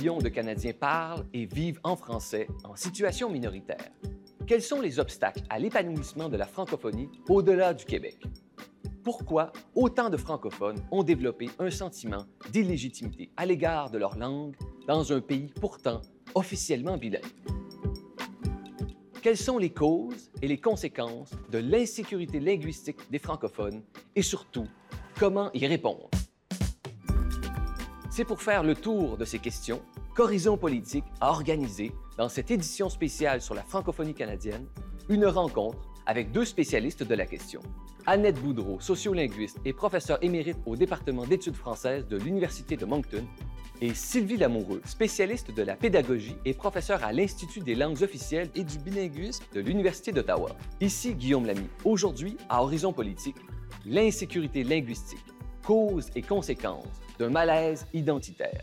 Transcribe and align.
de 0.00 0.30
Canadiens 0.30 0.72
parlent 0.72 1.26
et 1.34 1.44
vivent 1.44 1.78
en 1.84 1.94
français 1.94 2.46
en 2.64 2.74
situation 2.74 3.28
minoritaire. 3.28 3.90
Quels 4.46 4.62
sont 4.62 4.80
les 4.80 4.98
obstacles 4.98 5.42
à 5.50 5.58
l'épanouissement 5.58 6.30
de 6.30 6.38
la 6.38 6.46
francophonie 6.46 7.10
au-delà 7.28 7.74
du 7.74 7.84
Québec? 7.84 8.16
Pourquoi 9.04 9.52
autant 9.74 10.08
de 10.08 10.16
francophones 10.16 10.82
ont 10.90 11.02
développé 11.02 11.50
un 11.58 11.70
sentiment 11.70 12.24
d'illégitimité 12.50 13.30
à 13.36 13.44
l'égard 13.44 13.90
de 13.90 13.98
leur 13.98 14.16
langue 14.16 14.56
dans 14.86 15.12
un 15.12 15.20
pays 15.20 15.52
pourtant 15.60 16.00
officiellement 16.34 16.96
bilingue? 16.96 17.22
Quelles 19.20 19.36
sont 19.36 19.58
les 19.58 19.70
causes 19.70 20.30
et 20.40 20.48
les 20.48 20.58
conséquences 20.58 21.32
de 21.50 21.58
l'insécurité 21.58 22.40
linguistique 22.40 23.10
des 23.10 23.18
francophones? 23.18 23.82
Et 24.16 24.22
surtout, 24.22 24.66
comment 25.18 25.52
y 25.52 25.66
répondre? 25.66 26.09
C'est 28.20 28.26
pour 28.26 28.42
faire 28.42 28.62
le 28.62 28.74
tour 28.74 29.16
de 29.16 29.24
ces 29.24 29.38
questions 29.38 29.80
qu'Horizon 30.14 30.58
Politique 30.58 31.06
a 31.22 31.30
organisé, 31.30 31.90
dans 32.18 32.28
cette 32.28 32.50
édition 32.50 32.90
spéciale 32.90 33.40
sur 33.40 33.54
la 33.54 33.62
francophonie 33.62 34.12
canadienne, 34.12 34.66
une 35.08 35.24
rencontre 35.24 35.78
avec 36.04 36.30
deux 36.30 36.44
spécialistes 36.44 37.02
de 37.02 37.14
la 37.14 37.24
question. 37.24 37.62
Annette 38.04 38.38
Boudreau, 38.38 38.78
sociolinguiste 38.78 39.58
et 39.64 39.72
professeure 39.72 40.18
émérite 40.20 40.58
au 40.66 40.76
département 40.76 41.24
d'études 41.24 41.56
françaises 41.56 42.06
de 42.08 42.18
l'Université 42.18 42.76
de 42.76 42.84
Moncton, 42.84 43.24
et 43.80 43.94
Sylvie 43.94 44.36
Lamoureux, 44.36 44.82
spécialiste 44.84 45.54
de 45.54 45.62
la 45.62 45.74
pédagogie 45.74 46.36
et 46.44 46.52
professeure 46.52 47.02
à 47.02 47.14
l'Institut 47.14 47.60
des 47.60 47.74
langues 47.74 48.02
officielles 48.02 48.50
et 48.54 48.64
du 48.64 48.76
bilinguisme 48.80 49.44
de 49.54 49.60
l'Université 49.62 50.12
d'Ottawa. 50.12 50.50
Ici 50.82 51.14
Guillaume 51.14 51.46
Lamy. 51.46 51.68
Aujourd'hui, 51.86 52.36
à 52.50 52.62
Horizon 52.62 52.92
Politique, 52.92 53.36
l'insécurité 53.86 54.62
linguistique, 54.62 55.24
cause 55.70 56.10
et 56.16 56.22
conséquences 56.22 56.84
d'un 57.16 57.30
malaise 57.30 57.86
identitaire. 57.94 58.60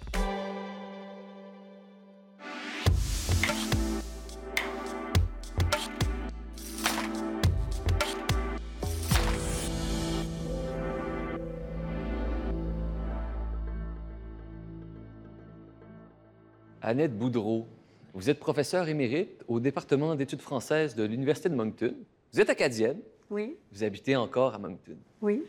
Annette 16.82 17.18
Boudreau, 17.18 17.68
vous 18.14 18.30
êtes 18.30 18.38
professeure 18.38 18.90
émérite 18.90 19.46
au 19.48 19.62
département 19.62 20.14
d'études 20.16 20.42
françaises 20.42 20.94
de 20.94 21.06
l'Université 21.06 21.48
de 21.48 21.56
Moncton. 21.56 21.96
Vous 22.34 22.42
êtes 22.42 22.50
acadienne. 22.50 23.00
Oui. 23.30 23.56
Vous 23.72 23.86
habitez 23.86 24.18
encore 24.18 24.56
à 24.56 24.58
Moncton. 24.58 24.98
Oui. 25.22 25.46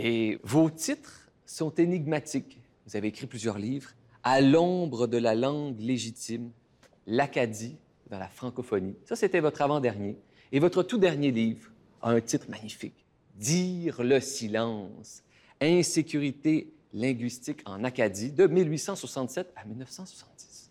Et 0.00 0.38
vos 0.44 0.70
titres 0.70 1.28
sont 1.44 1.74
énigmatiques. 1.74 2.60
Vous 2.86 2.96
avez 2.96 3.08
écrit 3.08 3.26
plusieurs 3.26 3.58
livres. 3.58 3.90
À 4.22 4.40
l'ombre 4.40 5.08
de 5.08 5.18
la 5.18 5.34
langue 5.34 5.80
légitime, 5.80 6.52
l'Acadie 7.08 7.76
dans 8.08 8.20
la 8.20 8.28
francophonie. 8.28 8.94
Ça, 9.04 9.16
c'était 9.16 9.40
votre 9.40 9.60
avant-dernier. 9.60 10.16
Et 10.52 10.60
votre 10.60 10.84
tout 10.84 10.98
dernier 10.98 11.32
livre 11.32 11.68
a 12.00 12.10
un 12.10 12.20
titre 12.20 12.48
magnifique. 12.48 13.04
Dire 13.34 14.04
le 14.04 14.20
silence. 14.20 15.24
Insécurité 15.60 16.72
linguistique 16.94 17.62
en 17.64 17.82
Acadie 17.82 18.30
de 18.30 18.46
1867 18.46 19.52
à 19.56 19.64
1970. 19.64 20.70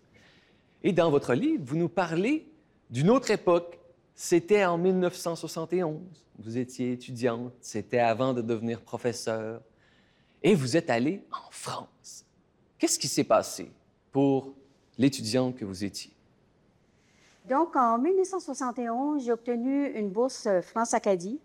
Et 0.83 0.94
dans 0.94 1.11
votre 1.11 1.33
livre, 1.33 1.64
vous 1.66 1.75
nous 1.75 1.89
parlez 1.89 2.48
d'une 2.89 3.09
autre 3.09 3.30
époque. 3.31 3.78
C'était 4.20 4.66
en 4.66 4.80
1971. 4.80 6.00
Vous 6.40 6.58
étiez 6.58 6.94
étudiante. 6.94 7.54
C'était 7.62 8.00
avant 8.00 8.34
de 8.34 8.42
devenir 8.42 8.82
professeur. 8.82 9.62
Et 10.42 10.56
vous 10.56 10.76
êtes 10.76 10.89
allée 10.89 11.23
en 11.32 11.52
France. 11.52 12.26
Qu'est-ce 12.80 12.98
qui 12.98 13.08
s'est 13.08 13.23
passé 13.23 13.72
pour 14.11 14.55
l'étudiante 14.98 15.55
que 15.55 15.66
vous 15.66 15.83
étiez? 15.83 16.11
Donc, 17.45 17.76
en 17.76 18.00
1971, 18.00 19.23
j'ai 19.23 19.32
obtenu 19.32 19.92
une 19.92 20.10
bourse 20.10 20.48
France-Acadie 20.64 21.39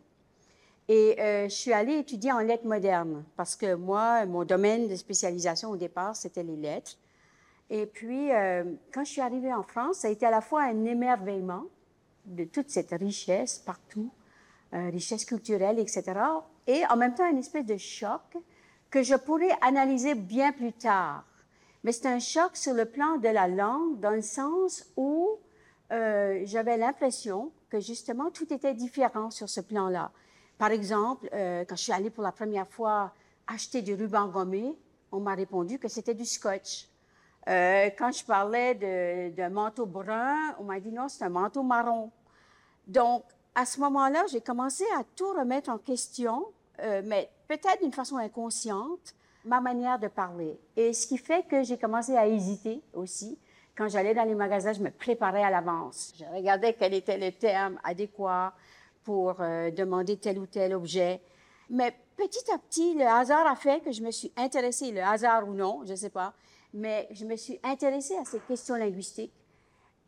et 0.88 1.20
euh, 1.20 1.44
je 1.50 1.54
suis 1.54 1.74
allée 1.74 1.98
étudier 1.98 2.32
en 2.32 2.38
lettres 2.38 2.66
modernes 2.66 3.22
parce 3.36 3.54
que 3.54 3.74
moi, 3.74 4.24
mon 4.24 4.44
domaine 4.44 4.88
de 4.88 4.96
spécialisation 4.96 5.68
au 5.68 5.76
départ, 5.76 6.16
c'était 6.16 6.42
les 6.42 6.56
lettres. 6.56 6.96
Et 7.68 7.84
puis, 7.84 8.32
euh, 8.32 8.64
quand 8.94 9.04
je 9.04 9.10
suis 9.10 9.20
arrivée 9.20 9.52
en 9.52 9.62
France, 9.62 9.98
ça 9.98 10.08
a 10.08 10.10
été 10.10 10.24
à 10.24 10.30
la 10.30 10.40
fois 10.40 10.62
un 10.62 10.86
émerveillement 10.86 11.64
de 12.24 12.44
toute 12.44 12.70
cette 12.70 12.92
richesse 12.92 13.58
partout, 13.58 14.10
euh, 14.74 14.90
richesse 14.90 15.24
culturelle, 15.24 15.78
etc. 15.78 16.02
Et 16.66 16.82
en 16.88 16.96
même 16.96 17.14
temps, 17.14 17.28
une 17.28 17.38
espèce 17.38 17.66
de 17.66 17.76
choc 17.76 18.22
que 18.90 19.02
je 19.02 19.14
pourrais 19.14 19.50
analyser 19.60 20.14
bien 20.14 20.52
plus 20.52 20.72
tard. 20.72 21.24
Mais 21.84 21.92
c'est 21.92 22.06
un 22.06 22.20
choc 22.20 22.56
sur 22.56 22.74
le 22.74 22.84
plan 22.84 23.16
de 23.16 23.28
la 23.28 23.48
langue, 23.48 23.98
dans 24.00 24.10
le 24.10 24.22
sens 24.22 24.84
où 24.96 25.38
euh, 25.90 26.42
j'avais 26.44 26.76
l'impression 26.76 27.52
que 27.68 27.80
justement 27.80 28.30
tout 28.30 28.52
était 28.52 28.74
différent 28.74 29.30
sur 29.30 29.48
ce 29.48 29.60
plan-là. 29.60 30.12
Par 30.58 30.70
exemple, 30.70 31.28
euh, 31.32 31.64
quand 31.64 31.76
je 31.76 31.82
suis 31.82 31.92
allée 31.92 32.10
pour 32.10 32.22
la 32.22 32.32
première 32.32 32.68
fois 32.68 33.12
acheter 33.46 33.82
du 33.82 33.94
ruban 33.94 34.28
gommé, 34.28 34.78
on 35.10 35.20
m'a 35.20 35.34
répondu 35.34 35.78
que 35.78 35.88
c'était 35.88 36.14
du 36.14 36.24
scotch. 36.24 36.88
Euh, 37.48 37.90
quand 37.98 38.12
je 38.12 38.24
parlais 38.24 38.74
d'un 39.30 39.48
manteau 39.48 39.86
brun, 39.86 40.54
on 40.58 40.64
m'a 40.64 40.78
dit 40.80 40.92
non, 40.92 41.08
c'est 41.08 41.24
un 41.24 41.28
manteau 41.28 41.62
marron. 41.62 42.10
Donc, 42.86 43.24
à 43.54 43.66
ce 43.66 43.80
moment-là, 43.80 44.24
j'ai 44.30 44.40
commencé 44.40 44.84
à 44.96 45.02
tout 45.16 45.32
remettre 45.32 45.70
en 45.70 45.78
question, 45.78 46.46
euh, 46.80 47.02
mais 47.04 47.30
peut-être 47.48 47.82
d'une 47.82 47.92
façon 47.92 48.16
inconsciente, 48.16 49.14
ma 49.44 49.60
manière 49.60 49.98
de 49.98 50.08
parler. 50.08 50.58
Et 50.76 50.92
ce 50.92 51.06
qui 51.06 51.18
fait 51.18 51.46
que 51.48 51.62
j'ai 51.62 51.78
commencé 51.78 52.16
à 52.16 52.26
hésiter 52.26 52.82
aussi. 52.94 53.38
Quand 53.76 53.88
j'allais 53.88 54.14
dans 54.14 54.24
les 54.24 54.34
magasins, 54.34 54.72
je 54.72 54.82
me 54.82 54.90
préparais 54.90 55.42
à 55.42 55.50
l'avance. 55.50 56.12
Je 56.18 56.24
regardais 56.26 56.74
quel 56.74 56.92
était 56.94 57.16
le 57.16 57.32
terme 57.32 57.78
adéquat 57.82 58.52
pour 59.02 59.36
euh, 59.40 59.70
demander 59.70 60.16
tel 60.18 60.38
ou 60.38 60.46
tel 60.46 60.74
objet. 60.74 61.20
Mais 61.70 61.94
petit 62.16 62.50
à 62.52 62.58
petit, 62.58 62.94
le 62.94 63.06
hasard 63.06 63.46
a 63.46 63.56
fait 63.56 63.82
que 63.82 63.90
je 63.90 64.02
me 64.02 64.10
suis 64.10 64.30
intéressée, 64.36 64.92
le 64.92 65.02
hasard 65.02 65.48
ou 65.48 65.54
non, 65.54 65.80
je 65.84 65.92
ne 65.92 65.96
sais 65.96 66.10
pas, 66.10 66.34
mais 66.74 67.08
je 67.10 67.24
me 67.24 67.36
suis 67.36 67.58
intéressée 67.62 68.16
à 68.16 68.24
ces 68.24 68.40
questions 68.40 68.74
linguistiques. 68.74 69.32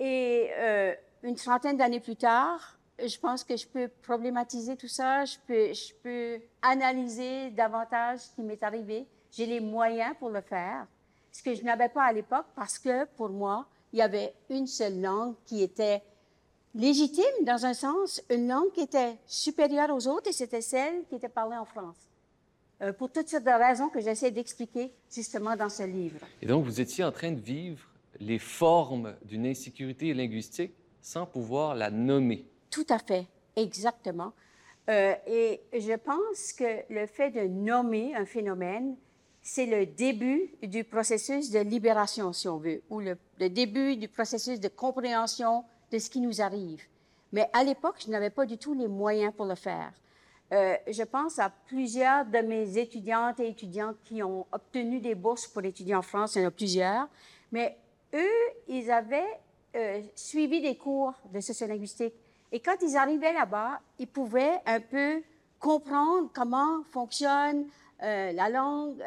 Et 0.00 0.50
euh, 0.56 0.94
une 1.22 1.36
trentaine 1.36 1.76
d'années 1.76 2.00
plus 2.00 2.16
tard, 2.16 2.78
je 2.98 3.19
pense 3.19 3.44
que 3.44 3.56
je 3.56 3.66
peux 3.66 3.88
problématiser 4.02 4.76
tout 4.76 4.88
ça, 4.88 5.25
je 5.25 5.36
peux, 5.47 5.72
je 5.72 5.94
peux 6.02 6.42
analyser 6.62 7.50
davantage 7.50 8.20
ce 8.20 8.34
qui 8.34 8.42
m'est 8.42 8.62
arrivé. 8.62 9.06
J'ai 9.30 9.47
les 9.47 9.60
moyens 9.60 10.14
pour 10.19 10.30
le 10.30 10.41
faire, 10.41 10.86
ce 11.32 11.42
que 11.42 11.54
je 11.54 11.62
n'avais 11.62 11.88
pas 11.88 12.04
à 12.04 12.12
l'époque 12.12 12.47
parce 12.54 12.78
que 12.78 13.04
pour 13.16 13.28
moi, 13.28 13.66
il 13.92 13.98
y 13.98 14.02
avait 14.02 14.34
une 14.50 14.66
seule 14.66 15.00
langue 15.00 15.34
qui 15.44 15.62
était 15.62 16.02
légitime 16.75 17.44
dans 17.44 17.64
un 17.66 17.75
sens, 17.75 18.22
une 18.31 18.48
langue 18.48 18.72
qui 18.72 18.81
était 18.81 19.16
supérieure 19.26 19.91
aux 19.91 20.06
autres 20.08 20.31
et 20.31 20.32
c'était 20.32 20.60
celle 20.60 21.04
qui 21.08 21.16
était 21.16 21.28
parlée 21.28 21.56
en 21.56 21.64
France. 21.64 21.96
Euh, 22.84 22.92
pour 22.92 23.10
toutes 23.10 23.28
sortes 23.28 23.44
de 23.44 23.50
raisons 23.50 23.88
que 23.88 24.00
j'essaie 24.00 24.30
d'expliquer 24.30 24.92
justement 25.10 25.56
dans 25.56 25.70
ce 25.70 25.84
livre. 25.84 26.18
Et 26.42 26.46
donc, 26.46 26.64
vous 26.64 26.80
étiez 26.80 27.02
en 27.02 27.12
train 27.12 27.32
de 27.32 27.40
vivre 27.40 27.80
les 28.20 28.38
formes 28.38 29.14
d'une 29.24 29.46
insécurité 29.46 30.12
linguistique 30.12 30.74
sans 31.00 31.24
pouvoir 31.24 31.74
la 31.74 31.90
nommer. 31.90 32.44
Tout 32.70 32.86
à 32.90 32.98
fait, 32.98 33.26
exactement. 33.56 34.32
Euh, 34.90 35.14
et 35.26 35.62
je 35.72 35.94
pense 35.96 36.52
que 36.52 36.92
le 36.92 37.06
fait 37.06 37.30
de 37.30 37.48
nommer 37.48 38.14
un 38.14 38.26
phénomène, 38.26 38.96
c'est 39.40 39.66
le 39.66 39.86
début 39.86 40.50
du 40.62 40.84
processus 40.84 41.50
de 41.50 41.60
libération, 41.60 42.32
si 42.34 42.48
on 42.48 42.58
veut, 42.58 42.82
ou 42.90 43.00
le, 43.00 43.16
le 43.40 43.48
début 43.48 43.96
du 43.96 44.08
processus 44.08 44.60
de 44.60 44.68
compréhension 44.68 45.64
de 45.90 45.98
ce 45.98 46.10
qui 46.10 46.20
nous 46.20 46.42
arrive. 46.42 46.82
Mais 47.32 47.48
à 47.54 47.64
l'époque, 47.64 47.96
je 48.04 48.10
n'avais 48.10 48.30
pas 48.30 48.44
du 48.44 48.58
tout 48.58 48.75
les 48.75 48.88
moyens 48.88 49.32
pour 49.34 49.46
le 49.46 49.54
faire. 49.54 49.92
Euh, 50.54 50.76
je 50.86 51.02
pense 51.02 51.40
à 51.40 51.50
plusieurs 51.50 52.24
de 52.26 52.38
mes 52.38 52.78
étudiantes 52.78 53.40
et 53.40 53.48
étudiants 53.48 53.94
qui 54.04 54.22
ont 54.22 54.46
obtenu 54.52 55.00
des 55.00 55.16
bourses 55.16 55.48
pour 55.48 55.64
étudier 55.64 55.96
en 55.96 56.02
France. 56.02 56.36
Il 56.36 56.42
y 56.42 56.44
en 56.44 56.48
a 56.48 56.52
plusieurs. 56.52 57.08
Mais 57.50 57.76
eux, 58.14 58.52
ils 58.68 58.88
avaient 58.88 59.40
euh, 59.74 60.00
suivi 60.14 60.60
des 60.60 60.76
cours 60.76 61.14
de 61.32 61.40
sociolinguistique. 61.40 62.14
Et 62.52 62.60
quand 62.60 62.76
ils 62.82 62.96
arrivaient 62.96 63.32
là-bas, 63.32 63.80
ils 63.98 64.06
pouvaient 64.06 64.60
un 64.64 64.78
peu 64.78 65.22
comprendre 65.58 66.30
comment 66.32 66.84
fonctionne 66.92 67.66
euh, 68.02 68.30
la 68.30 68.48
langue, 68.48 69.02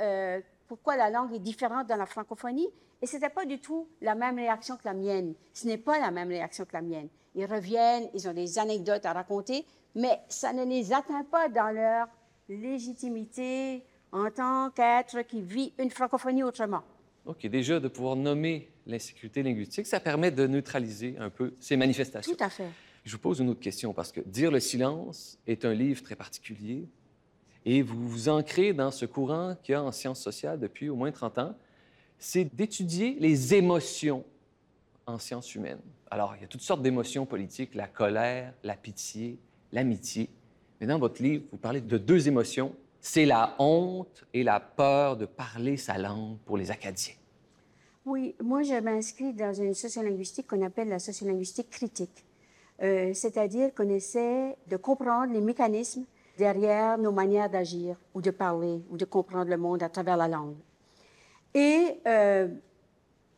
pourquoi 0.67 0.97
la 0.97 1.09
langue 1.09 1.33
est 1.33 1.39
différente 1.39 1.88
dans 1.88 1.95
la 1.95 2.05
francophonie. 2.05 2.67
Et 3.01 3.05
ce 3.05 3.15
n'était 3.15 3.29
pas 3.29 3.45
du 3.45 3.59
tout 3.59 3.88
la 4.01 4.15
même 4.15 4.35
réaction 4.35 4.75
que 4.75 4.83
la 4.83 4.94
mienne. 4.94 5.33
Ce 5.53 5.65
n'est 5.65 5.77
pas 5.77 5.97
la 5.97 6.11
même 6.11 6.27
réaction 6.27 6.65
que 6.65 6.73
la 6.73 6.81
mienne. 6.81 7.07
Ils 7.35 7.45
reviennent, 7.45 8.09
ils 8.13 8.27
ont 8.27 8.33
des 8.33 8.59
anecdotes 8.59 9.05
à 9.05 9.13
raconter, 9.13 9.63
mais 9.95 10.19
ça 10.30 10.54
ne 10.54 10.63
les 10.63 10.94
atteint 10.94 11.24
pas 11.24 11.50
dans 11.50 11.69
leur 11.69 12.07
légitimité 12.50 13.84
en 14.12 14.30
tant 14.31 14.69
qu'être 14.72 15.22
qui 15.24 15.42
vit 15.42 15.74
une 15.78 15.89
francophonie 15.89 16.44
autrement. 16.44 16.84
OK, 17.25 17.45
déjà 17.48 17.80
de 17.80 17.88
pouvoir 17.88 18.16
nommer 18.16 18.69
l'insécurité 18.86 19.44
linguistique, 19.44 19.86
ça 19.86 20.00
permet 20.00 20.31
de 20.31 20.48
neutraliser 20.48 21.16
un 21.19 21.30
peu 21.30 21.54
ces 21.60 21.75
manifestations. 21.75 22.34
Tout 22.34 22.44
à 22.44 22.50
fait. 22.50 22.69
Je 23.04 23.12
vous 23.12 23.19
pose 23.19 23.39
une 23.39 23.50
autre 23.50 23.60
question 23.60 23.94
parce 23.94 24.12
que 24.12 24.22
Dire 24.22 24.51
le 24.51 24.60
silence 24.60 25.38
est 25.45 25.66
un 25.66 25.74
livre 25.74 26.01
très 26.04 26.16
particulier 26.16 26.88
et 27.66 27.81
vous 27.81 28.07
vous 28.07 28.30
ancrez 28.30 28.74
dans 28.74 28.92
ce 28.92 29.06
courant 29.06 29.56
qu'il 29.62 29.74
y 29.74 29.75
a 29.75 29.83
en 29.83 29.92
sciences 29.92 30.22
sociales 30.22 30.60
depuis 30.60 30.90
au 30.90 30.95
moins 30.95 31.12
30 31.12 31.38
ans, 31.40 31.56
c'est 32.18 32.45
d'étudier 32.56 33.18
les 33.19 33.54
émotions 33.56 34.24
en 35.06 35.19
sciences 35.19 35.54
humaines. 35.54 35.81
Alors, 36.10 36.36
il 36.36 36.42
y 36.42 36.45
a 36.45 36.48
toutes 36.48 36.62
sortes 36.62 36.81
d'émotions 36.81 37.25
politiques, 37.25 37.75
la 37.75 37.88
colère, 37.88 38.54
la 38.63 38.75
pitié, 38.75 39.38
l'amitié. 39.72 40.30
Mais 40.80 40.88
dans 40.88 41.00
votre 41.00 41.22
livre, 41.22 41.44
vous 41.52 41.58
parlez 41.58 41.81
de 41.81 41.98
deux 41.98 42.28
émotions. 42.28 42.74
C'est 43.00 43.25
la 43.25 43.56
honte 43.60 44.25
et 44.34 44.44
la 44.44 44.60
peur 44.60 45.18
de 45.18 45.25
parler 45.25 45.78
sa 45.78 45.98
langue 45.98 46.38
pour 46.46 46.58
les 46.58 46.72
Acadiens. 46.72 47.14
Oui, 48.06 48.36
moi, 48.42 48.64
je 48.64 48.80
m'inscris 48.80 49.34
dans 49.34 49.54
une 49.54 49.74
sociolinguistique 49.74 50.48
qu'on 50.48 50.62
appelle 50.62 50.90
la 50.90 51.00
sociolinguistique 51.00 51.69
critique. 51.69 52.25
Euh, 52.81 53.12
c'est-à-dire 53.14 53.74
qu'on 53.74 53.90
essaie 53.90 54.56
de 54.68 54.78
comprendre 54.78 55.34
les 55.34 55.42
mécanismes 55.42 56.06
derrière 56.38 56.98
nos 56.98 57.12
manières 57.12 57.50
d'agir 57.50 57.98
ou 58.14 58.22
de 58.22 58.31
parler 58.31 58.81
ou 58.90 58.98
de 58.98 59.06
comprendre 59.06 59.50
le 59.50 59.58
monde 59.58 59.81
à 59.84 59.90
travers 59.90 60.16
la 60.16 60.28
langue. 60.28 60.56
Et 61.54 62.00
euh, 62.06 62.48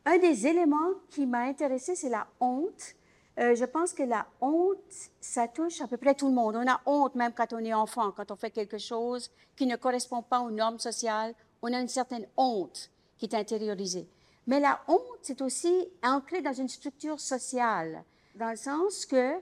un 0.04 0.18
des 0.18 0.46
éléments 0.46 0.92
qui 1.08 1.26
m'a 1.26 1.40
intéressé, 1.40 1.94
c'est 1.96 2.08
la 2.08 2.26
honte. 2.38 2.94
Euh, 3.38 3.54
je 3.54 3.64
pense 3.64 3.92
que 3.92 4.02
la 4.02 4.26
honte, 4.40 4.78
ça 5.20 5.48
touche 5.48 5.80
à 5.80 5.86
peu 5.86 5.96
près 5.96 6.14
tout 6.14 6.28
le 6.28 6.34
monde. 6.34 6.56
On 6.56 6.68
a 6.68 6.80
honte 6.84 7.14
même 7.14 7.32
quand 7.32 7.52
on 7.52 7.58
est 7.58 7.72
enfant, 7.72 8.10
quand 8.10 8.30
on 8.30 8.36
fait 8.36 8.50
quelque 8.50 8.78
chose 8.78 9.30
qui 9.56 9.66
ne 9.66 9.76
correspond 9.76 10.22
pas 10.22 10.40
aux 10.40 10.50
normes 10.50 10.78
sociales. 10.78 11.34
On 11.62 11.72
a 11.72 11.80
une 11.80 11.88
certaine 11.88 12.26
honte 12.36 12.90
qui 13.18 13.26
est 13.26 13.34
intériorisée. 13.34 14.08
Mais 14.46 14.60
la 14.60 14.80
honte, 14.88 15.20
c'est 15.22 15.40
aussi 15.42 15.88
ancré 16.02 16.42
dans 16.42 16.52
une 16.52 16.68
structure 16.68 17.20
sociale, 17.20 18.02
dans 18.34 18.50
le 18.50 18.56
sens 18.56 19.06
que, 19.06 19.34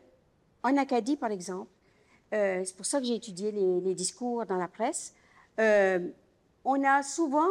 en 0.62 0.76
Acadie, 0.76 1.16
par 1.16 1.30
exemple, 1.30 1.70
euh, 2.34 2.62
c'est 2.64 2.76
pour 2.76 2.84
ça 2.84 2.98
que 2.98 3.06
j'ai 3.06 3.14
étudié 3.14 3.52
les, 3.52 3.94
discours 3.94 4.44
dans 4.44 4.56
la 4.56 4.68
presse, 4.68 5.14
euh, 5.58 6.08
on 6.64 6.84
a 6.84 7.02
souvent 7.02 7.48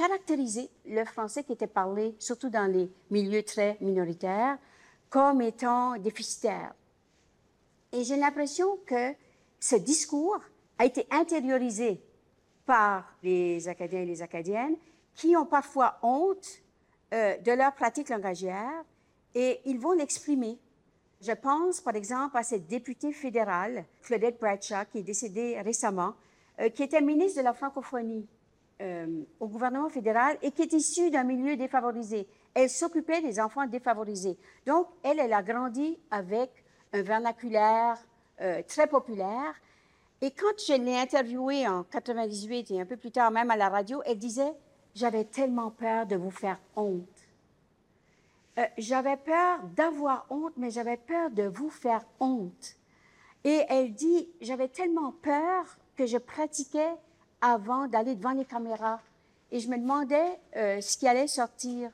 caractérisé 0.00 0.70
le 0.86 1.04
français 1.04 1.44
qui 1.44 1.52
était 1.52 1.66
parlé, 1.66 2.16
surtout 2.18 2.48
dans 2.48 2.72
les 2.72 2.90
milieux 3.10 3.42
très 3.42 3.76
minoritaires, 3.82 4.56
comme 5.10 5.42
étant 5.42 5.98
déficitaire. 5.98 6.72
Et 7.92 8.02
j'ai 8.04 8.16
l'impression 8.16 8.78
que 8.86 9.12
ce 9.58 9.76
discours 9.76 10.40
a 10.78 10.86
été 10.86 11.06
intériorisé 11.10 12.00
par 12.64 13.14
les 13.22 13.68
Acadiens 13.68 14.00
et 14.00 14.06
les 14.06 14.22
Acadiennes 14.22 14.76
qui 15.14 15.36
ont 15.36 15.44
parfois 15.44 15.98
honte 16.02 16.48
euh, 17.12 17.36
de 17.36 17.52
leur 17.52 17.74
pratique 17.74 18.08
langagière 18.08 18.82
et 19.34 19.60
ils 19.66 19.78
vont 19.78 19.92
l'exprimer. 19.92 20.58
Je 21.20 21.32
pense, 21.32 21.82
par 21.82 21.94
exemple, 21.94 22.38
à 22.38 22.42
cette 22.42 22.66
députée 22.66 23.12
fédérale, 23.12 23.84
Claudette 24.00 24.40
Bradshaw, 24.40 24.86
qui 24.90 25.00
est 25.00 25.02
décédée 25.02 25.60
récemment, 25.60 26.14
euh, 26.58 26.70
qui 26.70 26.84
était 26.84 27.02
ministre 27.02 27.40
de 27.40 27.44
la 27.44 27.52
francophonie 27.52 28.26
euh, 28.80 29.22
au 29.38 29.48
gouvernement 29.48 29.88
fédéral 29.88 30.38
et 30.42 30.50
qui 30.50 30.62
est 30.62 30.72
issue 30.72 31.10
d'un 31.10 31.24
milieu 31.24 31.56
défavorisé. 31.56 32.26
Elle 32.54 32.70
s'occupait 32.70 33.20
des 33.20 33.40
enfants 33.40 33.66
défavorisés. 33.66 34.36
Donc, 34.66 34.88
elle, 35.02 35.20
elle 35.20 35.32
a 35.32 35.42
grandi 35.42 35.98
avec 36.10 36.50
un 36.92 37.02
vernaculaire 37.02 37.98
très 38.66 38.86
populaire 38.86 39.54
et 40.22 40.30
quand 40.32 40.52
je 40.58 40.74
l'ai 40.74 40.98
interviewée 40.98 41.66
en 41.66 41.82
98 41.84 42.70
et 42.72 42.80
un 42.80 42.84
peu 42.84 42.96
plus 42.96 43.10
tard 43.10 43.30
même 43.30 43.50
à 43.50 43.56
la 43.56 43.70
radio, 43.70 44.02
elle 44.04 44.18
disait 44.18 44.52
J'avais 44.94 45.24
tellement 45.24 45.70
peur 45.70 46.06
de 46.06 46.16
vous 46.16 46.30
faire 46.30 46.60
honte. 46.76 47.06
Euh, 48.58 48.66
j'avais 48.76 49.16
peur 49.16 49.60
d'avoir 49.74 50.26
honte, 50.28 50.52
mais 50.58 50.70
j'avais 50.70 50.98
peur 50.98 51.30
de 51.30 51.44
vous 51.44 51.70
faire 51.70 52.04
honte. 52.18 52.76
Et 53.44 53.62
elle 53.70 53.94
dit 53.94 54.28
J'avais 54.42 54.68
tellement 54.68 55.12
peur 55.12 55.78
que 55.96 56.04
je 56.04 56.18
pratiquais 56.18 56.94
avant 57.40 57.86
d'aller 57.86 58.14
devant 58.14 58.32
les 58.32 58.44
caméras. 58.44 59.00
Et 59.50 59.60
je 59.60 59.68
me 59.68 59.78
demandais 59.78 60.38
euh, 60.56 60.80
ce 60.80 60.96
qui 60.96 61.08
allait 61.08 61.26
sortir. 61.26 61.90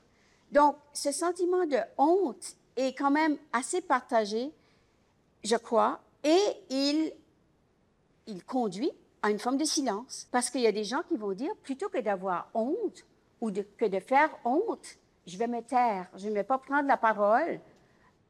Donc, 0.51 0.75
ce 0.93 1.11
sentiment 1.11 1.65
de 1.65 1.77
honte 1.97 2.55
est 2.75 2.97
quand 2.97 3.11
même 3.11 3.37
assez 3.51 3.81
partagé, 3.81 4.51
je 5.43 5.55
crois, 5.55 5.99
et 6.23 6.37
il 6.69 7.11
il 8.27 8.43
conduit 8.43 8.91
à 9.21 9.31
une 9.31 9.39
forme 9.39 9.57
de 9.57 9.63
silence. 9.63 10.27
Parce 10.31 10.49
qu'il 10.49 10.61
y 10.61 10.67
a 10.67 10.71
des 10.71 10.83
gens 10.83 11.01
qui 11.07 11.15
vont 11.15 11.33
dire, 11.33 11.55
plutôt 11.63 11.89
que 11.89 11.99
d'avoir 11.99 12.49
honte 12.53 13.05
ou 13.41 13.51
que 13.51 13.85
de 13.85 13.99
faire 13.99 14.29
honte, 14.45 14.97
je 15.25 15.37
vais 15.37 15.47
me 15.47 15.61
taire, 15.61 16.07
je 16.15 16.27
ne 16.27 16.33
vais 16.33 16.43
pas 16.43 16.57
prendre 16.57 16.87
la 16.87 16.97
parole. 16.97 17.59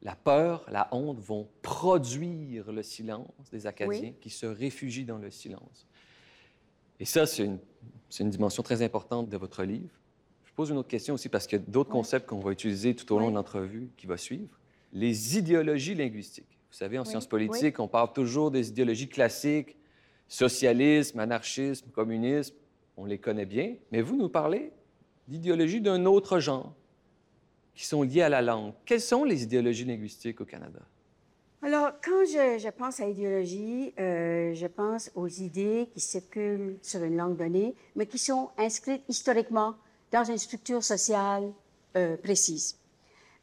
La 0.03 0.15
peur, 0.15 0.65
la 0.69 0.87
honte 0.91 1.19
vont 1.19 1.47
produire 1.61 2.71
le 2.71 2.83
silence 2.83 3.49
des 3.51 3.65
Acadiens 3.65 4.13
qui 4.21 4.29
se 4.29 4.45
réfugient 4.45 5.05
dans 5.05 5.17
le 5.17 5.31
silence. 5.31 5.86
Et 6.99 7.05
ça, 7.05 7.25
c'est 7.25 7.43
une, 7.43 7.59
une, 8.19 8.29
dimension 8.29 8.63
très 8.63 8.81
importante 8.81 9.29
de 9.29 9.37
votre 9.37 9.63
livre. 9.63 9.89
Je 10.45 10.53
pose 10.53 10.69
une 10.69 10.77
autre 10.77 10.87
question 10.87 11.13
aussi 11.13 11.29
parce 11.29 11.45
qu'il 11.45 11.59
y 11.59 11.61
a 11.61 11.65
d'autres 11.65 11.91
concepts 11.91 12.27
qu'on 12.27 12.39
va 12.39 12.51
utiliser 12.51 12.95
tout 12.95 13.13
au 13.13 13.19
long 13.19 13.29
de 13.29 13.35
l'entrevue 13.35 13.89
qui 13.97 14.07
va 14.07 14.17
suivre. 14.17 14.59
Les 14.93 15.37
idéologies 15.37 15.93
linguistiques. 15.93 16.57
Vous 16.71 16.77
savez, 16.77 16.97
en 16.97 17.05
sciences 17.05 17.27
politiques, 17.27 17.79
on 17.79 17.87
parle 17.87 18.11
toujours 18.13 18.51
des 18.51 18.69
idéologies 18.69 19.07
classiques, 19.07 19.77
socialisme, 20.27 21.19
anarchisme, 21.19 21.89
communisme, 21.91 22.55
on 22.97 23.05
les 23.05 23.19
connaît 23.19 23.45
bien, 23.45 23.75
mais 23.91 24.01
vous 24.01 24.17
nous 24.17 24.29
parlez 24.29 24.71
d'idéologies 25.27 25.81
d'un 25.81 26.05
autre 26.05 26.39
genre 26.39 26.73
qui 27.75 27.85
sont 27.85 28.01
liées 28.01 28.23
à 28.23 28.29
la 28.29 28.41
langue. 28.41 28.73
Quelles 28.85 29.01
sont 29.01 29.23
les 29.23 29.43
idéologies 29.43 29.85
linguistiques 29.85 30.41
au 30.41 30.45
Canada? 30.45 30.79
Alors, 31.67 31.91
quand 32.01 32.23
je, 32.23 32.69
pense 32.69 33.01
à 33.01 33.09
idéologie, 33.09 33.93
euh, 33.99 34.53
je 34.53 34.67
pense 34.67 35.11
aux 35.15 35.27
idées 35.27 35.89
qui 35.93 35.99
circulent 35.99 36.77
sur 36.81 37.03
une 37.03 37.17
langue 37.17 37.35
donnée, 37.35 37.75
mais 37.97 38.05
qui 38.05 38.17
sont 38.17 38.51
inscrites 38.57 39.03
historiquement 39.09 39.75
dans 40.13 40.23
une 40.23 40.37
structure 40.37 40.81
sociale 40.81 41.51
euh, 41.97 42.15
précise. 42.15 42.77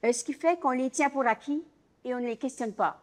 Euh, 0.07 0.13
ce 0.15 0.25
qui 0.25 0.33
fait 0.33 0.59
qu'on 0.59 0.71
les 0.71 0.89
tient 0.89 1.11
pour 1.11 1.27
acquis 1.27 1.63
et 2.03 2.15
on 2.15 2.19
ne 2.19 2.29
les 2.29 2.39
questionne 2.39 2.73
pas. 2.73 2.99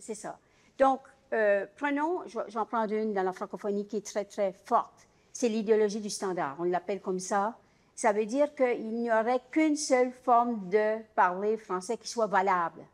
C'est 0.00 0.16
ça. 0.16 0.36
Donc, 0.80 0.98
euh, 1.32 1.64
prenons, 1.76 2.22
j'en 2.48 2.66
prends 2.66 2.88
une 2.88 3.14
dans 3.14 3.22
la 3.22 3.32
francophonie 3.32 3.86
qui 3.86 3.98
est 3.98 4.04
très, 4.04 4.24
très 4.24 4.52
forte. 4.52 5.06
C'est 5.32 5.48
l'idéologie 5.48 6.00
du 6.00 6.10
standard. 6.10 6.56
On 6.58 6.64
l'appelle 6.64 7.00
comme 7.00 7.20
ça. 7.20 7.56
Ça 7.94 8.12
veut 8.12 8.26
dire 8.26 8.52
qu'il 8.56 8.88
n'y 8.88 9.12
aurait 9.12 9.42
qu'une 9.52 9.76
seule 9.76 10.10
forme 10.10 10.68
de 10.70 10.96
parler 11.14 11.56
français 11.56 11.96
qui 11.96 12.08
soit 12.08 12.26
valable. 12.26 12.84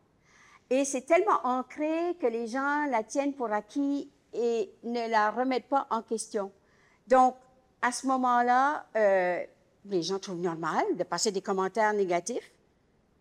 Et 0.73 0.87
c'est 0.87 1.03
tellement 1.03 1.39
ancré 1.45 2.17
que 2.19 2.27
les 2.27 2.47
gens 2.47 2.87
la 2.87 3.03
tiennent 3.03 3.35
pour 3.35 3.53
acquis 3.53 4.11
et 4.33 4.73
ne 4.85 5.07
la 5.07 5.31
remettent 5.31 5.69
pas 5.69 5.87
en 5.91 6.01
question. 6.01 6.51
Donc, 7.09 7.37
à 7.83 7.93
ce 7.93 8.07
moment-là, 8.07 8.87
euh, 8.97 9.45
les 9.85 10.03
gens 10.03 10.19
trouvent 10.19 10.41
normal 10.41 10.83
de 10.97 11.05
passer 11.05 11.31
des 11.31 11.43
commentaires 11.43 11.93
négatifs 11.93 12.51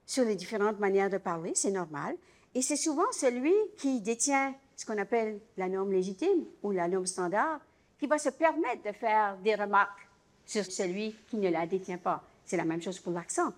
sur 0.06 0.24
les 0.24 0.36
différentes 0.36 0.80
manières 0.80 1.10
de 1.10 1.18
parler, 1.18 1.52
c'est 1.54 1.72
normal. 1.72 2.16
Et 2.56 2.62
c'est 2.62 2.78
souvent 2.78 3.12
celui 3.12 3.54
qui 3.78 4.00
détient 4.00 4.56
ce 4.78 4.86
qu'on 4.86 4.98
appelle 4.98 5.42
la 5.58 5.68
norme 5.68 5.92
légitime 5.92 6.46
ou 6.64 6.72
la 6.72 6.88
norme 6.88 7.06
standard, 7.06 7.60
qui 8.00 8.08
va 8.08 8.18
se 8.18 8.30
permettre 8.30 8.84
de 8.84 8.94
faire 8.94 9.36
des 9.44 9.56
remarques 9.56 10.08
sur 10.46 10.64
celui 10.64 11.18
qui 11.28 11.36
ne 11.36 11.50
la 11.50 11.68
détient 11.68 11.98
pas. 11.98 12.24
C'est 12.46 12.56
la 12.56 12.64
même 12.64 12.82
chose 12.82 13.00
pour 13.00 13.12
l'accent. 13.12 13.52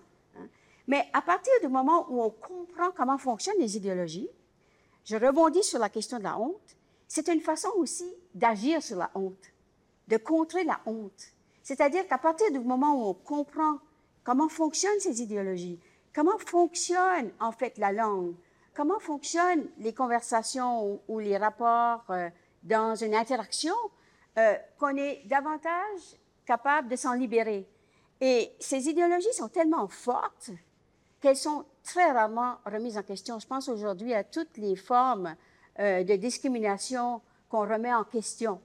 Mais 0.86 1.08
à 1.12 1.22
partir 1.22 1.52
du 1.62 1.68
moment 1.68 2.06
où 2.10 2.22
on 2.22 2.30
comprend 2.30 2.90
comment 2.94 3.18
fonctionnent 3.18 3.58
les 3.58 3.76
idéologies, 3.76 4.28
je 5.04 5.16
rebondis 5.16 5.62
sur 5.62 5.78
la 5.78 5.88
question 5.88 6.18
de 6.18 6.24
la 6.24 6.38
honte, 6.38 6.76
c'est 7.08 7.28
une 7.28 7.40
façon 7.40 7.70
aussi 7.76 8.12
d'agir 8.34 8.82
sur 8.82 8.98
la 8.98 9.10
honte, 9.14 9.52
de 10.08 10.16
contrer 10.16 10.64
la 10.64 10.80
honte. 10.86 11.32
C'est-à-dire 11.62 12.06
qu'à 12.06 12.18
partir 12.18 12.50
du 12.50 12.58
moment 12.58 12.94
où 12.94 13.08
on 13.08 13.14
comprend 13.14 13.78
comment 14.22 14.48
fonctionnent 14.48 15.00
ces 15.00 15.22
idéologies, 15.22 15.80
comment 16.14 16.38
fonctionne 16.38 17.30
en 17.40 17.52
fait 17.52 17.78
la 17.78 17.92
langue, 17.92 18.34
comment 18.74 18.98
fonctionnent 18.98 19.68
les 19.78 19.94
conversations 19.94 21.00
ou, 21.08 21.18
les 21.18 21.36
rapports 21.36 22.04
euh, 22.10 22.28
dans 22.62 22.94
une 22.94 23.14
interaction, 23.14 23.74
euh, 24.38 24.54
qu'on 24.78 24.96
est 24.96 25.22
davantage 25.26 26.18
capable 26.44 26.88
de 26.88 26.96
s'en 26.96 27.14
libérer. 27.14 27.68
Et 28.20 28.52
ces 28.58 28.88
idéologies 28.88 29.32
sont 29.32 29.48
tellement 29.48 29.88
fortes 29.88 30.50
qu'elles 31.24 31.36
sont 31.38 31.64
très 31.82 32.12
rarement 32.12 32.56
remises 32.66 32.98
en 32.98 33.02
question. 33.02 33.38
Je 33.38 33.46
pense 33.46 33.70
aujourd'hui 33.70 34.12
à 34.12 34.24
toutes 34.24 34.58
les 34.58 34.76
formes 34.76 35.34
euh, 35.78 36.04
de 36.04 36.16
discrimination 36.16 37.22
qu'on 37.48 37.60
remet 37.60 37.94
en 37.94 38.04
question. 38.04 38.60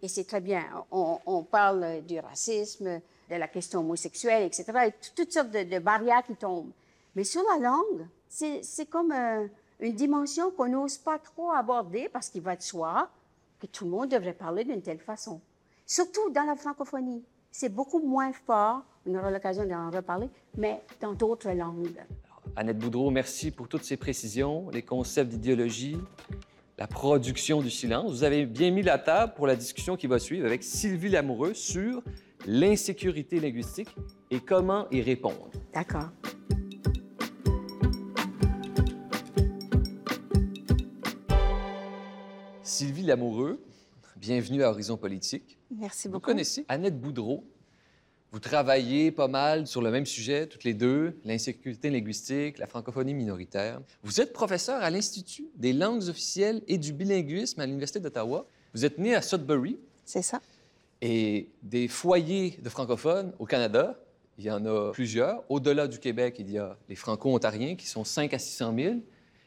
Et 0.00 0.06
c'est 0.06 0.22
très 0.22 0.40
bien. 0.40 0.62
On, 0.92 1.42
parle 1.42 2.02
du 2.02 2.20
racisme, 2.20 3.00
de 3.30 3.34
la 3.34 3.48
question 3.48 3.80
homosexuelle, 3.80 4.44
etc. 4.44 4.66
Et 4.86 4.92
toutes 5.16 5.32
sortes 5.32 5.50
de 5.50 5.78
barrières 5.80 6.22
qui 6.22 6.36
tombent. 6.36 6.70
Mais 7.16 7.24
sur 7.24 7.42
la 7.52 7.58
langue, 7.58 8.06
c'est 8.28 8.88
comme 8.88 9.10
euh, 9.10 9.48
une 9.80 9.94
dimension 9.94 10.52
qu'on 10.52 10.68
n'ose 10.68 10.98
pas 10.98 11.18
trop 11.18 11.50
aborder 11.50 12.08
parce 12.08 12.28
qu'il 12.28 12.42
va 12.42 12.54
de 12.54 12.62
soi 12.62 13.08
que 13.60 13.66
tout 13.66 13.86
le 13.86 13.90
monde 13.90 14.10
devrait 14.10 14.34
parler 14.34 14.62
d'une 14.62 14.82
telle 14.82 15.00
façon. 15.00 15.40
Surtout 15.84 16.30
dans 16.30 16.44
la 16.44 16.54
francophonie. 16.54 17.24
C'est 17.50 17.70
beaucoup 17.70 17.98
moins 17.98 18.32
fort, 18.32 18.84
on 19.06 19.14
aura 19.14 19.30
l'occasion 19.30 19.64
d'en 19.66 19.90
reparler, 19.90 20.28
mais 20.56 20.80
dans 21.00 21.12
d'autres 21.12 21.50
langues. 21.50 22.00
Annette 22.56 22.78
Boudreau, 22.78 23.10
merci 23.10 23.50
pour 23.50 23.68
toutes 23.68 23.84
ces 23.84 23.96
précisions, 23.96 24.68
les 24.70 24.82
concepts 24.82 25.30
d'idéologie, 25.30 25.96
la 26.78 26.86
production 26.86 27.62
du 27.62 27.70
silence. 27.70 28.10
Vous 28.10 28.24
avez 28.24 28.46
bien 28.46 28.70
mis 28.70 28.82
la 28.82 28.98
table 28.98 29.34
pour 29.34 29.46
la 29.46 29.56
discussion 29.56 29.96
qui 29.96 30.06
va 30.06 30.18
suivre 30.18 30.46
avec 30.46 30.62
Sylvie 30.62 31.08
Lamoureux 31.10 31.54
sur 31.54 32.02
l'insécurité 32.46 33.40
linguistique 33.40 33.94
et 34.30 34.40
comment 34.40 34.88
y 34.90 35.00
répondre. 35.00 35.50
D'accord. 35.72 36.10
Sylvie 42.62 43.02
Lamoureux, 43.02 43.62
bienvenue 44.16 44.62
à 44.62 44.70
Horizon 44.70 44.96
Politique. 44.96 45.58
Merci 45.70 46.08
Vous 46.08 46.14
beaucoup. 46.14 46.26
connaissez 46.26 46.64
Annette 46.68 47.00
Boudreau. 47.00 47.44
Vous 48.34 48.40
travaillez 48.40 49.12
pas 49.12 49.28
mal 49.28 49.68
sur 49.68 49.80
le 49.80 49.92
même 49.92 50.06
sujet, 50.06 50.48
toutes 50.48 50.64
les 50.64 50.74
deux, 50.74 51.16
l'insécurité 51.24 51.88
linguistique, 51.88 52.58
la 52.58 52.66
francophonie 52.66 53.14
minoritaire. 53.14 53.80
Vous 54.02 54.20
êtes 54.20 54.32
professeur 54.32 54.82
à 54.82 54.90
l'Institut 54.90 55.46
des 55.54 55.72
langues 55.72 56.08
officielles 56.08 56.60
et 56.66 56.76
du 56.76 56.92
bilinguisme 56.92 57.60
à 57.60 57.66
l'Université 57.66 58.00
d'Ottawa. 58.00 58.48
Vous 58.74 58.84
êtes 58.84 58.98
né 58.98 59.14
à 59.14 59.22
Sudbury 59.22 59.78
C'est 60.04 60.22
ça. 60.22 60.40
et 61.00 61.48
des 61.62 61.86
foyers 61.86 62.58
de 62.60 62.68
francophones 62.68 63.32
au 63.38 63.46
Canada, 63.46 64.00
il 64.36 64.46
y 64.46 64.50
en 64.50 64.66
a 64.66 64.90
plusieurs. 64.90 65.44
Au-delà 65.48 65.86
du 65.86 66.00
Québec, 66.00 66.34
il 66.40 66.50
y 66.50 66.58
a 66.58 66.76
les 66.88 66.96
franco-ontariens 66.96 67.76
qui 67.76 67.86
sont 67.86 68.02
5 68.02 68.34
à 68.34 68.40
600 68.40 68.74
000, 68.76 68.94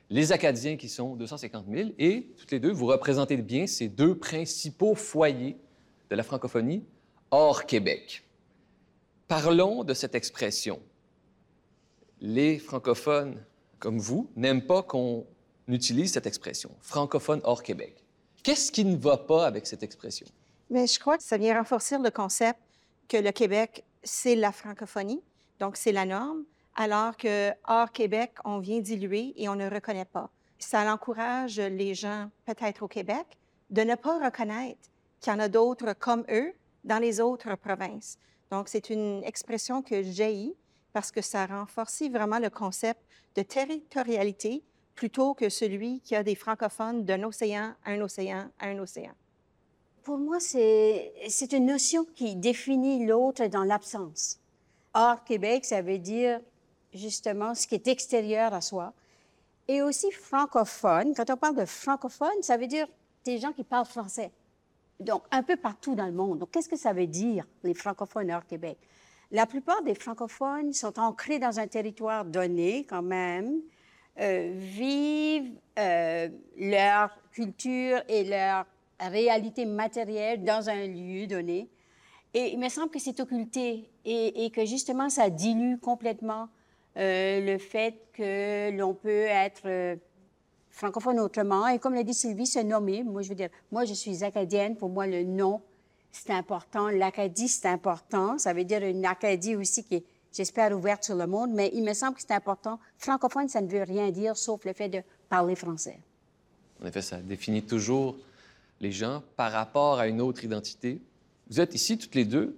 les 0.09 0.31
Acadiens 0.31 0.77
qui 0.77 0.87
sont 0.87 1.17
250 1.17 1.65
000, 1.69 1.89
et 1.99 2.29
toutes 2.37 2.51
les 2.51 2.61
deux, 2.61 2.71
vous 2.71 2.85
représentez 2.85 3.35
bien 3.35 3.67
ces 3.67 3.89
deux 3.89 4.17
principaux 4.17 4.95
foyers 4.95 5.57
de 6.09 6.15
la 6.15 6.23
francophonie 6.23 6.85
hors 7.31 7.65
Québec. 7.65 8.23
Parlons 9.27 9.83
de 9.83 9.93
cette 9.93 10.15
expression. 10.15 10.81
Les 12.21 12.59
francophones 12.59 13.43
comme 13.77 13.99
vous 13.99 14.29
n'aiment 14.37 14.65
pas 14.65 14.83
qu'on 14.83 15.25
utilise 15.67 16.13
cette 16.13 16.25
expression, 16.25 16.71
francophone 16.79 17.41
hors 17.43 17.61
Québec. 17.61 18.01
Qu'est-ce 18.41 18.71
qui 18.71 18.85
ne 18.85 18.95
va 18.95 19.17
pas 19.17 19.45
avec 19.45 19.67
cette 19.67 19.83
expression? 19.83 20.25
Mais 20.69 20.87
je 20.87 20.97
crois 20.97 21.17
que 21.17 21.23
ça 21.23 21.35
vient 21.35 21.57
renforcer 21.57 21.97
le 21.97 22.09
concept 22.09 22.57
que 23.09 23.17
le 23.17 23.31
Québec, 23.33 23.83
c'est 24.01 24.35
la 24.35 24.53
francophonie, 24.53 25.21
donc 25.59 25.75
c'est 25.75 25.91
la 25.91 26.05
norme, 26.05 26.45
alors 26.77 27.17
que 27.17 27.51
hors 27.67 27.91
Québec, 27.91 28.31
on 28.45 28.59
vient 28.59 28.79
diluer 28.79 29.33
et 29.35 29.49
on 29.49 29.55
ne 29.55 29.69
reconnaît 29.69 30.05
pas. 30.05 30.29
Ça 30.57 30.89
encourage 30.91 31.59
les 31.59 31.95
gens, 31.95 32.29
peut-être 32.45 32.81
au 32.81 32.87
Québec, 32.87 33.25
de 33.71 33.81
ne 33.81 33.95
pas 33.95 34.23
reconnaître 34.23 34.89
qu'il 35.19 35.33
y 35.33 35.35
en 35.35 35.39
a 35.39 35.49
d'autres 35.49 35.91
comme 35.99 36.23
eux 36.31 36.53
dans 36.85 36.99
les 36.99 37.19
autres 37.19 37.55
provinces. 37.57 38.17
Donc, 38.51 38.69
c'est 38.69 38.89
une 38.89 39.23
expression 39.23 39.81
que 39.81 40.01
j'ai 40.03 40.53
parce 40.93 41.11
que 41.11 41.21
ça 41.21 41.45
renforce 41.45 42.01
vraiment 42.03 42.39
le 42.39 42.49
concept 42.49 43.01
de 43.35 43.41
territorialité 43.41 44.63
plutôt 44.95 45.33
que 45.33 45.49
celui 45.49 46.01
qui 46.01 46.15
a 46.15 46.23
des 46.23 46.35
francophones 46.35 47.05
d'un 47.05 47.23
océan 47.23 47.73
à 47.85 47.91
un 47.91 48.01
océan 48.01 48.49
à 48.59 48.67
un 48.67 48.79
océan. 48.79 49.13
Pour 50.03 50.17
moi, 50.17 50.39
c'est 50.39 51.51
une 51.51 51.65
notion 51.65 52.05
qui 52.15 52.35
définit 52.35 53.05
l'autre 53.05 53.45
dans 53.47 53.63
l'absence. 53.63 54.39
Hors 54.93 55.23
Québec, 55.23 55.65
ça 55.65 55.81
veut 55.81 55.99
dire 55.99 56.39
justement 56.93 57.53
ce 57.53 57.67
qui 57.67 57.75
est 57.75 57.87
extérieur 57.87 58.53
à 58.53 58.61
soi. 58.61 58.93
Et 59.67 59.81
aussi 59.81 60.09
francophone. 60.11 61.13
Quand 61.13 61.29
on 61.29 61.35
parle 61.35 61.57
de 61.57 61.65
francophone, 61.65 62.41
ça 62.41 62.55
veut 62.57 62.67
dire 62.67 62.87
des 63.25 63.37
gens 63.37 63.51
qui 63.51 63.65
parlent 63.65 63.85
français. 63.85 64.31
Donc, 64.99 65.23
un 65.31 65.43
peu 65.43 65.55
partout 65.55 65.93
dans 65.93 66.07
le 66.07 66.11
monde. 66.11 66.39
Donc, 66.39 66.51
qu'est-ce 66.51 66.69
que 66.69 66.77
ça 66.77 66.93
veut 66.93 67.07
dire, 67.07 67.45
les 67.63 67.73
francophones 67.73 68.31
hors 68.31 68.45
Québec? 68.45 68.77
La 69.31 69.45
plupart 69.45 69.83
des 69.83 69.93
francophones 69.93 70.73
sont 70.73 70.97
ancrés 70.99 71.37
dans 71.37 71.59
un 71.59 71.67
territoire 71.67 72.25
donné, 72.25 72.85
quand 72.89 73.01
même, 73.01 73.61
euh, 74.19 74.53
vivent 74.55 75.51
euh, 75.77 76.29
leur 76.57 77.11
culture 77.31 78.01
et 78.07 78.23
leur 78.23 78.65
réalité 78.99 79.65
matérielle 79.65 80.43
dans 80.43 80.69
un 80.69 80.87
lieu 80.87 81.27
donné. 81.27 81.69
Et 82.33 82.53
il 82.53 82.59
me 82.59 82.69
semble 82.69 82.89
que 82.89 82.99
c'est 82.99 83.19
occulté 83.19 83.89
et, 84.05 84.49
que 84.51 84.65
justement, 84.65 85.09
ça 85.09 85.29
dilue 85.29 85.77
complètement 85.77 86.49
euh, 86.97 87.41
le 87.41 87.57
fait 87.57 87.95
que 88.13 88.71
l'on 88.75 88.93
peut 88.93 89.25
être 89.27 89.99
francophone 90.77 91.19
autrement. 91.19 91.67
Et 91.67 91.79
comme 91.79 91.95
l'a 91.95 92.03
dit 92.03 92.13
Sylvie, 92.13 92.45
se 92.45 92.59
nommer. 92.59 93.03
Moi, 93.03 93.23
je 93.23 93.29
veux 93.29 93.35
dire, 93.35 93.49
moi, 93.71 93.83
je 93.85 93.93
suis 93.93 94.23
acadienne. 94.23 94.77
Pour 94.77 94.89
moi, 94.89 95.07
le 95.07 95.23
nom, 95.23 95.61
c'est 96.11 96.31
important. 96.31 96.89
L'Acadie, 96.89 97.47
c'est 97.47 97.67
important. 97.67 98.37
Ça 98.37 98.53
veut 98.53 98.63
dire 98.63 98.83
une 98.83 99.05
Acadie 99.05 99.55
aussi 99.55 99.83
qui 99.83 99.95
est, 99.95 100.03
j'espère, 100.31 100.71
ouverte 100.77 101.03
sur 101.03 101.15
le 101.15 101.27
monde. 101.27 101.51
Mais 101.51 101.71
il 101.73 101.83
me 101.83 101.93
semble 101.93 102.15
que 102.15 102.21
c'est 102.21 102.33
important. 102.33 102.79
Francophone, 102.97 103.49
ça 103.49 103.59
ne 103.59 103.67
veut 103.67 103.83
rien 103.83 104.11
dire 104.11 104.37
sauf 104.37 104.63
le 104.65 104.73
fait 104.73 104.89
de 104.89 105.01
parler 105.29 105.55
français. 105.55 105.99
En 106.81 106.85
effet, 106.85 107.01
ça 107.01 107.17
définit 107.17 107.63
toujours 107.63 108.15
les 108.79 108.91
gens 108.91 109.23
par 109.35 109.51
rapport 109.51 109.97
à 109.97 110.07
une 110.07 110.21
autre 110.21 110.43
identité. 110.43 111.01
Vous 111.49 111.59
êtes 111.59 111.73
ici 111.73 111.97
toutes 111.97 112.13
les 112.13 112.25
deux 112.25 112.55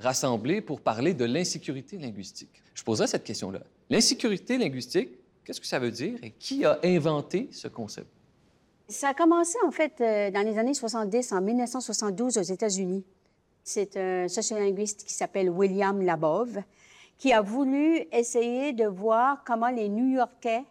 rassemblées 0.00 0.60
pour 0.60 0.80
parler 0.80 1.14
de 1.14 1.24
l'insécurité 1.24 1.96
linguistique. 1.96 2.50
Je 2.74 2.82
poserai 2.82 3.06
cette 3.06 3.22
question-là. 3.22 3.60
L'insécurité 3.88 4.58
linguistique, 4.58 5.10
qu'est-ce 5.44 5.60
que 5.60 5.66
ça 5.66 5.78
veut 5.78 5.90
dire 5.90 6.18
et 6.22 6.30
qui 6.30 6.64
a 6.64 6.78
inventé 6.84 7.48
ce 7.52 7.68
concept? 7.68 8.08
Ça 8.88 9.08
a 9.08 9.14
commencé, 9.14 9.56
en 9.66 9.70
fait, 9.70 10.00
euh, 10.00 10.30
dans 10.30 10.46
les 10.46 10.58
années 10.58 10.74
70, 10.74 11.32
en 11.32 11.40
1972, 11.40 12.38
aux 12.38 12.42
États-Unis. 12.42 13.04
C'est 13.64 13.96
un 13.96 14.28
sociolinguiste 14.28 15.04
qui 15.04 15.14
s'appelle 15.14 15.48
William 15.48 16.02
Labov, 16.02 16.58
qui 17.16 17.32
a 17.32 17.40
voulu 17.40 18.04
essayer 18.10 18.72
de 18.72 18.84
voir 18.84 19.44
comment 19.44 19.68
les 19.68 19.88
New-Yorkais, 19.88 20.64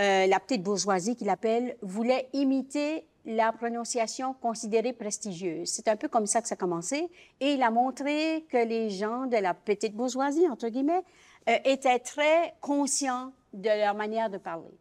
euh, 0.00 0.26
la 0.26 0.40
petite 0.40 0.62
bourgeoisie 0.62 1.14
qu'il 1.14 1.30
appelle, 1.30 1.76
voulaient 1.80 2.28
imiter 2.32 3.06
la 3.24 3.52
prononciation 3.52 4.34
considérée 4.34 4.92
prestigieuse. 4.92 5.68
C'est 5.68 5.88
un 5.88 5.96
peu 5.96 6.08
comme 6.08 6.26
ça 6.26 6.42
que 6.42 6.48
ça 6.48 6.54
a 6.54 6.56
commencé. 6.56 7.08
Et 7.40 7.52
il 7.52 7.62
a 7.62 7.70
montré 7.70 8.44
que 8.50 8.58
les 8.58 8.90
gens 8.90 9.26
de 9.26 9.36
la 9.36 9.54
petite 9.54 9.94
bourgeoisie, 9.94 10.46
entre 10.48 10.68
guillemets, 10.68 11.04
euh, 11.48 11.58
étaient 11.64 11.98
très 11.98 12.54
conscients 12.60 13.32
de 13.52 13.68
leur 13.68 13.94
manière 13.94 14.30
de 14.30 14.38
parler. 14.38 14.76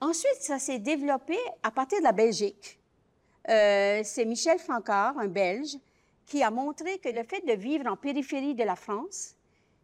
Ensuite, 0.00 0.40
ça 0.40 0.58
s'est 0.58 0.78
développé 0.78 1.36
à 1.62 1.70
partir 1.70 1.98
de 1.98 2.04
la 2.04 2.12
Belgique. 2.12 2.78
Euh, 3.48 4.00
c'est 4.04 4.24
Michel 4.24 4.58
Francard, 4.58 5.18
un 5.18 5.26
Belge, 5.26 5.76
qui 6.26 6.42
a 6.42 6.50
montré 6.50 6.98
que 6.98 7.08
le 7.08 7.24
fait 7.24 7.44
de 7.46 7.54
vivre 7.54 7.86
en 7.90 7.96
périphérie 7.96 8.54
de 8.54 8.64
la 8.64 8.76
France, 8.76 9.34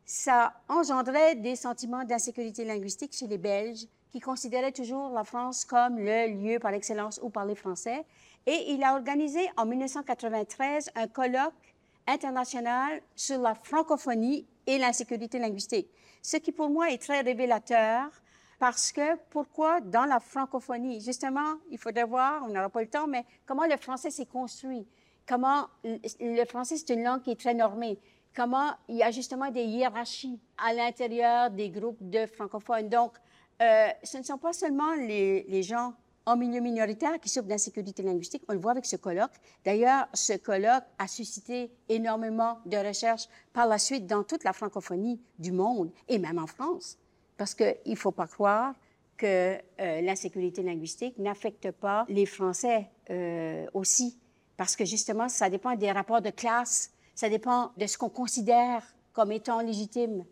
ça 0.05 0.53
engendrait 0.69 1.35
des 1.37 1.57
sentiments 1.57 2.05
d'insécurité 2.05 2.65
linguistique 2.65 3.15
chez 3.15 3.27
les 3.27 3.39
Belges 3.39 3.87
qui 4.13 4.21
considéraient 4.21 4.71
toujours 4.71 5.11
la 5.11 5.25
France 5.25 5.65
comme 5.65 5.99
le 5.99 6.29
lieu 6.29 6.59
par 6.59 6.73
excellence 6.73 7.19
où 7.23 7.31
parler 7.31 7.55
français. 7.55 8.05
Et 8.47 8.73
il 8.73 8.85
a 8.85 8.95
organisé 8.95 9.41
en 9.57 9.65
1993 9.65 10.91
un 10.95 11.09
colloque 11.09 11.75
international 12.07 13.01
sur 13.17 13.41
la 13.41 13.55
francophonie 13.55 14.47
et 14.67 14.79
l'insécurité 14.79 15.39
linguistique. 15.39 15.89
Ce 16.23 16.37
qui 16.37 16.53
pour 16.53 16.71
moi 16.71 16.91
est 16.91 16.99
très 16.99 17.21
révélateur 17.21 18.11
parce 18.59 18.93
que 18.93 19.17
pourquoi 19.31 19.81
dans 19.81 20.05
la 20.05 20.21
francophonie, 20.21 21.01
justement, 21.01 21.57
il 21.71 21.79
faudrait 21.79 22.05
voir, 22.05 22.43
on 22.45 22.49
n'aura 22.49 22.71
pas 22.71 22.81
le 22.81 22.89
temps, 22.89 23.07
mais 23.07 23.25
comment 23.47 23.67
le 23.67 23.77
français 23.77 24.11
s'est 24.11 24.27
construit, 24.27 24.87
comment 25.27 25.69
le 25.85 26.45
français 26.45 26.77
c'est 26.77 26.95
une 26.95 27.03
langue 27.03 27.23
qui 27.23 27.33
est 27.33 27.41
très 27.41 27.55
normée, 27.55 27.99
comment 28.35 28.71
il 28.89 28.97
y 28.97 29.03
a 29.03 29.11
justement 29.11 29.51
des 29.51 29.65
hiérarchies 29.65 30.41
à 30.57 30.73
l'intérieur 30.73 31.51
des 31.51 31.69
groupes 31.71 31.99
de 32.01 32.27
francophones. 32.27 32.89
Donc, 32.89 33.13
euh, 33.61 33.89
ce 34.03 34.19
ne 34.19 34.23
sont 34.23 34.39
pas 34.39 34.53
seulement 34.53 34.95
les 34.95 35.63
gens 35.63 35.95
en 36.27 36.37
milieu 36.37 36.61
minoritaire 36.61 37.19
qui 37.21 37.29
souffrent 37.29 37.49
d'insécurité 37.49 38.03
linguistique. 38.03 38.43
On 38.49 38.53
le 38.53 38.59
voit 38.59 38.73
avec 38.73 38.87
ce 38.87 38.97
colloque. 38.97 39.33
D'ailleurs, 39.65 40.09
ce 40.15 40.35
colloque 40.35 40.85
a 40.99 41.07
suscité 41.07 41.71
énormément 41.89 42.59
de 42.67 42.77
recherches 42.77 43.29
par 43.53 43.67
la 43.67 43.79
suite 43.79 44.07
dans 44.07 44.23
toute 44.23 44.45
la 44.45 44.53
francophonie 44.53 45.21
du 45.39 45.53
monde 45.53 45.91
et 46.09 46.19
même 46.19 46.39
en 46.39 46.47
France. 46.47 46.99
Parce 47.37 47.55
qu'il 47.55 47.77
ne 47.87 47.97
faut 47.97 48.13
pas 48.13 48.27
croire 48.27 48.75
que 49.17 49.57
euh, 49.81 50.01
l'insécurité 50.01 50.63
linguistique 50.63 51.19
n'affecte 51.19 51.71
pas 51.71 52.05
les 52.09 52.27
Français 52.27 52.89
euh, 53.11 53.67
aussi. 53.75 54.19
Parce 54.57 54.77
que 54.77 54.85
justement, 54.85 55.29
ça 55.29 55.51
dépend 55.51 55.75
des 55.77 55.93
rapports 55.93 56.23
de 56.23 56.31
classe, 56.31 56.93
ça 57.15 57.29
dépend 57.29 57.73
de 57.77 57.87
ce 57.87 57.99
qu'on 57.99 58.09
considère 58.09 58.83
comme 59.13 59.31
étant 59.31 59.61
légitime 59.61 60.25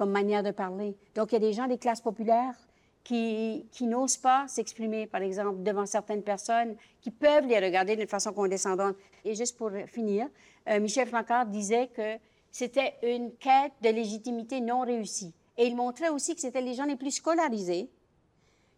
comme 0.00 0.12
manière 0.12 0.42
de 0.42 0.50
parler. 0.50 0.96
Donc, 1.14 1.30
il 1.30 1.34
y 1.34 1.36
a 1.36 1.40
des 1.40 1.52
gens 1.52 1.66
des 1.66 1.76
classes 1.76 2.00
populaires 2.00 2.56
qui, 3.04 3.66
n'osent 3.80 4.16
pas 4.16 4.46
s'exprimer, 4.48 5.06
par 5.06 5.22
exemple, 5.22 5.62
devant 5.62 5.86
certaines 5.86 6.22
personnes 6.22 6.76
qui 7.00 7.10
peuvent 7.10 7.46
les 7.46 7.58
regarder 7.58 7.96
d'une 7.96 8.08
façon 8.08 8.32
condescendante. 8.32 8.96
Et 9.24 9.34
juste 9.34 9.56
pour 9.56 9.70
finir, 9.86 10.28
euh, 10.68 10.80
Michel 10.80 11.08
Francard 11.08 11.46
disait 11.46 11.88
que 11.88 12.16
c'était 12.50 12.94
une 13.02 13.32
quête 13.36 13.72
de 13.82 13.88
légitimité 13.88 14.60
non 14.60 14.80
réussie. 14.80 15.32
Et 15.56 15.66
il 15.66 15.76
montrait 15.76 16.08
aussi 16.08 16.34
que 16.34 16.40
c'était 16.40 16.60
les 16.60 16.74
gens 16.74 16.84
les 16.84 16.96
plus 16.96 17.10
scolarisés 17.10 17.90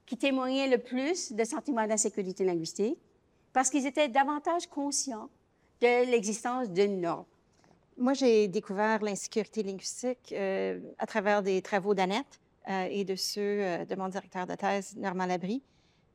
qui 0.06 0.16
témoignaient 0.16 0.68
le 0.68 0.78
plus 0.78 1.32
de 1.32 1.44
sentiments 1.44 1.86
d'insécurité 1.86 2.44
linguistique 2.44 2.98
parce 3.52 3.70
qu'ils 3.70 3.86
étaient 3.86 4.08
davantage 4.08 4.66
conscients 4.66 5.28
de 5.80 6.10
l'existence 6.10 6.70
d'une 6.70 7.00
norme. 7.00 7.24
Moi, 7.98 8.14
j'ai 8.14 8.48
découvert 8.48 9.02
l'insécurité 9.02 9.62
linguistique 9.62 10.32
euh, 10.32 10.80
à 10.98 11.06
travers 11.06 11.42
des 11.42 11.60
travaux 11.60 11.94
d'Annette 11.94 12.40
euh, 12.68 12.88
et 12.90 13.04
de 13.04 13.16
ceux 13.16 13.40
euh, 13.40 13.84
de 13.84 13.94
mon 13.94 14.08
directeur 14.08 14.46
de 14.46 14.54
thèse, 14.54 14.96
Normand 14.96 15.26
Labrie. 15.26 15.62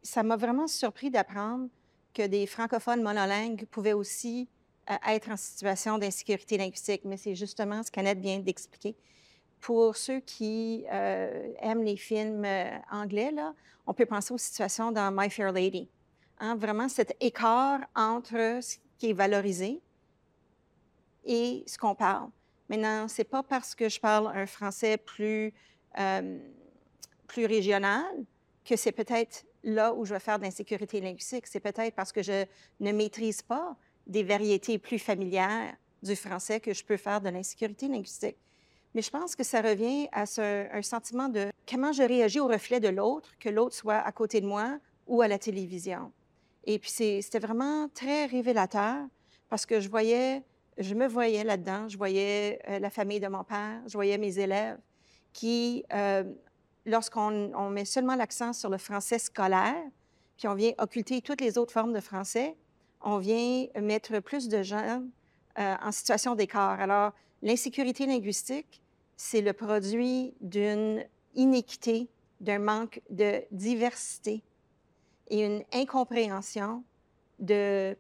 Ça 0.02 0.24
m'a 0.24 0.38
vraiment 0.38 0.68
surpris 0.68 1.10
d'apprendre 1.10 1.68
que 2.14 2.26
des 2.26 2.48
francophones 2.48 3.02
monolingues 3.02 3.66
pouvaient 3.66 3.94
aussi 3.94 4.48
être 5.08 5.30
en 5.30 5.38
situation 5.38 5.98
d'insécurité 5.98 6.58
linguistique, 6.58 7.02
mais 7.04 7.18
c'est 7.18 7.36
justement 7.36 7.84
ce 7.84 7.92
qu'Annette 7.92 8.20
vient 8.20 8.40
d'expliquer. 8.40 8.96
Pour 9.60 9.96
ceux 9.98 10.20
qui 10.20 10.86
euh, 10.92 11.52
aiment 11.60 11.84
les 11.84 11.98
films 11.98 12.46
euh, 12.46 12.78
anglais, 12.92 13.34
on 13.86 13.94
peut 13.94 14.06
penser 14.06 14.34
aux 14.34 14.38
situations 14.38 14.92
dans 14.92 15.12
My 15.12 15.30
Fair 15.30 15.52
Lady. 15.52 15.90
Hein, 16.40 16.56
vraiment, 16.56 16.88
cet 16.88 17.16
écart 17.20 17.82
entre 17.96 18.60
ce 18.62 18.78
qui 18.98 19.10
est 19.10 19.14
valorisé 19.14 19.82
et 21.26 21.64
ce 21.66 21.78
qu'on 21.78 21.96
parle. 21.96 22.30
Maintenant, 22.70 23.08
c'est 23.08 23.24
pas 23.24 23.44
parce 23.44 23.74
que 23.74 23.90
je 23.90 24.00
parle 24.00 24.28
un 24.36 24.46
français 24.46 24.98
plus, 24.98 25.54
euh, 26.00 26.38
plus 27.28 27.46
régional 27.46 28.06
que 28.66 28.76
c'est 28.76 28.92
peut-être 28.92 29.46
là 29.64 29.94
où 29.94 30.06
je 30.06 30.14
vais 30.14 30.20
faire 30.20 30.40
de 30.40 30.44
l'insécurité 30.44 31.02
linguistique. 31.02 31.48
C'est 31.48 31.60
peut-être 31.60 31.96
parce 31.96 32.12
que 32.12 32.22
je 32.22 32.46
ne 32.80 32.92
maîtrise 32.92 33.42
pas 33.42 33.76
des 34.06 34.24
variétés 34.24 34.78
plus 34.78 35.00
familières 35.00 35.76
du 36.02 36.16
français 36.16 36.60
que 36.60 36.74
je 36.74 36.84
peux 36.84 36.98
faire 36.98 37.22
de 37.22 37.30
l'insécurité 37.30 37.88
linguistique. 37.88 38.38
Mais 38.94 39.02
je 39.02 39.10
pense 39.10 39.36
que 39.36 39.44
ça 39.44 39.62
revient 39.62 40.08
à 40.12 40.26
ce, 40.26 40.74
un 40.74 40.82
sentiment 40.82 41.30
de 41.30 41.52
comment 41.70 41.92
je 41.92 42.04
réagis 42.04 42.40
au 42.40 42.48
reflet 42.48 42.80
de 42.80 42.88
l'autre, 42.88 43.30
que 43.40 43.50
l'autre 43.50 43.76
soit 43.76 43.98
à 43.98 44.12
côté 44.12 44.42
de 44.42 44.48
moi 44.48 44.80
ou 45.06 45.22
à 45.22 45.28
la 45.28 45.38
télévision. 45.38 46.12
Et 46.64 46.80
puis 46.80 46.90
c'était 46.90 47.40
vraiment 47.40 47.90
très 47.90 48.26
révélateur 48.26 49.06
parce 49.50 49.66
que 49.66 49.80
je 49.80 49.90
voyais, 49.90 50.44
je 50.78 50.94
me 50.96 51.08
voyais 51.08 51.44
là-dedans, 51.44 51.88
je 51.88 51.98
voyais 51.98 52.60
euh, 52.68 52.80
la 52.80 52.90
famille 52.90 53.20
de 53.20 53.28
mon 53.28 53.44
père, 53.44 53.82
je 53.88 53.94
voyais 53.94 54.18
mes 54.18 54.40
élèves 54.40 54.78
qui, 55.34 55.84
euh, 55.94 56.24
lorsqu'on 56.86 57.70
met 57.70 57.86
seulement 57.86 58.16
l'accent 58.16 58.54
sur 58.54 58.70
le 58.70 58.78
français 58.78 59.20
scolaire, 59.20 59.76
puis 60.38 60.48
on 60.48 60.56
vient 60.56 60.72
occulter 60.78 61.22
toutes 61.22 61.42
les 61.42 61.58
autres 61.58 61.74
formes 61.74 61.94
de 61.94 62.00
français, 62.00 62.56
on 63.02 63.18
vient 63.18 63.68
mettre 63.82 64.20
plus 64.20 64.48
de 64.48 64.64
gens 64.64 65.04
euh, 65.60 65.76
en 65.82 65.92
situation 65.92 66.36
d'écart. 66.36 66.80
Alors, 66.80 67.14
l'insécurité 67.42 68.06
linguistique, 68.06 68.82
c'est 69.16 69.42
le 69.42 69.54
produit 69.54 70.34
d'une 70.42 71.04
inéquité, 71.36 72.08
d'un 72.40 72.60
manque 72.60 73.02
de 73.10 73.42
diversité 73.52 74.44
et 75.30 75.44
une 75.44 75.64
incompréhension 75.74 76.84
de 77.40 77.96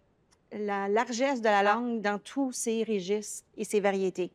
la 0.51 0.87
largesse 0.87 1.41
de 1.41 1.47
la 1.47 1.63
langue 1.63 2.01
dans 2.01 2.19
tous 2.19 2.51
ses 2.51 2.83
registres 2.83 3.45
et 3.57 3.63
ses 3.63 3.79
variétés. 3.79 4.31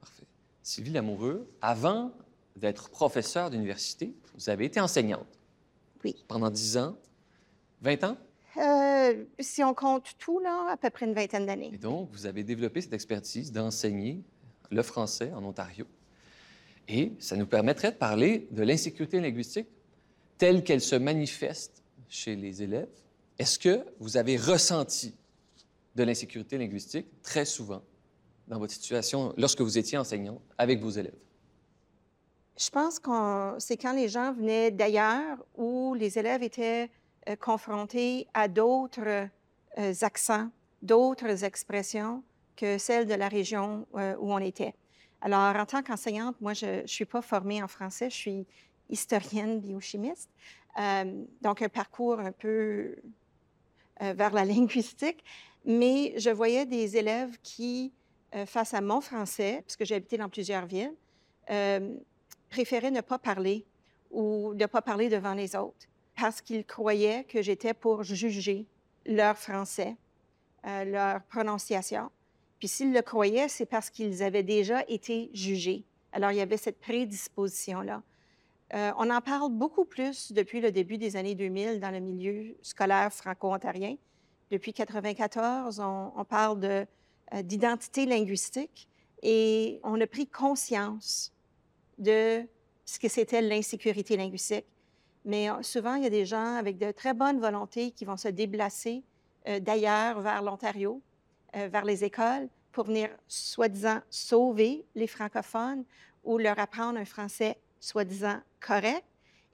Parfait. 0.00 0.24
Sylvie 0.62 0.92
Lamoureux, 0.92 1.48
avant 1.60 2.12
d'être 2.56 2.90
professeur 2.90 3.50
d'université, 3.50 4.14
vous 4.34 4.48
avez 4.50 4.64
été 4.64 4.80
enseignante. 4.80 5.26
Oui. 6.04 6.24
Pendant 6.28 6.50
10 6.50 6.78
ans. 6.78 6.96
20 7.82 8.04
ans? 8.04 8.16
Euh, 8.56 9.24
si 9.38 9.62
on 9.62 9.74
compte 9.74 10.16
tout, 10.18 10.38
là, 10.40 10.68
à 10.70 10.76
peu 10.76 10.88
près 10.90 11.06
une 11.06 11.12
vingtaine 11.12 11.46
d'années. 11.46 11.70
Et 11.74 11.78
donc, 11.78 12.08
vous 12.12 12.26
avez 12.26 12.42
développé 12.42 12.80
cette 12.80 12.94
expertise 12.94 13.52
d'enseigner 13.52 14.22
le 14.70 14.82
français 14.82 15.30
en 15.32 15.44
Ontario. 15.44 15.86
Et 16.88 17.12
ça 17.18 17.36
nous 17.36 17.46
permettrait 17.46 17.92
de 17.92 17.96
parler 17.96 18.48
de 18.50 18.62
l'insécurité 18.62 19.20
linguistique 19.20 19.68
telle 20.38 20.64
qu'elle 20.64 20.80
se 20.80 20.96
manifeste 20.96 21.82
chez 22.08 22.36
les 22.36 22.62
élèves. 22.62 22.88
Est-ce 23.38 23.58
que 23.58 23.84
vous 23.98 24.16
avez 24.16 24.36
ressenti 24.36 25.14
de 25.94 26.02
l'insécurité 26.02 26.58
linguistique 26.58 27.06
très 27.22 27.44
souvent 27.44 27.82
dans 28.48 28.58
votre 28.58 28.72
situation 28.72 29.34
lorsque 29.36 29.60
vous 29.60 29.78
étiez 29.78 29.98
enseignante 29.98 30.40
avec 30.56 30.80
vos 30.80 30.90
élèves? 30.90 31.16
Je 32.58 32.70
pense 32.70 32.98
que 32.98 33.54
c'est 33.58 33.76
quand 33.76 33.92
les 33.92 34.08
gens 34.08 34.32
venaient 34.32 34.70
d'ailleurs 34.70 35.44
où 35.56 35.94
les 35.94 36.18
élèves 36.18 36.42
étaient 36.42 36.90
euh, 37.28 37.36
confrontés 37.36 38.26
à 38.32 38.48
d'autres 38.48 39.28
euh, 39.78 39.94
accents, 40.00 40.48
d'autres 40.80 41.44
expressions 41.44 42.22
que 42.56 42.78
celles 42.78 43.06
de 43.06 43.12
la 43.12 43.28
région 43.28 43.86
euh, 43.94 44.16
où 44.18 44.32
on 44.32 44.38
était. 44.38 44.74
Alors, 45.20 45.54
en 45.54 45.66
tant 45.66 45.82
qu'enseignante, 45.82 46.40
moi, 46.40 46.54
je 46.54 46.82
ne 46.82 46.86
suis 46.86 47.04
pas 47.04 47.20
formée 47.20 47.62
en 47.62 47.68
français, 47.68 48.08
je 48.08 48.16
suis 48.16 48.46
historienne 48.88 49.60
biochimiste, 49.60 50.30
donc 51.42 51.62
un 51.62 51.68
parcours 51.68 52.20
un 52.20 52.30
peu 52.30 52.94
vers 54.00 54.32
la 54.32 54.44
linguistique, 54.44 55.24
mais 55.64 56.14
je 56.18 56.30
voyais 56.30 56.66
des 56.66 56.96
élèves 56.96 57.38
qui, 57.42 57.92
face 58.44 58.74
à 58.74 58.80
mon 58.82 59.00
français, 59.00 59.62
puisque 59.66 59.84
j'ai 59.84 59.96
habité 59.96 60.18
dans 60.18 60.28
plusieurs 60.28 60.66
villes, 60.66 60.94
préféraient 62.50 62.90
ne 62.90 63.00
pas 63.00 63.18
parler 63.18 63.66
ou 64.10 64.54
ne 64.54 64.66
pas 64.66 64.82
parler 64.82 65.08
devant 65.08 65.34
les 65.34 65.56
autres 65.56 65.86
parce 66.16 66.40
qu'ils 66.40 66.64
croyaient 66.64 67.24
que 67.24 67.42
j'étais 67.42 67.74
pour 67.74 68.02
juger 68.02 68.66
leur 69.04 69.36
français, 69.36 69.96
euh, 70.66 70.84
leur 70.84 71.22
prononciation. 71.24 72.10
Puis 72.58 72.68
s'ils 72.68 72.92
le 72.92 73.02
croyaient, 73.02 73.48
c'est 73.48 73.66
parce 73.66 73.90
qu'ils 73.90 74.22
avaient 74.22 74.42
déjà 74.42 74.82
été 74.88 75.30
jugés. 75.34 75.84
Alors 76.12 76.32
il 76.32 76.38
y 76.38 76.40
avait 76.40 76.56
cette 76.56 76.80
prédisposition-là. 76.80 78.02
Euh, 78.74 78.92
on 78.98 79.10
en 79.10 79.20
parle 79.20 79.52
beaucoup 79.52 79.84
plus 79.84 80.32
depuis 80.32 80.60
le 80.60 80.72
début 80.72 80.98
des 80.98 81.16
années 81.16 81.34
2000 81.34 81.78
dans 81.78 81.90
le 81.90 82.00
milieu 82.00 82.56
scolaire 82.62 83.12
franco-ontarien. 83.12 83.96
Depuis 84.50 84.70
1994, 84.70 85.80
on, 85.80 86.12
on, 86.16 86.24
parle 86.24 86.64
euh, 86.64 86.84
d'identité 87.42 88.06
linguistique 88.06 88.88
et 89.22 89.80
on 89.84 90.00
a 90.00 90.06
pris 90.06 90.26
conscience 90.26 91.32
de 91.98 92.46
ce 92.84 92.98
que 92.98 93.08
c'était 93.08 93.42
l'insécurité 93.42 94.16
linguistique. 94.16 94.66
Mais 95.26 95.50
euh, 95.50 95.60
souvent, 95.62 95.96
il 95.96 96.04
y 96.04 96.06
a 96.06 96.10
des 96.10 96.24
gens 96.24 96.54
avec 96.54 96.78
de 96.78 96.92
très 96.92 97.12
bonnes 97.12 97.40
volontés 97.40 97.90
qui 97.90 98.04
vont 98.04 98.16
se 98.16 98.28
déplacer 98.28 99.02
euh, 99.48 99.58
d'ailleurs 99.58 100.20
vers 100.20 100.40
l'Ontario, 100.40 101.02
euh, 101.56 101.68
vers 101.68 101.84
les 101.84 102.04
écoles, 102.04 102.48
pour 102.72 102.84
venir 102.84 103.10
soi-disant 103.26 104.00
sauver 104.08 104.86
les 104.94 105.08
francophones 105.08 105.84
ou 106.24 106.38
leur 106.38 106.58
apprendre 106.58 106.98
un 106.98 107.04
français 107.04 107.58
soi-disant 107.80 108.38
correct. 108.60 109.04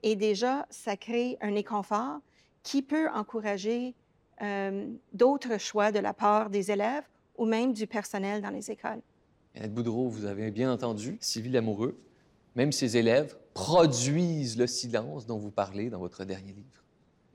Et 0.03 0.15
déjà, 0.15 0.65
ça 0.69 0.95
crée 0.95 1.37
un 1.41 1.55
inconfort 1.55 2.19
qui 2.61 2.81
peut 2.81 3.09
encourager 3.09 3.95
d'autres 5.13 5.57
choix 5.57 5.93
de 5.93 5.99
la 5.99 6.13
part 6.13 6.49
des 6.49 6.69
élèves 6.69 7.05
ou 7.37 7.45
même 7.45 7.71
du 7.71 7.87
personnel 7.87 8.41
dans 8.41 8.49
les 8.49 8.71
écoles. 8.71 9.01
Annette 9.55 9.73
Boudreau, 9.73 10.09
vous 10.09 10.25
avez 10.25 10.51
bien 10.51 10.69
entendu, 10.69 11.17
Sylvie 11.21 11.51
Lamoureux, 11.51 11.97
même 12.55 12.71
ses 12.71 12.97
élèves 12.97 13.37
produisent 13.53 14.57
le 14.57 14.67
silence 14.67 15.25
dont 15.25 15.37
vous 15.37 15.51
parlez 15.51 15.89
dans 15.89 15.99
votre 15.99 16.25
dernier 16.25 16.53
livre. 16.53 16.83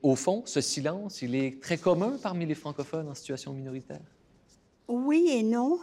Au 0.01 0.15
fond, 0.15 0.43
ce 0.45 0.61
silence, 0.61 1.21
il 1.21 1.35
est 1.35 1.61
très 1.61 1.77
commun 1.77 2.17
parmi 2.21 2.45
les 2.45 2.55
francophones 2.55 3.09
en 3.09 3.15
situation 3.15 3.53
minoritaire? 3.53 4.01
Oui 4.87 5.29
et 5.29 5.43
non. 5.43 5.79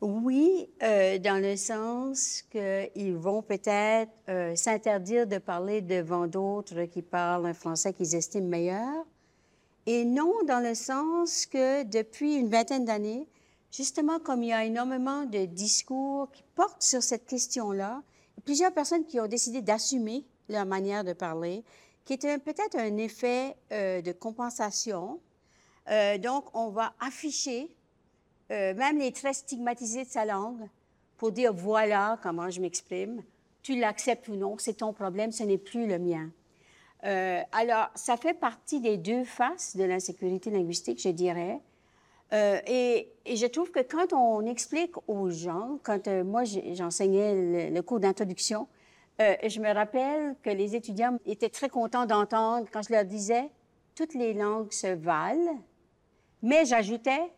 Oui, 0.00 0.68
euh, 0.82 1.18
dans 1.18 1.40
le 1.42 1.56
sens 1.56 2.42
qu'ils 2.50 3.14
vont 3.14 3.42
peut-être 3.42 4.10
euh, 4.28 4.56
s'interdire 4.56 5.26
de 5.26 5.38
parler 5.38 5.82
devant 5.82 6.26
d'autres 6.26 6.84
qui 6.84 7.02
parlent 7.02 7.46
un 7.46 7.54
français 7.54 7.92
qu'ils 7.92 8.14
estiment 8.14 8.48
meilleur. 8.48 9.04
Et 9.86 10.04
non, 10.04 10.32
dans 10.46 10.60
le 10.60 10.74
sens 10.74 11.46
que 11.46 11.84
depuis 11.84 12.34
une 12.34 12.48
vingtaine 12.48 12.84
d'années, 12.84 13.28
justement 13.70 14.18
comme 14.18 14.42
il 14.42 14.48
y 14.48 14.52
a 14.52 14.64
énormément 14.64 15.24
de 15.24 15.44
discours 15.44 16.30
qui 16.32 16.44
portent 16.54 16.82
sur 16.82 17.02
cette 17.02 17.26
question-là, 17.26 18.02
plusieurs 18.40 18.72
personnes 18.72 19.04
qui 19.04 19.20
ont 19.20 19.26
décidé 19.26 19.62
d'assumer 19.62 20.24
leur 20.48 20.66
manière 20.66 21.04
de 21.04 21.12
parler, 21.12 21.64
qui 22.04 22.14
était 22.14 22.38
peut-être 22.38 22.76
un 22.76 22.96
effet 22.96 23.56
euh, 23.72 24.02
de 24.02 24.12
compensation. 24.12 25.20
Euh, 25.90 26.18
donc, 26.18 26.46
on 26.54 26.68
va 26.68 26.92
afficher 27.00 27.74
euh, 28.50 28.74
même 28.74 28.98
les 28.98 29.12
traits 29.12 29.36
stigmatisés 29.36 30.04
de 30.04 30.08
sa 30.08 30.24
langue 30.24 30.68
pour 31.16 31.32
dire 31.32 31.52
voilà 31.52 32.18
comment 32.22 32.50
je 32.50 32.60
m'exprime. 32.60 33.22
Tu 33.62 33.78
l'acceptes 33.78 34.28
ou 34.28 34.36
non, 34.36 34.56
c'est 34.58 34.74
ton 34.74 34.92
problème, 34.92 35.32
ce 35.32 35.44
n'est 35.44 35.58
plus 35.58 35.86
le 35.86 35.98
mien. 35.98 36.30
alors, 37.02 37.90
ça 37.94 38.16
fait 38.16 38.34
partie 38.34 38.80
des 38.80 38.96
deux 38.96 39.24
faces 39.24 39.76
de 39.76 39.84
l'insécurité 39.84 40.50
linguistique, 40.50 41.00
je 41.00 41.10
dirais. 41.10 41.60
Euh, 42.32 42.60
et, 42.66 43.12
je 43.26 43.46
trouve 43.46 43.70
que 43.70 43.80
quand 43.80 44.12
on 44.12 44.46
explique 44.46 44.94
aux 45.08 45.30
gens, 45.30 45.78
quand 45.82 46.06
euh, 46.08 46.24
moi 46.24 46.42
j'enseignais 46.44 47.70
le, 47.70 47.80
cours 47.82 48.00
d'introduction, 48.00 48.68
euh, 49.20 49.34
je 49.46 49.60
me 49.60 49.72
rappelle 49.72 50.36
que 50.42 50.50
les 50.50 50.74
étudiants 50.74 51.18
étaient 51.26 51.48
très 51.48 51.68
contents 51.68 52.06
d'entendre 52.06 52.66
quand 52.72 52.82
je 52.82 52.92
leur 52.92 53.04
disais 53.04 53.50
toutes 53.94 54.14
les 54.14 54.32
langues 54.32 54.72
se 54.72 54.94
valent, 54.94 55.60
mais 56.42 56.64
j'ajoutais 56.64 57.32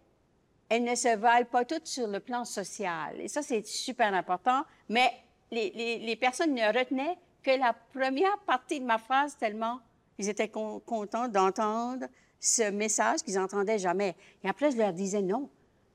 elles 0.69 0.85
ne 0.85 0.95
se 0.95 1.15
valent 1.17 1.49
pas 1.51 1.67
toutes 1.67 1.87
sur 1.87 2.07
le 2.07 2.19
plan 2.19 2.47
social. 2.47 3.21
Et 3.21 3.29
ça, 3.29 3.43
c'est 3.43 3.67
super 3.67 4.15
important. 4.15 4.63
Mais 4.89 5.11
les, 5.51 5.71
les, 5.75 5.99
les, 5.99 6.17
personnes 6.17 6.55
ne 6.55 6.67
retenaient 6.67 7.19
que 7.43 7.51
la 7.51 7.75
première 7.93 8.39
partie 8.47 8.81
de 8.81 8.87
ma 8.87 8.97
phrase 8.97 9.37
tellement 9.37 9.81
ils 10.19 10.29
étaient 10.29 10.49
contents 10.49 11.29
d'entendre 11.29 12.07
ce 12.43 12.71
message 12.71 13.23
qu'ils 13.23 13.37
n'entendaient 13.37 13.79
jamais. 13.79 14.17
Et 14.43 14.49
après, 14.49 14.73
je 14.73 14.77
leur 14.77 14.93
disais 14.93 15.23
non, 15.23 15.49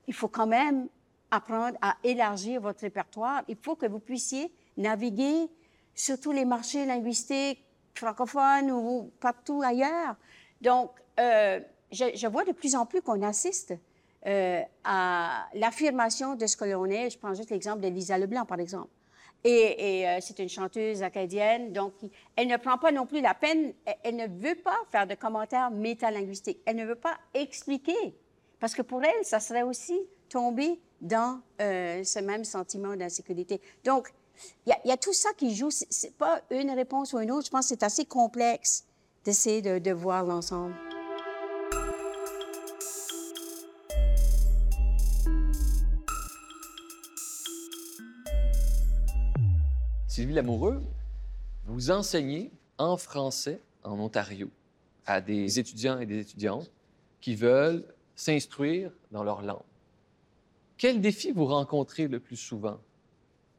il 0.08 0.14
faut 0.14 0.28
quand 0.28 0.46
même 0.46 0.88
apprendre 1.30 1.76
à 1.82 1.96
élargir 2.02 2.62
votre 2.62 2.80
répertoire. 2.80 3.42
Il 3.48 3.56
faut 3.56 3.76
que 3.76 3.84
vous 3.84 3.98
puissiez 4.00 4.50
naviguer 4.78 5.50
sur 5.94 6.18
tous 6.18 6.32
les 6.32 6.46
marchés 6.46 6.86
linguistiques 6.86 7.62
francophones 7.94 8.70
ou 8.70 9.12
partout 9.20 9.60
ailleurs. 9.62 10.16
Donc, 10.62 10.90
euh, 11.20 11.60
je, 11.92 12.26
vois 12.26 12.44
de 12.44 12.52
plus 12.52 12.74
en 12.74 12.86
plus 12.86 13.02
qu'on 13.02 13.22
assiste 13.22 13.74
euh, 14.26 14.62
à 14.84 15.46
l'affirmation 15.52 16.34
de 16.34 16.46
ce 16.46 16.56
que 16.56 16.64
l'on 16.64 16.86
est. 16.86 17.10
Je 17.10 17.18
prends 17.18 17.34
juste 17.34 17.50
l'exemple 17.50 17.80
de 17.80 17.88
Lisa 17.88 18.16
Leblanc, 18.16 18.46
par 18.46 18.58
exemple. 18.58 18.88
Et, 19.44 20.06
euh, 20.06 20.18
c'est 20.20 20.38
une 20.40 20.48
chanteuse 20.48 21.02
acadienne, 21.02 21.72
donc 21.72 21.92
elle 22.34 22.48
ne 22.48 22.56
prend 22.56 22.76
pas 22.76 22.90
non 22.90 23.06
plus 23.06 23.20
la 23.20 23.34
peine, 23.34 23.72
elle, 24.02 24.16
ne 24.16 24.26
veut 24.26 24.56
pas 24.56 24.76
faire 24.90 25.06
de 25.06 25.14
commentaires 25.14 25.70
métalinguistiques, 25.70 26.58
elle 26.66 26.76
ne 26.76 26.84
veut 26.84 26.96
pas 26.96 27.16
expliquer, 27.34 28.16
parce 28.58 28.74
que 28.74 28.82
pour 28.82 29.02
elle, 29.04 29.24
ça 29.24 29.38
serait 29.38 29.62
aussi 29.62 29.98
tomber 30.28 30.80
dans 31.00 31.40
euh, 31.60 32.02
ce 32.02 32.18
même 32.18 32.44
sentiment 32.44 32.96
d'insécurité. 32.96 33.60
Donc, 33.84 34.12
il 34.66 34.74
y, 34.84 34.92
a 34.92 34.96
tout 34.96 35.12
ça 35.12 35.30
qui 35.36 35.54
joue, 35.54 35.70
c'est 35.70 36.16
pas 36.16 36.40
une 36.50 36.70
réponse 36.70 37.12
ou 37.12 37.18
une 37.18 37.30
autre, 37.30 37.46
je 37.46 37.50
pense 37.50 37.66
que 37.66 37.68
c'est 37.70 37.82
assez 37.82 38.04
complexe 38.04 38.84
d'essayer 39.24 39.62
de, 39.62 39.78
de 39.78 39.90
voir 39.92 40.24
l'ensemble. 40.24 40.74
Vous 51.64 51.90
enseignez 51.90 52.50
en 52.76 52.96
français 52.96 53.60
en 53.84 54.00
Ontario 54.00 54.50
à 55.06 55.20
des 55.20 55.60
étudiants 55.60 56.00
et 56.00 56.06
des 56.06 56.18
étudiantes 56.18 56.70
qui 57.20 57.36
veulent 57.36 57.84
s'instruire 58.16 58.90
dans 59.12 59.22
leur 59.22 59.42
langue. 59.42 59.62
Quel 60.76 61.00
défi 61.00 61.30
vous 61.30 61.46
rencontrez 61.46 62.08
le 62.08 62.18
plus 62.18 62.36
souvent? 62.36 62.78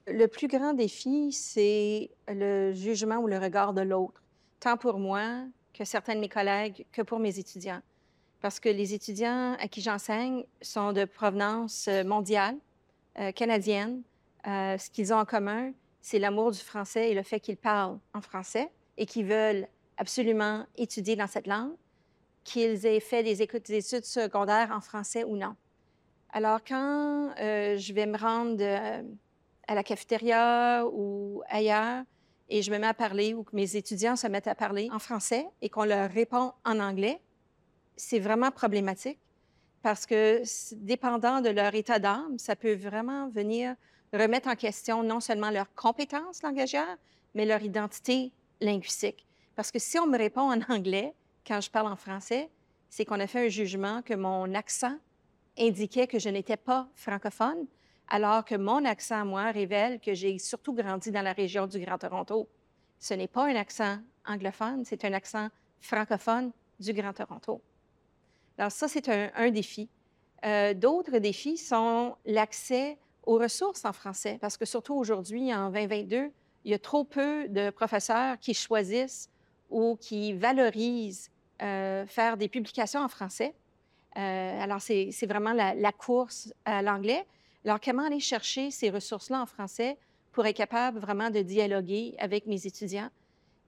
Le 0.08 0.28
plus 0.28 0.48
grand 0.48 0.74
défi, 0.74 1.32
c'est 1.32 2.10
le 2.28 2.74
jugement 2.74 3.20
ou 3.20 3.28
le 3.28 3.38
regard 3.38 3.74
de 3.74 3.82
l'autre, 3.82 4.22
tant 4.60 4.76
pour 4.76 5.00
moi 5.00 5.46
que 5.74 5.86
certains 5.86 6.16
de 6.16 6.20
mes 6.20 6.30
collègues 6.30 6.86
que 6.92 7.02
pour 7.02 7.20
mes 7.20 7.40
étudiants. 7.40 7.82
Parce 8.42 8.60
que 8.60 8.68
les 8.68 8.94
étudiants 8.94 9.54
à 9.60 9.68
qui 9.70 9.82
j'enseigne 9.82 10.44
sont 10.62 10.92
de 10.92 11.06
provenance 11.06 11.88
euh, 11.88 12.04
mondiale, 12.04 12.58
euh, 13.18 13.32
canadienne. 13.32 14.02
Euh, 14.48 14.78
ce 14.78 14.90
qu'ils 14.90 15.14
ont 15.14 15.18
en 15.18 15.26
commun, 15.26 15.74
c'est 16.02 16.20
l'amour 16.20 16.52
du 16.52 16.60
français 16.60 17.12
et 17.12 17.14
le 17.14 17.24
fait 17.24 17.40
qu'ils 17.40 17.58
parlent 17.58 18.00
en 18.14 18.22
français 18.22 18.70
et 18.98 19.06
qu'ils 19.06 19.26
veulent 19.26 19.68
absolument 19.98 20.66
étudier 20.78 21.16
dans 21.16 21.28
cette 21.28 21.48
langue, 21.48 21.74
qu'ils 22.44 22.86
aient 22.86 23.00
fait 23.00 23.24
des 23.24 23.42
études 23.42 24.06
secondaires 24.06 24.72
en 24.72 24.82
français 24.82 25.24
ou 25.24 25.36
non. 25.36 25.56
Alors, 26.32 26.60
quand 26.64 27.32
euh, 27.40 27.78
je 27.78 27.94
vais 27.94 28.06
me 28.06 28.18
rendre 28.18 28.58
euh, 28.62 29.02
à 29.68 29.76
la 29.76 29.84
cafétéria 29.84 30.86
ou 30.92 31.42
ailleurs 31.50 32.04
et 32.50 32.62
je 32.62 32.72
me 32.72 32.78
mets 32.78 32.88
à 32.88 32.94
parler 32.94 33.34
ou 33.34 33.44
que 33.44 33.56
mes 33.56 33.76
étudiants 33.76 34.16
se 34.16 34.28
mettent 34.28 34.48
à 34.48 34.56
parler 34.56 34.90
en 34.92 35.00
français 35.00 35.48
et 35.62 35.70
qu'on 35.70 35.86
leur 35.86 36.10
répond 36.10 36.54
en 36.66 36.80
anglais, 36.80 37.20
c'est 37.96 38.20
vraiment 38.20 38.52
problématique 38.52 39.20
parce 39.82 40.06
que, 40.06 40.42
dépendant 40.76 41.42
de 41.42 41.50
leur 41.50 41.74
état 41.74 42.00
d'âme, 42.00 42.38
ça 42.38 42.56
peut 42.56 42.76
vraiment 42.76 43.30
venir 43.30 43.76
remettre 44.14 44.50
en 44.50 44.56
question 44.56 45.04
non 45.04 45.20
seulement 45.20 45.50
leurs 45.50 45.74
compétences 45.76 46.42
langagières, 46.44 46.98
mais 47.36 47.46
leur 47.46 47.62
identité 47.62 48.32
linguistique. 48.62 49.26
Parce 49.56 49.72
que 49.72 49.80
si 49.80 50.00
on 50.00 50.08
me 50.08 50.18
répond 50.18 50.52
en 50.52 50.62
anglais 50.70 51.14
quand 51.46 51.62
je 51.62 51.70
parle 51.70 51.92
en 51.92 51.96
français, 51.96 52.50
c'est 52.90 53.06
qu'on 53.06 53.20
a 53.20 53.28
fait 53.28 53.46
un 53.46 53.50
jugement 53.50 54.02
que 54.02 54.14
mon 54.14 54.54
accent 54.56 54.98
indiquait 55.58 56.08
que 56.08 56.20
je 56.20 56.30
n'étais 56.30 56.58
pas 56.58 56.88
francophone, 56.96 57.68
alors 58.08 58.44
que 58.44 58.56
mon 58.56 58.86
accent, 58.86 59.26
moi, 59.26 59.52
révèle 59.52 60.00
que 60.00 60.14
j'ai 60.14 60.40
surtout 60.40 60.74
grandi 60.74 61.12
dans 61.12 61.22
la 61.22 61.34
région 61.34 61.68
du 61.68 61.80
Grand 61.80 61.98
Toronto. 61.98 62.50
Ce 62.98 63.14
n'est 63.14 63.28
pas 63.28 63.46
un 63.46 63.56
accent 63.56 64.00
anglophone, 64.26 64.84
c'est 64.86 65.06
un 65.06 65.14
accent 65.14 65.50
francophone 65.80 66.52
du 66.80 66.94
Grand 66.94 67.14
Toronto. 67.14 67.62
Alors 68.58 68.72
ça, 68.72 68.88
c'est 68.88 69.08
un, 69.10 69.30
un 69.36 69.52
défi. 69.52 69.90
Euh, 70.46 70.74
D'autres 70.74 71.18
défis 71.20 71.58
sont 71.58 72.16
l'accès 72.26 72.98
aux 73.24 73.38
ressources 73.38 73.86
en 73.86 73.94
français, 73.94 74.38
parce 74.42 74.58
que 74.58 74.66
surtout 74.66 74.96
aujourd'hui, 74.96 75.54
en 75.54 75.70
2022, 75.70 76.32
il 76.66 76.72
y 76.72 76.74
a 76.74 76.80
trop 76.80 77.04
peu 77.04 77.48
de 77.48 77.70
professeurs 77.70 78.40
qui 78.40 78.54
choisissent 78.54 79.30
ou 79.70 79.98
qui 80.00 80.34
valorisent 80.34 81.32
euh, 81.62 82.06
faire 82.06 82.38
des 82.38 82.48
publications 82.48 83.02
en 83.02 83.08
français. 83.08 83.54
Euh, 84.18 84.64
alors, 84.64 84.82
c'est 84.82 85.26
vraiment 85.28 85.54
la, 85.54 85.76
la, 85.76 85.92
course 85.92 86.54
à 86.66 86.82
l'anglais. 86.82 87.26
Alors, 87.66 87.80
comment 87.80 88.06
aller 88.06 88.20
chercher 88.20 88.72
ces 88.72 88.90
ressources-là 88.90 89.42
en 89.42 89.46
français 89.46 89.98
pour 90.32 90.46
être 90.46 90.56
capable 90.56 91.00
vraiment 91.00 91.30
de 91.30 91.42
dialoguer 91.42 92.16
avec 92.18 92.48
mes 92.48 92.66
étudiants? 92.66 93.10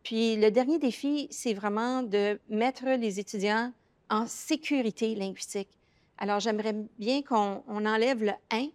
Puis, 0.04 0.36
le 0.36 0.50
dernier 0.50 0.80
défi, 0.80 1.28
c'est 1.30 1.54
vraiment 1.54 2.02
de 2.02 2.40
mettre 2.50 2.86
les 2.86 3.20
étudiants 3.20 3.72
en 4.10 4.26
sécurité 4.26 5.14
linguistique. 5.16 5.70
Alors, 6.18 6.40
j'aimerais 6.40 6.76
bien 6.98 7.22
qu'on 7.22 7.64
enlève 7.68 8.24
le 8.24 8.34
«un» 8.52 8.68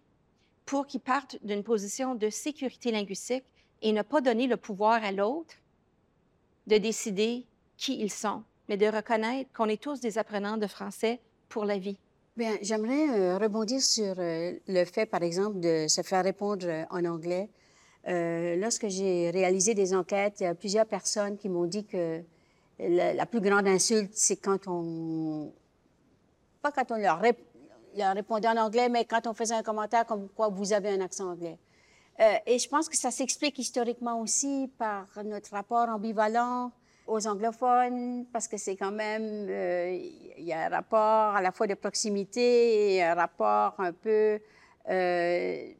pour 0.67 0.85
qu'ils 0.85 0.99
partent 0.99 1.37
d'une 1.43 1.63
position 1.63 2.13
de 2.13 2.29
sécurité 2.29 2.91
linguistique 2.91 3.45
et 3.81 3.93
ne 3.93 4.01
pas 4.01 4.21
donner 4.21 4.47
le 4.47 4.57
pouvoir 4.57 5.03
à 5.03 5.11
l'autre 5.11 5.55
de 6.67 6.77
décider 6.77 7.45
qui 7.77 7.99
ils 8.01 8.11
sont, 8.11 8.43
mais 8.67 8.75
de 8.75 8.85
reconnaître 8.85 9.49
qu'on 9.53 9.69
est 9.69 9.81
tous 9.81 10.01
des 10.01 10.17
apprenants 10.17 10.57
de 10.57 10.67
français 10.67 11.21
pour 11.47 11.63
la 11.63 11.77
vie. 11.77 11.97
Bien, 12.35 12.57
j'aimerais 12.61 13.09
euh, 13.09 13.37
rebondir 13.37 13.81
sur 13.81 14.13
euh, 14.19 14.51
le 14.67 14.83
fait, 14.83 15.05
par 15.05 15.23
exemple, 15.23 15.61
de 15.61 15.87
se 15.87 16.01
faire 16.01 16.23
répondre 16.23 16.67
euh, 16.67 16.83
en 16.91 17.05
anglais. 17.05 17.49
Lorsque 18.09 18.87
j'ai 18.87 19.31
réalisé 19.31 19.73
des 19.73 19.93
enquêtes, 19.93 20.39
il 20.39 20.43
y 20.43 20.45
a 20.45 20.55
plusieurs 20.55 20.85
personnes 20.85 21.35
qui 21.37 21.49
m'ont 21.49 21.65
dit 21.65 21.83
que 21.83 22.21
la, 22.79 23.25
plus 23.25 23.41
grande 23.41 23.67
insulte, 23.67 24.11
c'est 24.13 24.37
quand 24.37 24.65
on... 24.67 25.51
Pas 26.61 26.71
quand 26.71 26.89
on 26.91 26.95
leur, 26.95 27.19
rép... 27.19 27.37
leur, 27.97 28.13
répondait 28.13 28.47
en 28.47 28.57
anglais, 28.57 28.89
mais 28.89 29.05
quand 29.05 29.27
on 29.27 29.33
faisait 29.33 29.55
un 29.55 29.63
commentaire 29.63 30.05
comme 30.05 30.29
quoi 30.29 30.49
vous 30.49 30.73
avez 30.73 30.89
un 30.89 31.01
accent 31.01 31.31
anglais. 31.31 31.57
Euh, 32.19 32.35
et 32.45 32.57
je 32.57 32.67
pense 32.67 32.89
que 32.89 32.97
ça 32.97 33.11
s'explique 33.11 33.59
historiquement 33.59 34.19
aussi 34.21 34.71
par 34.77 35.05
notre 35.23 35.51
rapport 35.51 35.87
ambivalent 35.89 36.71
aux 37.05 37.25
anglophones, 37.27 38.25
parce 38.33 38.47
que 38.47 38.57
c'est 38.57 38.75
quand 38.75 38.91
même, 38.91 39.47
euh, 39.49 39.97
il 40.37 40.43
y 40.43 40.51
a 40.51 40.65
un 40.65 40.69
rapport 40.69 41.35
à 41.35 41.41
la 41.41 41.51
fois 41.51 41.67
de 41.67 41.73
proximité 41.73 42.95
et 42.95 43.03
un 43.03 43.13
rapport 43.13 43.75
un 43.77 43.93
peu 43.93 44.39
euh, 44.89 45.71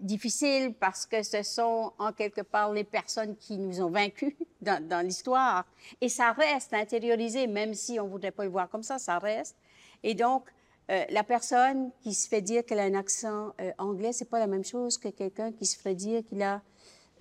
difficile 0.00 0.74
parce 0.78 1.06
que 1.06 1.22
ce 1.22 1.42
sont 1.42 1.92
en 1.98 2.12
quelque 2.12 2.42
part 2.42 2.72
les 2.72 2.84
personnes 2.84 3.36
qui 3.36 3.56
nous 3.56 3.80
ont 3.80 3.90
vaincus 3.90 4.34
dans, 4.60 4.86
dans 4.86 5.04
l'histoire. 5.06 5.64
Et 6.00 6.08
ça 6.08 6.32
reste 6.32 6.74
intériorisé, 6.74 7.46
même 7.46 7.74
si 7.74 7.98
on 8.00 8.04
ne 8.04 8.10
voudrait 8.10 8.32
pas 8.32 8.44
le 8.44 8.50
voir 8.50 8.68
comme 8.68 8.82
ça, 8.82 8.98
ça 8.98 9.18
reste. 9.18 9.56
Et 10.02 10.14
donc, 10.14 10.44
euh, 10.90 11.04
la 11.10 11.22
personne 11.22 11.90
qui 12.02 12.14
se 12.14 12.28
fait 12.28 12.40
dire 12.40 12.64
qu'elle 12.64 12.80
a 12.80 12.84
un 12.84 12.94
accent 12.94 13.52
euh, 13.60 13.70
anglais, 13.78 14.12
c'est 14.12 14.28
pas 14.28 14.40
la 14.40 14.46
même 14.46 14.64
chose 14.64 14.98
que 14.98 15.08
quelqu'un 15.08 15.52
qui 15.52 15.64
se 15.64 15.78
ferait 15.78 15.94
dire 15.94 16.22
qu'il 16.24 16.42
a, 16.42 16.62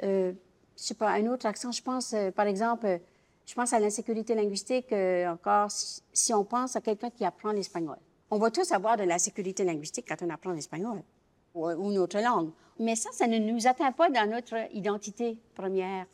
euh, 0.03 0.33
je 0.75 0.83
sais 0.83 0.95
pas, 0.95 1.09
un 1.09 1.27
autre 1.27 1.45
accent. 1.45 1.71
Je 1.71 1.83
pense, 1.83 2.13
euh, 2.13 2.31
par 2.31 2.47
exemple, 2.47 2.99
je 3.45 3.53
pense 3.53 3.71
à 3.73 3.79
l'insécurité 3.79 4.33
linguistique 4.33 4.93
encore 5.27 5.69
si, 5.71 6.33
on 6.33 6.43
pense 6.43 6.75
à 6.75 6.81
quelqu'un 6.81 7.09
qui 7.09 7.25
apprend 7.25 7.51
l'espagnol. 7.51 7.97
On 8.31 8.37
va 8.37 8.51
tous 8.51 8.71
avoir 8.71 8.97
de 8.97 9.03
la 9.03 9.19
sécurité 9.19 9.63
linguistique 9.63 10.05
quand 10.07 10.23
on 10.23 10.29
apprend 10.29 10.51
l'espagnol 10.51 11.01
ou, 11.53 11.67
ou 11.67 11.91
une 11.91 11.97
autre 11.97 12.19
langue. 12.19 12.51
Mais 12.79 12.95
ça, 12.95 13.09
ça 13.11 13.27
ne 13.27 13.37
nous 13.37 13.67
atteint 13.67 13.91
pas 13.91 14.09
dans 14.09 14.29
notre 14.29 14.55
identité 14.73 15.37
première. 15.55 16.05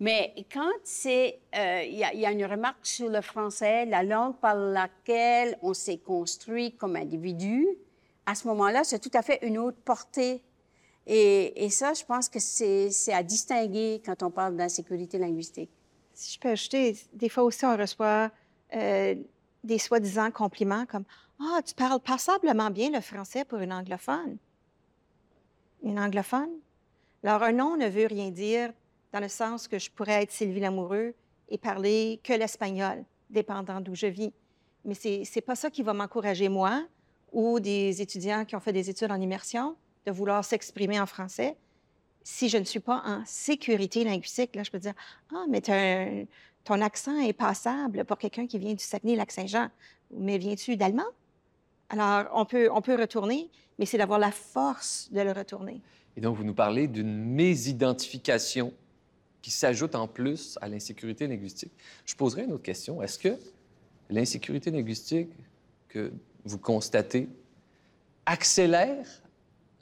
Mais 0.00 0.32
quand 0.52 0.70
c'est, 0.84 1.40
il 1.52 1.58
euh, 1.58 1.82
y, 1.82 2.18
y, 2.18 2.26
a 2.26 2.30
une 2.30 2.44
remarque 2.44 2.86
sur 2.86 3.08
le 3.08 3.20
français, 3.20 3.84
la 3.84 4.04
langue 4.04 4.36
par 4.36 4.54
laquelle 4.54 5.58
on 5.60 5.74
s'est 5.74 5.98
construit 5.98 6.76
comme 6.76 6.94
individu, 6.94 7.66
à 8.24 8.34
ce 8.34 8.46
moment-là, 8.48 8.84
c'est 8.84 8.98
tout 8.98 9.10
à 9.14 9.22
fait 9.22 9.38
une 9.42 9.58
autre 9.58 9.78
portée. 9.78 10.42
Et, 11.06 11.70
ça, 11.70 11.94
je 11.94 12.04
pense 12.04 12.28
que 12.28 12.38
c'est 12.38 12.90
à 13.14 13.22
distinguer 13.22 14.02
quand 14.04 14.22
on 14.22 14.30
parle 14.30 14.56
d'insécurité 14.56 15.16
linguistique. 15.16 15.70
Si 16.12 16.34
je 16.34 16.38
peux 16.38 16.50
ajouter, 16.50 16.94
des 17.14 17.30
fois 17.30 17.44
aussi, 17.44 17.64
on 17.64 17.74
reçoit 17.74 18.30
euh, 18.74 19.14
des 19.64 19.78
soi-disant 19.78 20.30
compliments 20.30 20.84
comme 20.84 21.04
Ah, 21.40 21.62
tu 21.64 21.74
parles 21.74 22.00
passablement 22.00 22.68
bien 22.70 22.90
le 22.90 23.00
français 23.00 23.46
pour 23.46 23.58
une 23.60 23.72
anglophone. 23.72 24.36
Une 25.82 25.98
anglophone? 25.98 26.50
Alors, 27.24 27.42
un 27.42 27.52
nom 27.52 27.78
ne 27.78 27.88
veut 27.88 28.06
rien 28.06 28.30
dire 28.30 28.74
dans 29.12 29.20
le 29.20 29.28
sens 29.28 29.68
que 29.68 29.78
je 29.78 29.90
pourrais 29.90 30.22
être 30.22 30.32
Sylvie 30.32 30.60
Lamoureux 30.60 31.14
et 31.48 31.58
parler 31.58 32.20
que 32.22 32.32
l'espagnol, 32.32 33.04
dépendant 33.30 33.80
d'où 33.80 33.94
je 33.94 34.06
vis. 34.06 34.32
Mais 34.84 34.94
c'est 34.94 35.22
n'est 35.34 35.42
pas 35.42 35.54
ça 35.54 35.70
qui 35.70 35.82
va 35.82 35.92
m'encourager, 35.92 36.48
moi, 36.48 36.86
ou 37.32 37.60
des 37.60 38.00
étudiants 38.00 38.44
qui 38.44 38.56
ont 38.56 38.60
fait 38.60 38.72
des 38.72 38.90
études 38.90 39.10
en 39.10 39.20
immersion, 39.20 39.76
de 40.06 40.12
vouloir 40.12 40.44
s'exprimer 40.44 41.00
en 41.00 41.06
français. 41.06 41.56
Si 42.22 42.48
je 42.48 42.58
ne 42.58 42.64
suis 42.64 42.80
pas 42.80 43.02
en 43.04 43.22
sécurité 43.24 44.04
linguistique, 44.04 44.54
là, 44.54 44.62
je 44.62 44.70
peux 44.70 44.78
dire 44.78 44.94
Ah, 45.34 45.44
mais 45.48 45.62
un, 45.70 46.24
ton 46.64 46.80
accent 46.82 47.18
est 47.18 47.32
passable 47.32 48.04
pour 48.04 48.18
quelqu'un 48.18 48.46
qui 48.46 48.58
vient 48.58 48.74
du 48.74 48.84
Saguenay-Lac-Saint-Jean. 48.84 49.70
Mais 50.10 50.38
viens-tu 50.38 50.76
d'allemand? 50.76 51.06
Alors, 51.88 52.30
on 52.34 52.44
peut, 52.44 52.68
on 52.70 52.82
peut 52.82 52.98
retourner, 53.00 53.50
mais 53.78 53.86
c'est 53.86 53.96
d'avoir 53.96 54.18
la 54.18 54.30
force 54.30 55.08
de 55.10 55.20
le 55.20 55.32
retourner. 55.32 55.80
Et 56.16 56.20
donc, 56.20 56.36
vous 56.36 56.44
nous 56.44 56.54
parlez 56.54 56.88
d'une 56.88 57.24
mésidentification 57.24 58.74
qui 59.42 59.50
s'ajoute 59.50 59.94
en 59.94 60.08
plus 60.08 60.58
à 60.60 60.68
l'insécurité 60.68 61.26
linguistique. 61.26 61.72
Je 62.04 62.14
poserai 62.14 62.44
une 62.44 62.52
autre 62.52 62.62
question. 62.62 63.02
Est-ce 63.02 63.18
que 63.18 63.36
l'insécurité 64.10 64.70
linguistique 64.70 65.30
que 65.88 66.12
vous 66.44 66.58
constatez 66.58 67.28
accélère 68.26 69.06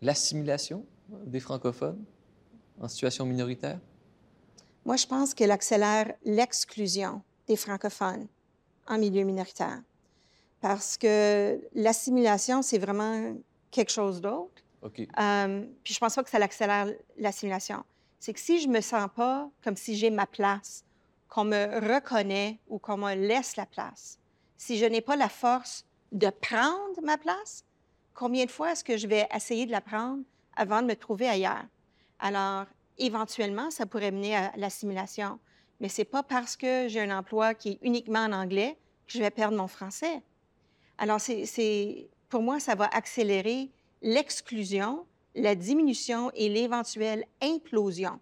l'assimilation 0.02 0.84
des 1.26 1.40
francophones 1.40 2.04
en 2.80 2.88
situation 2.88 3.24
minoritaire? 3.24 3.78
Moi, 4.84 4.96
je 4.96 5.06
pense 5.06 5.34
qu'elle 5.34 5.50
accélère 5.50 6.12
l'exclusion 6.24 7.22
des 7.48 7.56
francophones 7.56 8.26
en 8.86 8.98
milieu 8.98 9.24
minoritaire. 9.24 9.82
Parce 10.60 10.96
que 10.96 11.60
l'assimilation, 11.74 12.62
c'est 12.62 12.78
vraiment 12.78 13.34
quelque 13.70 13.90
chose 13.90 14.20
d'autre. 14.20 14.62
OK. 14.82 15.00
Euh, 15.00 15.64
puis 15.82 15.94
je 15.94 15.98
pense 15.98 16.14
pas 16.14 16.22
que 16.22 16.30
ça 16.30 16.38
accélère 16.38 16.88
l'assimilation. 17.18 17.84
C'est 18.18 18.32
que 18.32 18.40
si 18.40 18.60
je 18.60 18.68
me 18.68 18.80
sens 18.80 19.08
pas 19.14 19.50
comme 19.62 19.76
si 19.76 19.96
j'ai 19.96 20.10
ma 20.10 20.26
place, 20.26 20.84
qu'on 21.28 21.44
me 21.44 21.94
reconnaît 21.94 22.58
ou 22.68 22.78
qu'on 22.78 22.96
me 22.96 23.14
laisse 23.14 23.56
la 23.56 23.66
place, 23.66 24.18
si 24.56 24.78
je 24.78 24.86
n'ai 24.86 25.00
pas 25.00 25.16
la 25.16 25.28
force 25.28 25.84
de 26.12 26.30
prendre 26.30 27.00
ma 27.02 27.18
place, 27.18 27.64
combien 28.14 28.44
de 28.44 28.50
fois 28.50 28.72
est-ce 28.72 28.84
que 28.84 28.96
je 28.96 29.06
vais 29.06 29.28
essayer 29.34 29.66
de 29.66 29.72
la 29.72 29.80
prendre 29.80 30.22
avant 30.56 30.82
de 30.82 30.86
me 30.86 30.96
trouver 30.96 31.28
ailleurs? 31.28 31.66
Alors, 32.18 32.66
éventuellement, 32.98 33.70
ça 33.70 33.86
pourrait 33.86 34.10
mener 34.10 34.36
à 34.36 34.52
l'assimilation. 34.56 35.38
Mais 35.80 35.88
c'est 35.88 36.04
pas 36.04 36.22
parce 36.22 36.56
que 36.56 36.88
j'ai 36.88 37.00
un 37.00 37.16
emploi 37.16 37.54
qui 37.54 37.70
est 37.70 37.78
uniquement 37.82 38.20
en 38.20 38.32
anglais 38.32 38.78
que 39.06 39.12
je 39.12 39.18
vais 39.18 39.30
perdre 39.30 39.56
mon 39.56 39.68
français. 39.68 40.22
Alors, 40.98 41.20
c'est, 41.20 42.08
pour 42.28 42.42
moi, 42.42 42.58
ça 42.58 42.74
va 42.74 42.86
accélérer 42.86 43.70
l'exclusion, 44.00 45.06
la 45.36 45.54
diminution 45.54 46.30
et 46.34 46.48
l'éventuelle 46.48 47.24
implosion 47.42 48.18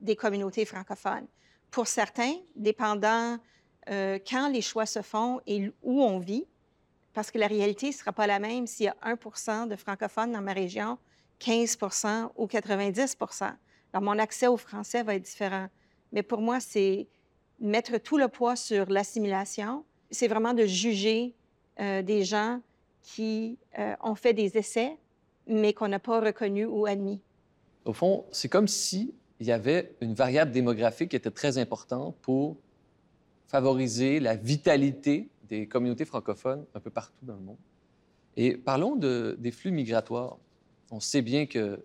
des 0.00 0.16
communautés 0.16 0.64
francophones. 0.64 1.26
Pour 1.70 1.86
certains, 1.86 2.34
dépendant 2.56 3.38
euh, 3.90 4.18
quand 4.28 4.48
les 4.48 4.62
choix 4.62 4.86
se 4.86 5.02
font 5.02 5.40
et 5.46 5.70
où 5.82 6.02
on 6.02 6.18
vit, 6.18 6.46
parce 7.12 7.30
que 7.30 7.38
la 7.38 7.46
réalité 7.46 7.88
ne 7.88 7.92
sera 7.92 8.12
pas 8.12 8.26
la 8.26 8.38
même 8.38 8.66
s'il 8.66 8.86
y 8.86 8.88
a 8.88 8.96
1% 9.04 9.68
de 9.68 9.76
francophones 9.76 10.32
dans 10.32 10.40
ma 10.40 10.52
région, 10.52 10.98
15% 11.40 12.30
ou 12.36 12.46
90 12.46 13.16
Alors, 13.92 14.02
mon 14.02 14.18
accès 14.18 14.46
au 14.46 14.56
français 14.56 15.02
va 15.02 15.14
être 15.14 15.22
différent. 15.22 15.68
Mais 16.12 16.22
pour 16.22 16.40
moi, 16.40 16.60
c'est 16.60 17.06
mettre 17.60 17.98
tout 17.98 18.16
le 18.18 18.28
poids 18.28 18.56
sur 18.56 18.90
l'assimilation. 18.90 19.84
C'est 20.10 20.28
vraiment 20.28 20.54
de 20.54 20.64
juger 20.64 21.34
euh, 21.80 22.02
des 22.02 22.24
gens 22.24 22.60
qui 23.02 23.58
euh, 23.78 23.94
ont 24.02 24.14
fait 24.14 24.32
des 24.32 24.56
essais, 24.56 24.96
mais 25.46 25.72
qu'on 25.72 25.88
n'a 25.88 25.98
pas 25.98 26.20
reconnus 26.20 26.66
ou 26.70 26.86
admis. 26.86 27.20
Au 27.84 27.92
fond, 27.92 28.24
c'est 28.32 28.48
comme 28.48 28.68
s'il 28.68 29.12
y 29.40 29.52
avait 29.52 29.94
une 30.00 30.14
variable 30.14 30.50
démographique 30.50 31.10
qui 31.10 31.16
était 31.16 31.30
très 31.30 31.58
importante 31.58 32.16
pour 32.22 32.56
favoriser 33.46 34.18
la 34.20 34.34
vitalité 34.34 35.28
des 35.48 35.68
communautés 35.68 36.04
francophones 36.04 36.64
un 36.74 36.80
peu 36.80 36.90
partout 36.90 37.24
dans 37.24 37.36
le 37.36 37.42
monde. 37.42 37.58
Et 38.36 38.56
parlons 38.56 38.96
de, 38.96 39.36
des 39.38 39.52
flux 39.52 39.70
migratoires. 39.70 40.38
On 40.90 41.00
sait 41.00 41.22
bien 41.22 41.46
que 41.46 41.80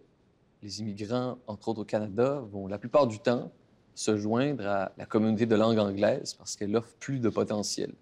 les 0.62 0.82
immigrants, 0.82 1.38
entre 1.47 1.69
autres 1.69 1.82
au 1.82 1.86
Canada, 1.86 2.43
vont 2.52 2.67
la 2.67 2.78
plupart 2.78 3.08
du 3.08 3.19
temps 3.19 3.52
se 3.93 4.17
joindre 4.17 4.65
à 4.65 4.91
la 4.97 5.06
communauté 5.06 5.45
de 5.45 5.56
langue 5.56 5.80
anglaise 5.80 6.34
parce 6.34 6.56
qu'elle 6.56 6.76
offre 6.76 6.93
plus 7.00 7.19
de 7.19 7.30
potentiel. 7.30 7.93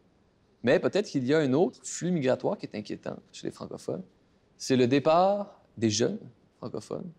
Mais 0.64 0.80
peut-être 0.80 1.08
qu'il 1.08 1.26
y 1.26 1.34
a 1.34 1.40
un 1.40 1.54
autre 1.54 1.80
flux 1.84 2.12
migratoire 2.12 2.58
qui 2.58 2.66
est 2.66 2.76
inquiétant 2.76 3.18
chez 3.32 3.48
les 3.48 3.52
francophones. 3.52 4.04
C'est 4.62 4.76
le 4.76 4.88
départ 4.88 5.58
des 5.78 5.90
jeunes 5.90 6.20
francophones 6.58 7.10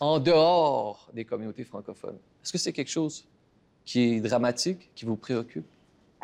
en 0.00 0.18
dehors 0.18 1.10
des 1.12 1.26
communautés 1.26 1.64
francophones. 1.64 2.16
Est-ce 2.42 2.50
que 2.50 2.58
c'est 2.58 2.72
quelque 2.72 2.90
chose 2.90 3.26
qui 3.84 4.14
est 4.14 4.20
dramatique, 4.20 4.90
qui 4.94 5.04
vous 5.04 5.16
préoccupe? 5.16 5.66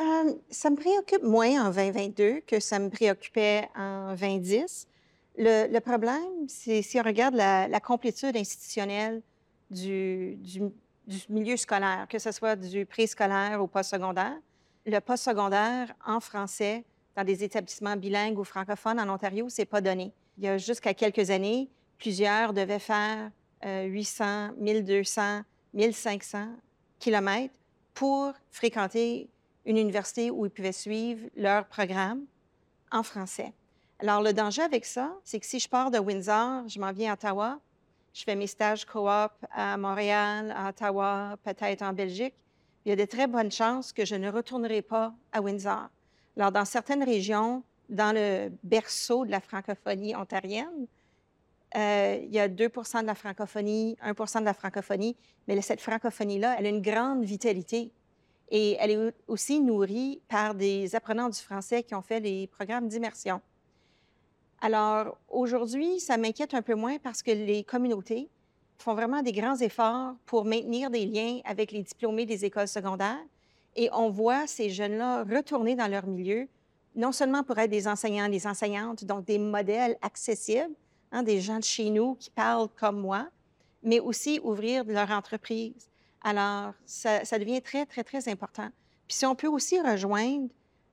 Euh, 0.01 0.33
ça 0.51 0.71
me 0.71 0.77
préoccupe 0.77 1.23
moins 1.23 1.66
en 1.66 1.71
2022 1.71 2.40
que 2.47 2.61
ça 2.61 2.79
me 2.79 2.88
préoccupait 2.88 3.68
en 3.77 4.14
2010. 4.14 4.88
Le, 5.37 5.79
problème, 5.81 6.49
c'est 6.49 6.81
si 6.81 6.99
on 6.99 7.03
regarde 7.03 7.35
la, 7.35 7.81
complétude 7.81 8.35
institutionnelle 8.35 9.21
du, 9.71 10.37
du, 10.37 10.62
milieu 11.29 11.59
scolaire, 11.59 12.07
que 12.09 12.18
ce 12.18 12.33
soit 12.33 12.57
du 12.57 12.87
préscolaire 12.87 13.62
au 13.62 13.66
postsecondaire, 13.66 14.38
le 14.87 14.99
postsecondaire 15.01 15.92
en 16.07 16.21
français 16.21 16.85
dans 17.14 17.25
des 17.25 17.45
établissements 17.45 17.97
bilingues 17.97 18.38
ou 18.38 18.45
francophones 18.45 18.99
en 18.99 19.09
Ontario, 19.12 19.47
c'est 19.51 19.66
pas 19.66 19.83
donné. 19.83 20.11
Il 20.38 20.45
y 20.45 20.49
a 20.49 20.59
jusqu'à 20.59 20.95
quelques 20.95 21.31
années, 21.31 21.71
plusieurs 21.99 22.53
devaient 22.53 22.79
faire 22.79 23.31
800, 23.64 24.53
1200, 24.57 25.42
1500 25.75 26.49
kilomètres 26.99 27.55
pour 27.95 28.33
fréquenter 28.51 29.29
une 29.64 29.77
université 29.77 30.31
où 30.31 30.47
ils 30.47 30.51
pouvaient 30.51 30.73
suivre 30.73 31.29
leur 31.37 31.66
programme 31.66 32.25
en 32.90 33.03
français. 33.03 33.53
Alors, 33.99 34.23
le 34.23 34.33
danger 34.33 34.62
avec 34.62 34.85
ça, 34.85 35.14
c'est 35.23 35.38
que 35.38 35.47
si 35.47 35.61
je 35.61 35.68
pars 35.68 35.90
de 35.90 35.99
Windsor, 35.99 36.66
je 36.66 36.81
m'en 36.81 36.92
viens 36.92 37.12
à 37.12 37.14
Ottawa, 37.14 37.61
je 38.12 38.25
fais 38.25 38.35
mes 38.35 38.49
stages 38.49 38.85
coop 38.85 39.31
à 39.53 39.77
Montréal, 39.77 40.53
à 40.57 40.71
Ottawa, 40.71 41.37
peut-être 41.45 41.83
en 41.83 41.92
Belgique, 41.92 42.35
il 42.85 42.88
y 42.88 42.92
a 42.92 42.97
de 42.97 43.05
très 43.05 43.29
bonnes 43.29 43.53
chances 43.53 43.92
que 43.92 44.05
je 44.05 44.16
ne 44.16 44.29
retournerai 44.29 44.83
pas 44.83 45.14
à 45.31 45.40
Windsor. 45.40 45.88
Alors, 46.37 46.51
dans 46.51 46.64
certaines 46.64 47.05
régions, 47.05 47.62
dans 47.92 48.12
le 48.12 48.50
berceau 48.62 49.24
de 49.24 49.31
la 49.31 49.40
francophonie 49.40 50.16
ontarienne, 50.16 50.87
euh, 51.76 52.18
il 52.22 52.35
y 52.35 52.38
a 52.38 52.48
2% 52.48 53.02
de 53.02 53.07
la 53.07 53.14
francophonie, 53.14 53.96
1% 54.05 54.40
de 54.40 54.44
la 54.44 54.55
francophonie, 54.55 55.16
mais 55.46 55.61
cette 55.61 55.81
francophonie-là, 55.81 56.57
elle 56.59 56.66
a 56.66 56.68
une 56.68 56.83
grande 56.83 57.24
vitalité. 57.24 57.92
Et 58.50 58.76
elle 58.78 58.90
est 58.90 59.14
aussi 59.28 59.61
nourrie 59.61 60.20
par 60.28 60.55
des 60.55 60.94
apprenants 60.94 61.31
du 61.31 61.38
français 61.38 61.83
qui 61.83 61.94
ont 61.94 62.02
fait 62.02 62.20
les 62.20 62.46
programmes 62.48 62.88
d'immersion. 62.88 63.40
Alors, 64.61 65.16
aujourd'hui, 65.28 65.98
ça 66.00 66.16
m'inquiète 66.16 66.55
un 66.55 66.62
peu 66.62 66.74
moins 66.74 66.98
parce 66.98 67.22
que 67.22 67.31
les 67.31 67.64
communautés 67.64 68.28
font 68.78 68.94
vraiment 68.94 69.22
des 69.22 69.33
grands 69.33 69.57
efforts 69.57 70.14
pour 70.26 70.44
maintenir 70.44 70.90
des 70.90 71.07
liens 71.07 71.40
avec 71.44 71.72
les 71.72 71.83
diplômés 71.83 72.26
des 72.26 72.44
écoles 72.44 72.68
secondaires. 72.68 73.24
Et 73.76 73.88
on 73.92 74.11
voit 74.11 74.46
ces 74.46 74.68
jeunes-là 74.68 75.24
retourner 75.24 75.74
dans 75.74 75.88
leur 75.88 76.07
milieu, 76.07 76.46
non 76.94 77.12
seulement 77.12 77.42
pour 77.42 77.59
être 77.59 77.70
des 77.70 77.88
enseignants, 77.88 78.28
des 78.28 78.46
enseignantes, 78.46 79.05
donc 79.05 79.24
des 79.24 79.38
modèles 79.38 79.96
accessibles, 80.02 80.74
hein, 81.11 81.22
des 81.22 81.40
gens 81.40 81.59
de 81.59 81.64
chez 81.64 81.90
nous 81.90 82.14
qui 82.16 82.31
parlent 82.31 82.68
comme 82.78 83.00
moi, 83.00 83.28
mais 83.83 84.00
aussi 84.00 84.40
ouvrir 84.42 84.85
leur 84.85 85.11
entreprise. 85.11 85.90
Alors, 86.22 86.72
ça, 86.85 87.20
devient 87.38 87.61
très, 87.61 87.85
très, 87.87 88.05
très 88.05 88.28
important. 88.28 88.68
Puis 89.09 89.18
si 89.18 89.26
on 89.26 89.35
peut 89.35 89.48
aussi 89.48 89.81
rejoindre 89.81 90.48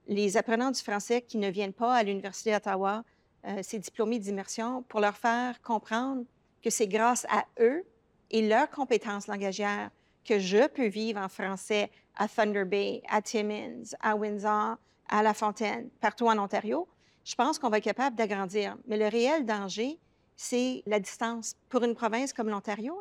les 0.08 0.38
apprenants 0.38 0.72
du 0.72 0.82
français 0.82 1.22
qui 1.22 1.38
ne 1.38 1.50
viennent 1.50 1.74
pas 1.74 1.94
à 1.94 2.04
l'Université 2.04 2.52
d'Ottawa, 2.52 3.04
euh, 3.46 3.60
ces 3.62 3.78
diplômés 3.78 4.20
d'immersion, 4.20 4.84
pour 4.90 5.00
leur 5.00 5.16
faire 5.16 5.62
comprendre 5.62 6.24
que 6.64 6.70
c'est 6.70 6.88
grâce 6.88 7.26
à 7.30 7.46
eux 7.60 7.86
et 8.32 8.48
leurs 8.48 8.70
compétences 8.70 9.28
langagières 9.28 9.92
que 10.26 10.40
je 10.40 10.68
peux 10.68 10.88
vivre 10.88 11.22
en 11.22 11.30
français 11.30 11.92
à 12.16 12.28
Thunder 12.28 12.66
Bay, 12.66 13.02
à 13.08 13.22
Timmins, 13.22 13.84
à 14.02 14.16
Windsor, 14.16 14.78
à 15.10 15.24
La 15.24 15.34
Fontaine, 15.34 15.90
partout 16.00 16.28
en 16.28 16.38
Ontario, 16.38 16.88
je 17.26 17.36
pense 17.36 17.60
qu'on 17.60 17.70
va 17.70 17.78
être 17.78 17.84
capable 17.84 18.16
d'agrandir. 18.16 18.78
Mais 18.88 18.98
le 18.98 19.08
réel 19.08 19.46
danger, 19.46 20.00
c'est 20.36 20.84
la 20.86 21.00
distance. 21.00 21.56
Pour 21.68 21.84
une 21.84 21.96
province 21.96 22.32
comme 22.32 22.50
l'Ontario, 22.50 22.96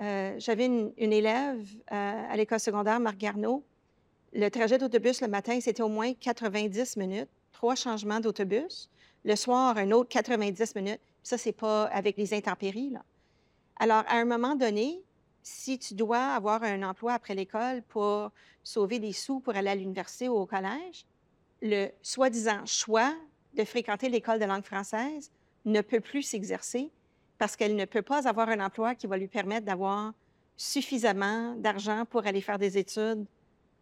euh, 0.00 0.34
j'avais 0.38 0.66
une, 0.66 0.92
élève 0.98 1.66
euh, 1.92 2.24
à 2.30 2.36
l'école 2.36 2.60
secondaire, 2.60 3.00
Marc 3.00 3.16
Garneau. 3.16 3.64
Le 4.32 4.48
trajet 4.48 4.78
d'autobus 4.78 5.20
le 5.20 5.28
matin, 5.28 5.58
c'était 5.60 5.82
au 5.82 5.88
moins 5.88 6.12
90 6.14 6.96
minutes, 6.96 7.28
trois 7.52 7.74
changements 7.74 8.20
d'autobus. 8.20 8.90
Le 9.24 9.36
soir, 9.36 9.76
un 9.76 9.90
autre 9.92 10.08
90 10.08 10.74
minutes. 10.74 11.00
Ça, 11.22 11.38
c'est 11.38 11.52
pas 11.52 11.84
avec 11.84 12.16
les 12.16 12.34
intempéries. 12.34 12.94
Alors, 13.76 14.04
à 14.08 14.16
un 14.16 14.24
moment 14.24 14.56
donné, 14.56 15.02
si 15.42 15.78
tu 15.78 15.94
dois 15.94 16.34
avoir 16.34 16.62
un 16.62 16.82
emploi 16.82 17.12
après 17.12 17.34
l'école 17.34 17.82
pour 17.88 18.30
sauver 18.62 18.98
des 18.98 19.12
sous 19.12 19.40
pour 19.40 19.54
aller 19.54 19.70
à 19.70 19.74
l'université 19.74 20.28
ou 20.28 20.34
au 20.34 20.46
collège, 20.46 21.04
le 21.62 21.88
soi-disant 22.02 22.66
choix 22.66 23.14
de 23.54 23.64
fréquenter 23.64 24.08
l'école 24.08 24.38
de 24.38 24.44
langue 24.44 24.64
française 24.64 25.30
ne 25.64 25.80
peut 25.80 26.00
plus 26.00 26.22
s'exercer 26.22 26.90
parce 27.38 27.56
qu'elle 27.56 27.76
ne 27.76 27.84
peut 27.84 28.02
pas 28.02 28.28
avoir 28.28 28.48
un 28.48 28.60
emploi 28.60 28.94
qui 28.94 29.06
va 29.06 29.16
lui 29.16 29.28
permettre 29.28 29.64
d'avoir 29.64 30.12
suffisamment 30.56 31.54
d'argent 31.56 32.04
pour 32.04 32.26
aller 32.26 32.40
faire 32.40 32.58
des 32.58 32.78
études 32.78 33.24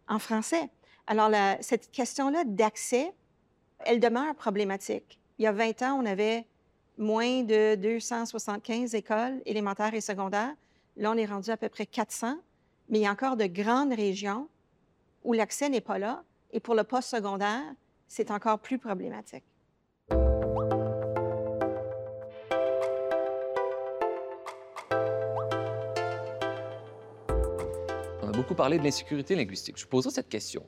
en 0.07 0.19
français. 0.19 0.69
Alors, 1.07 1.31
cette 1.61 1.91
question-là 1.91 2.43
d'accès, 2.45 3.13
elle 3.79 3.99
demeure 3.99 4.35
problématique. 4.35 5.19
Il 5.37 5.43
y 5.43 5.47
a 5.47 5.51
20 5.51 5.81
ans, 5.81 5.99
on 6.01 6.05
avait 6.05 6.45
moins 6.97 7.43
de 7.43 7.75
275 7.75 8.93
écoles 8.93 9.41
élémentaires 9.45 9.93
et 9.93 10.01
secondaires. 10.01 10.55
Là, 10.97 11.11
on 11.11 11.17
est 11.17 11.25
rendu 11.25 11.49
à 11.49 11.57
peu 11.57 11.69
près 11.69 11.85
400, 11.85 12.37
mais 12.89 12.99
il 12.99 13.01
y 13.01 13.07
a 13.07 13.11
encore 13.11 13.37
de 13.37 13.45
grandes 13.45 13.93
régions 13.93 14.47
où 15.23 15.33
l'accès 15.33 15.69
n'est 15.69 15.81
pas 15.81 15.97
là. 15.97 16.23
Et 16.53 16.59
pour 16.59 16.75
le 16.75 16.83
post-secondaire, 16.83 17.63
c'est 18.07 18.31
encore 18.31 18.59
plus 18.59 18.77
problématique. 18.77 19.43
On 20.09 20.17
a 28.27 28.31
beaucoup 28.33 28.55
parlé 28.55 28.77
de 28.77 28.83
l'insécurité 28.83 29.35
linguistique. 29.35 29.77
Je 29.77 29.85
poserai 29.85 30.11
cette 30.11 30.29
question. 30.29 30.65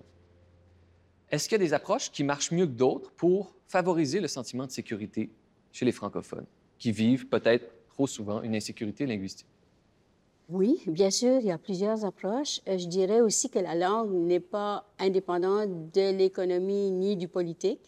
Est-ce 1.29 1.49
qu'il 1.49 1.57
y 1.57 1.61
a 1.61 1.65
des 1.65 1.73
approches 1.73 2.11
qui 2.11 2.23
marchent 2.23 2.51
mieux 2.51 2.67
que 2.67 2.71
d'autres 2.71 3.11
pour 3.11 3.55
favoriser 3.67 4.21
le 4.21 4.27
sentiment 4.27 4.65
de 4.65 4.71
sécurité 4.71 5.31
chez 5.71 5.83
les 5.83 5.91
francophones 5.91 6.45
qui 6.77 6.91
vivent 6.91 7.27
peut-être 7.27 7.65
trop 7.89 8.07
souvent 8.07 8.41
une 8.41 8.55
insécurité 8.55 9.05
linguistique? 9.05 9.47
Oui, 10.49 10.81
bien 10.87 11.09
sûr, 11.09 11.39
il 11.39 11.45
y 11.45 11.51
a 11.51 11.57
plusieurs 11.57 12.03
approches. 12.03 12.59
Euh, 12.67 12.77
je 12.77 12.87
dirais 12.87 13.21
aussi 13.21 13.49
que 13.49 13.59
la 13.59 13.75
langue 13.75 14.11
n'est 14.11 14.41
pas 14.41 14.85
indépendante 14.99 15.69
de 15.93 16.15
l'économie 16.15 16.91
ni 16.91 17.15
du 17.15 17.27
politique. 17.27 17.79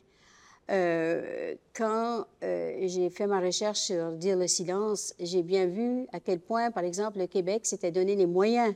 Euh, 0.71 1.53
quand 1.75 2.25
euh, 2.43 2.77
j'ai 2.87 3.09
fait 3.09 3.27
ma 3.27 3.39
recherche 3.39 3.79
sur 3.79 4.13
Dire 4.13 4.37
le 4.37 4.47
silence, 4.47 5.13
j'ai 5.19 5.43
bien 5.43 5.67
vu 5.67 6.07
à 6.11 6.19
quel 6.19 6.39
point, 6.39 6.71
par 6.71 6.83
exemple, 6.83 7.19
le 7.19 7.27
Québec 7.27 7.65
s'était 7.65 7.91
donné 7.91 8.15
les 8.15 8.25
moyens 8.25 8.73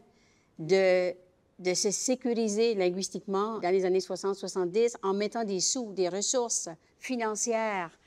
de, 0.59 1.13
de 1.57 1.73
se 1.73 1.89
sécuriser 1.89 2.75
linguistiquement 2.75 3.59
dans 3.59 3.71
les 3.71 3.85
années 3.85 3.99
60-70 3.99 4.95
en 5.03 5.13
mettant 5.13 5.45
des 5.45 5.61
sous, 5.61 5.93
des 5.93 6.09
ressources 6.09 6.69
financières 6.99 7.98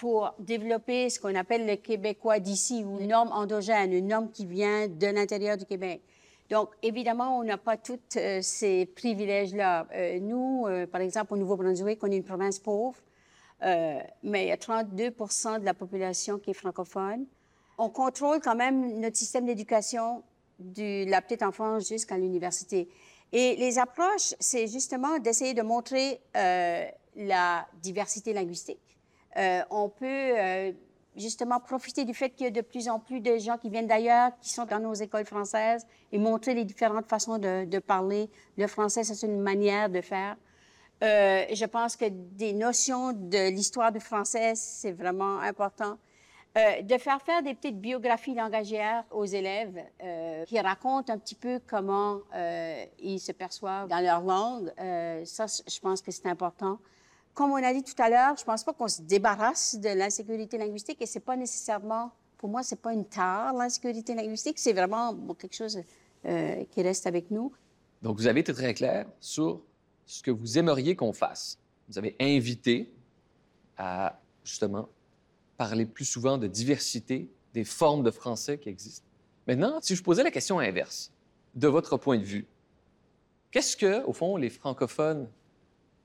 pour 0.00 0.34
développer 0.38 1.10
ce 1.10 1.20
qu'on 1.20 1.34
appelle 1.34 1.66
le 1.66 1.76
québécois 1.76 2.38
d'ici, 2.38 2.82
ou 2.84 2.98
une 2.98 3.08
norme 3.08 3.30
endogène, 3.32 3.92
une 3.92 4.08
norme 4.08 4.30
qui 4.30 4.46
vient 4.46 4.88
de 4.88 5.06
l'intérieur 5.06 5.56
du 5.56 5.66
Québec. 5.66 6.00
Donc, 6.48 6.70
évidemment, 6.82 7.38
on 7.38 7.44
n'a 7.44 7.58
pas 7.58 7.76
tous 7.76 7.98
euh, 8.16 8.40
ces 8.42 8.86
privilèges-là. 8.86 9.86
nous, 10.20 10.66
par 10.90 11.02
exemple, 11.02 11.34
au 11.34 11.36
Nouveau-Brunswick, 11.36 12.02
on 12.02 12.10
est 12.10 12.16
une 12.16 12.24
province 12.24 12.58
pauvre. 12.58 12.96
Euh, 13.62 14.00
mais 14.22 14.44
il 14.44 14.48
y 14.48 14.52
a 14.52 14.56
32 14.56 15.10
de 15.10 15.64
la 15.64 15.74
population 15.74 16.38
qui 16.38 16.50
est 16.50 16.54
francophone. 16.54 17.26
On 17.78 17.90
contrôle 17.90 18.40
quand 18.40 18.54
même 18.54 19.00
notre 19.00 19.16
système 19.16 19.46
d'éducation 19.46 20.22
de 20.58 21.08
la 21.08 21.22
petite 21.22 21.42
enfance 21.42 21.88
jusqu'à 21.88 22.16
l'université. 22.16 22.88
Et 23.32 23.56
les 23.56 23.78
approches, 23.78 24.34
c'est 24.40 24.66
justement 24.66 25.18
d'essayer 25.18 25.54
de 25.54 25.62
montrer 25.62 26.20
euh, 26.36 26.86
la 27.16 27.66
diversité 27.80 28.32
linguistique. 28.32 28.89
Euh, 29.36 29.62
on 29.70 29.88
peut 29.88 30.74
justement 31.16 31.60
profiter 31.60 32.04
du 32.04 32.14
fait 32.14 32.30
qu'il 32.30 32.44
y 32.44 32.48
a 32.48 32.50
de 32.50 32.60
plus 32.60 32.88
en 32.88 32.98
plus 32.98 33.20
de 33.20 33.36
gens 33.38 33.58
qui 33.58 33.68
viennent 33.68 33.86
d'ailleurs, 33.86 34.30
qui 34.40 34.50
sont 34.50 34.64
dans 34.64 34.78
nos 34.80 34.94
écoles 34.94 35.24
françaises, 35.24 35.86
et 36.12 36.18
montrer 36.18 36.54
les 36.54 36.64
différentes 36.64 37.06
façons 37.06 37.38
de, 37.38 37.64
de 37.64 37.78
parler. 37.78 38.30
Le 38.56 38.66
français, 38.66 39.04
c'est 39.04 39.26
une 39.26 39.40
manière 39.40 39.88
de 39.88 40.00
faire. 40.00 40.36
Euh, 41.02 41.44
je 41.52 41.64
pense 41.64 41.96
que 41.96 42.04
des 42.08 42.52
notions 42.52 43.12
de 43.12 43.50
l'histoire 43.50 43.90
du 43.90 44.00
français, 44.00 44.52
c'est 44.54 44.92
vraiment 44.92 45.38
important. 45.40 45.96
Euh, 46.58 46.82
de 46.82 46.98
faire 46.98 47.22
faire 47.22 47.42
des 47.42 47.54
petites 47.54 47.80
biographies 47.80 48.34
langagières 48.34 49.04
aux 49.12 49.24
élèves 49.24 49.80
euh, 50.02 50.44
qui 50.46 50.58
racontent 50.58 51.12
un 51.12 51.16
petit 51.16 51.36
peu 51.36 51.60
comment 51.64 52.18
euh, 52.34 52.84
ils 52.98 53.20
se 53.20 53.30
perçoivent 53.30 53.86
dans 53.86 54.00
leur 54.00 54.20
langue, 54.20 54.72
euh, 54.80 55.24
ça, 55.24 55.46
je 55.46 55.80
pense 55.80 56.02
que 56.02 56.10
c'est 56.10 56.26
important. 56.26 56.78
Comme 57.34 57.52
on 57.52 57.62
a 57.62 57.72
dit 57.72 57.82
tout 57.82 58.00
à 58.02 58.10
l'heure, 58.10 58.36
je 58.36 58.44
pense 58.44 58.64
pas 58.64 58.72
qu'on 58.72 58.88
se 58.88 59.02
débarrasse 59.02 59.76
de 59.76 59.88
l'insécurité 59.90 60.58
linguistique 60.58 61.00
et 61.00 61.06
c'est 61.06 61.20
pas 61.20 61.36
nécessairement, 61.36 62.10
pour 62.38 62.48
moi, 62.48 62.62
c'est 62.62 62.80
pas 62.80 62.92
une 62.92 63.04
tare, 63.04 63.52
l'insécurité 63.54 64.14
linguistique, 64.14 64.58
c'est 64.58 64.72
vraiment 64.72 65.14
quelque 65.34 65.56
chose 65.56 65.80
euh, 66.26 66.64
qui 66.70 66.82
reste 66.82 67.06
avec 67.06 67.30
nous. 67.30 67.52
Donc, 68.02 68.16
vous 68.16 68.26
avez 68.26 68.40
été 68.40 68.52
très 68.52 68.74
clair 68.74 69.06
sur 69.20 69.62
ce 70.06 70.22
que 70.22 70.30
vous 70.30 70.58
aimeriez 70.58 70.96
qu'on 70.96 71.12
fasse. 71.12 71.58
Vous 71.88 71.98
avez 71.98 72.16
invité 72.20 72.92
à 73.76 74.18
justement 74.44 74.88
parler 75.56 75.86
plus 75.86 76.04
souvent 76.04 76.38
de 76.38 76.46
diversité 76.46 77.28
des 77.54 77.64
formes 77.64 78.02
de 78.02 78.10
français 78.10 78.58
qui 78.58 78.68
existent. 78.68 79.06
Maintenant, 79.46 79.78
si 79.82 79.94
je 79.94 80.02
posais 80.02 80.22
la 80.22 80.30
question 80.30 80.58
inverse, 80.58 81.12
de 81.54 81.68
votre 81.68 81.96
point 81.96 82.18
de 82.18 82.24
vue, 82.24 82.46
qu'est-ce 83.50 83.76
que, 83.76 84.04
au 84.04 84.12
fond, 84.12 84.36
les 84.36 84.50
francophones 84.50 85.28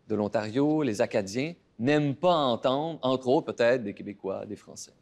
de 0.07 0.15
l'Ontario, 0.15 0.83
les 0.83 1.01
Acadiens, 1.01 1.53
n'aiment 1.79 2.15
pas 2.15 2.35
entendre, 2.35 2.99
entre 3.01 3.27
autres 3.27 3.53
peut-être 3.53 3.83
des 3.83 3.93
Québécois, 3.93 4.45
des 4.45 4.55
Français? 4.55 4.93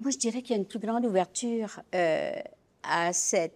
Moi, 0.00 0.10
je 0.10 0.18
dirais 0.18 0.42
qu'il 0.42 0.50
y 0.50 0.58
a 0.58 0.60
une 0.60 0.66
plus 0.66 0.78
grande 0.78 1.06
ouverture 1.06 1.80
euh, 1.94 2.32
à 2.82 3.12
cette 3.12 3.54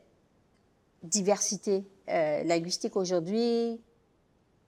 diversité 1.02 1.84
euh, 2.08 2.42
linguistique 2.44 2.96
aujourd'hui, 2.96 3.80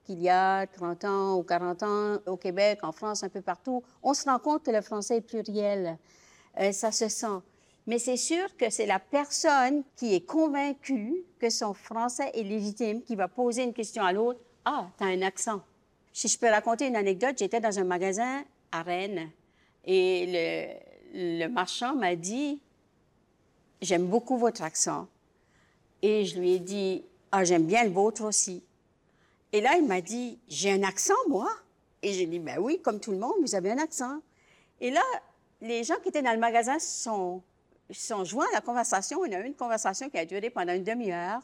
qu'il 0.04 0.20
y 0.20 0.28
a 0.28 0.66
30 0.66 1.04
ans 1.04 1.36
ou 1.36 1.42
40 1.42 1.82
ans 1.82 2.18
au 2.26 2.36
Québec, 2.36 2.80
en 2.82 2.92
France, 2.92 3.22
un 3.22 3.28
peu 3.28 3.40
partout, 3.40 3.82
on 4.02 4.14
se 4.14 4.24
rend 4.24 4.38
compte 4.38 4.64
que 4.64 4.70
le 4.70 4.80
français 4.80 5.18
est 5.18 5.20
pluriel. 5.20 5.98
Euh, 6.60 6.72
ça 6.72 6.90
se 6.90 7.08
sent. 7.08 7.38
Mais 7.86 7.98
c'est 7.98 8.16
sûr 8.16 8.56
que 8.56 8.70
c'est 8.70 8.86
la 8.86 8.98
personne 8.98 9.82
qui 9.96 10.14
est 10.14 10.26
convaincue 10.26 11.24
que 11.38 11.50
son 11.50 11.72
français 11.74 12.30
est 12.34 12.42
légitime 12.42 13.02
qui 13.02 13.16
va 13.16 13.28
poser 13.28 13.62
une 13.62 13.72
question 13.72 14.02
à 14.02 14.12
l'autre. 14.12 14.40
Ah, 14.64 14.88
tu 14.98 15.04
as 15.04 15.08
un 15.08 15.22
accent. 15.22 15.62
Si 16.12 16.28
je 16.28 16.38
peux 16.38 16.48
raconter 16.48 16.86
une 16.86 16.96
anecdote, 16.96 17.36
j'étais 17.38 17.60
dans 17.60 17.78
un 17.78 17.84
magasin 17.84 18.44
à 18.72 18.82
Rennes 18.82 19.30
et 19.84 20.80
le, 21.14 21.48
marchand 21.48 21.94
m'a 21.94 22.16
dit 22.16 22.60
J'aime 23.80 24.06
beaucoup 24.06 24.36
votre 24.36 24.62
accent. 24.62 25.08
Et 26.02 26.24
je 26.26 26.38
lui 26.38 26.52
ai 26.52 26.58
dit 26.58 27.04
Ah, 27.32 27.44
j'aime 27.44 27.64
bien 27.64 27.84
le 27.84 27.90
vôtre 27.90 28.24
aussi. 28.24 28.62
Et 29.52 29.60
là, 29.60 29.76
il 29.76 29.86
m'a 29.86 30.00
dit, 30.00 30.38
j'ai 30.48 30.72
un 30.72 30.82
accent, 30.82 31.14
moi. 31.28 31.48
Et 32.02 32.12
j'ai 32.12 32.26
dit, 32.26 32.38
ben 32.38 32.58
oui, 32.58 32.80
comme 32.80 33.00
tout 33.00 33.10
le 33.10 33.18
monde, 33.18 33.34
vous 33.40 33.54
avez 33.54 33.70
un 33.72 33.78
accent. 33.78 34.20
Et 34.80 34.90
là, 34.90 35.02
les 35.60 35.84
gens 35.84 35.96
qui 36.02 36.08
étaient 36.08 36.22
dans 36.22 36.32
le 36.32 36.38
magasin 36.38 36.78
sont, 36.78 37.42
sont 37.90 38.24
joints 38.24 38.46
à 38.52 38.54
la 38.54 38.60
conversation. 38.60 39.18
On 39.20 39.32
a 39.32 39.40
eu 39.40 39.46
une 39.46 39.54
conversation 39.54 40.08
qui 40.08 40.18
a 40.18 40.24
duré 40.24 40.50
pendant 40.50 40.72
une 40.72 40.84
demi-heure 40.84 41.42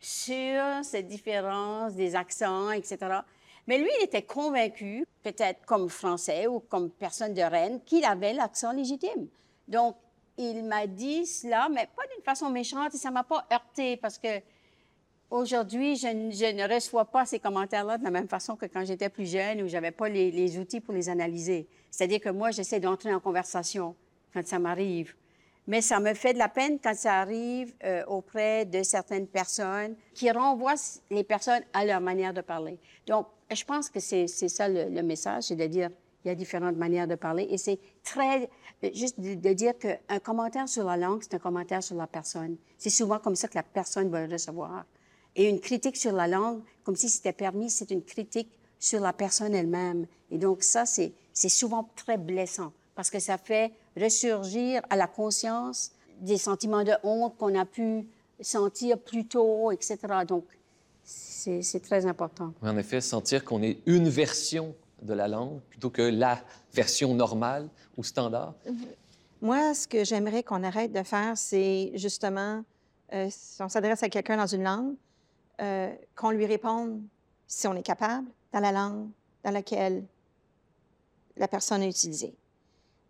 sur 0.00 0.62
cette 0.82 1.06
différence 1.06 1.94
des 1.94 2.16
accents, 2.16 2.72
etc. 2.72 3.20
Mais 3.66 3.78
lui, 3.78 3.90
il 4.00 4.04
était 4.04 4.22
convaincu, 4.22 5.06
peut-être 5.22 5.64
comme 5.66 5.88
Français 5.88 6.46
ou 6.46 6.60
comme 6.60 6.90
personne 6.90 7.34
de 7.34 7.42
Rennes, 7.42 7.80
qu'il 7.84 8.04
avait 8.04 8.32
l'accent 8.32 8.72
légitime. 8.72 9.28
Donc, 9.68 9.96
il 10.36 10.64
m'a 10.64 10.86
dit 10.86 11.26
cela, 11.26 11.68
mais 11.68 11.88
pas 11.94 12.02
d'une 12.14 12.24
façon 12.24 12.50
méchante, 12.50 12.94
et 12.94 12.98
ça 12.98 13.10
m'a 13.10 13.22
pas 13.22 13.46
heurté 13.52 13.96
parce 13.96 14.18
que 14.18 14.40
Aujourd'hui, 15.32 15.96
je, 15.96 16.08
ne 16.08 16.74
reçois 16.74 17.06
pas 17.06 17.24
ces 17.24 17.40
commentaires-là 17.40 17.96
de 17.96 18.04
la 18.04 18.10
même 18.10 18.28
façon 18.28 18.54
que 18.54 18.66
quand 18.66 18.84
j'étais 18.84 19.08
plus 19.08 19.24
jeune 19.24 19.62
où 19.62 19.66
j'avais 19.66 19.90
pas 19.90 20.10
les, 20.10 20.58
outils 20.58 20.82
pour 20.82 20.92
les 20.92 21.08
analyser. 21.08 21.66
C'est-à-dire 21.90 22.20
que 22.20 22.28
moi, 22.28 22.50
j'essaie 22.50 22.80
d'entrer 22.80 23.14
en 23.14 23.18
conversation 23.18 23.96
quand 24.34 24.46
ça 24.46 24.58
m'arrive. 24.58 25.14
Mais 25.66 25.80
ça 25.80 26.00
me 26.00 26.12
fait 26.12 26.34
de 26.34 26.38
la 26.38 26.50
peine 26.50 26.78
quand 26.78 26.94
ça 26.94 27.14
arrive 27.14 27.72
euh, 27.82 28.04
auprès 28.08 28.66
de 28.66 28.82
certaines 28.82 29.26
personnes 29.26 29.96
qui 30.12 30.30
renvoient 30.30 30.74
les 31.10 31.24
personnes 31.24 31.62
à 31.72 31.86
leur 31.86 32.02
manière 32.02 32.34
de 32.34 32.42
parler. 32.42 32.78
Donc, 33.06 33.26
je 33.54 33.64
pense 33.64 33.90
que 33.90 34.00
c'est 34.00 34.26
ça 34.26 34.68
le, 34.68 35.02
message, 35.02 35.44
c'est 35.44 35.56
de 35.56 35.66
dire 35.66 35.90
il 36.24 36.28
y 36.28 36.30
a 36.30 36.34
différentes 36.34 36.76
manières 36.76 37.08
de 37.08 37.16
parler 37.16 37.48
et 37.50 37.58
c'est 37.58 37.80
très 38.04 38.48
euh, 38.84 38.90
juste 38.94 39.18
de, 39.18 39.34
de 39.34 39.52
dire 39.52 39.72
qu'un 39.76 40.18
commentaire 40.20 40.68
sur 40.68 40.84
la 40.84 40.96
langue, 40.96 41.20
c'est 41.22 41.34
un 41.34 41.38
commentaire 41.38 41.82
sur 41.82 41.96
la 41.96 42.06
personne. 42.06 42.56
C'est 42.78 42.90
souvent 42.90 43.18
comme 43.18 43.34
ça 43.34 43.48
que 43.48 43.56
la 43.56 43.64
personne 43.64 44.08
va 44.08 44.24
le 44.24 44.32
recevoir. 44.32 44.84
Et 45.34 45.48
une 45.48 45.60
critique 45.60 45.96
sur 45.96 46.12
la 46.12 46.28
langue, 46.28 46.62
comme 46.84 46.94
si 46.94 47.08
c'était 47.08 47.32
permis, 47.32 47.70
c'est 47.70 47.90
une 47.90 48.02
critique 48.02 48.50
sur 48.78 49.00
la 49.00 49.12
personne 49.12 49.54
elle-même. 49.54 50.06
Et 50.30 50.38
donc 50.38 50.62
ça, 50.62 50.84
c'est 50.86 51.12
souvent 51.32 51.88
très 51.96 52.18
blessant 52.18 52.72
parce 52.94 53.10
que 53.10 53.18
ça 53.18 53.38
fait 53.38 53.72
ressurgir 53.96 54.82
à 54.90 54.96
la 54.96 55.06
conscience 55.06 55.92
des 56.20 56.36
sentiments 56.36 56.84
de 56.84 56.92
honte 57.02 57.36
qu'on 57.36 57.58
a 57.58 57.64
pu 57.64 58.06
sentir 58.40 58.98
plus 58.98 59.26
tôt, 59.26 59.70
etc. 59.70 59.98
Donc, 60.26 60.44
c'est 61.04 61.82
très 61.82 62.06
important. 62.06 62.52
En 62.62 62.76
effet, 62.76 63.00
sentir 63.00 63.44
qu'on 63.44 63.62
est 63.62 63.78
une 63.86 64.08
version 64.08 64.74
de 65.02 65.14
la 65.14 65.28
langue 65.28 65.60
plutôt 65.68 65.90
que 65.90 66.02
la 66.02 66.38
version 66.72 67.14
normale 67.14 67.68
ou 67.96 68.04
standard. 68.04 68.54
Moi, 69.40 69.74
ce 69.74 69.88
que 69.88 70.04
j'aimerais 70.04 70.42
qu'on 70.44 70.62
arrête 70.62 70.92
de 70.92 71.02
faire, 71.02 71.36
c'est 71.36 71.90
justement, 71.96 72.64
euh, 73.12 73.26
si 73.30 73.60
on 73.60 73.68
s'adresse 73.68 74.02
à 74.04 74.08
quelqu'un 74.08 74.36
dans 74.36 74.46
une 74.46 74.62
langue, 74.62 74.94
euh, 75.60 75.92
qu'on 76.14 76.30
lui 76.30 76.46
réponde 76.46 77.02
si 77.46 77.66
on 77.66 77.74
est 77.74 77.82
capable 77.82 78.28
dans 78.52 78.60
la 78.60 78.72
langue 78.72 79.08
dans 79.44 79.50
laquelle 79.50 80.04
la 81.36 81.48
personne 81.48 81.82
a 81.82 81.86
utilisé. 81.86 82.34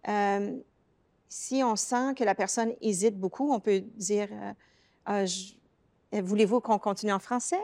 Euh, 0.09 0.59
si 1.29 1.63
on 1.63 1.77
sent 1.77 2.15
que 2.17 2.25
la 2.25 2.35
personne 2.35 2.73
hésite 2.81 3.19
beaucoup, 3.19 3.53
on 3.53 3.61
peut 3.61 3.81
dire 3.97 4.29
euh, 4.33 4.53
ah, 5.07 5.25
Voulez-vous 6.21 6.61
qu'on 6.61 6.79
continue 6.79 7.13
en 7.13 7.19
français 7.19 7.63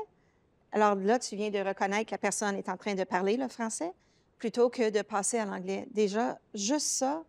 Alors 0.72 0.94
là, 0.96 1.18
tu 1.18 1.36
viens 1.36 1.50
de 1.50 1.58
reconnaître 1.58 2.06
que 2.06 2.14
la 2.14 2.18
personne 2.18 2.56
est 2.56 2.68
en 2.68 2.76
train 2.76 2.94
de 2.94 3.04
parler 3.04 3.36
le 3.36 3.48
français 3.48 3.92
plutôt 4.38 4.68
que 4.70 4.90
de 4.90 5.02
passer 5.02 5.38
à 5.38 5.44
l'anglais. 5.44 5.88
Déjà, 5.90 6.38
juste 6.54 6.86
ça, 6.86 7.24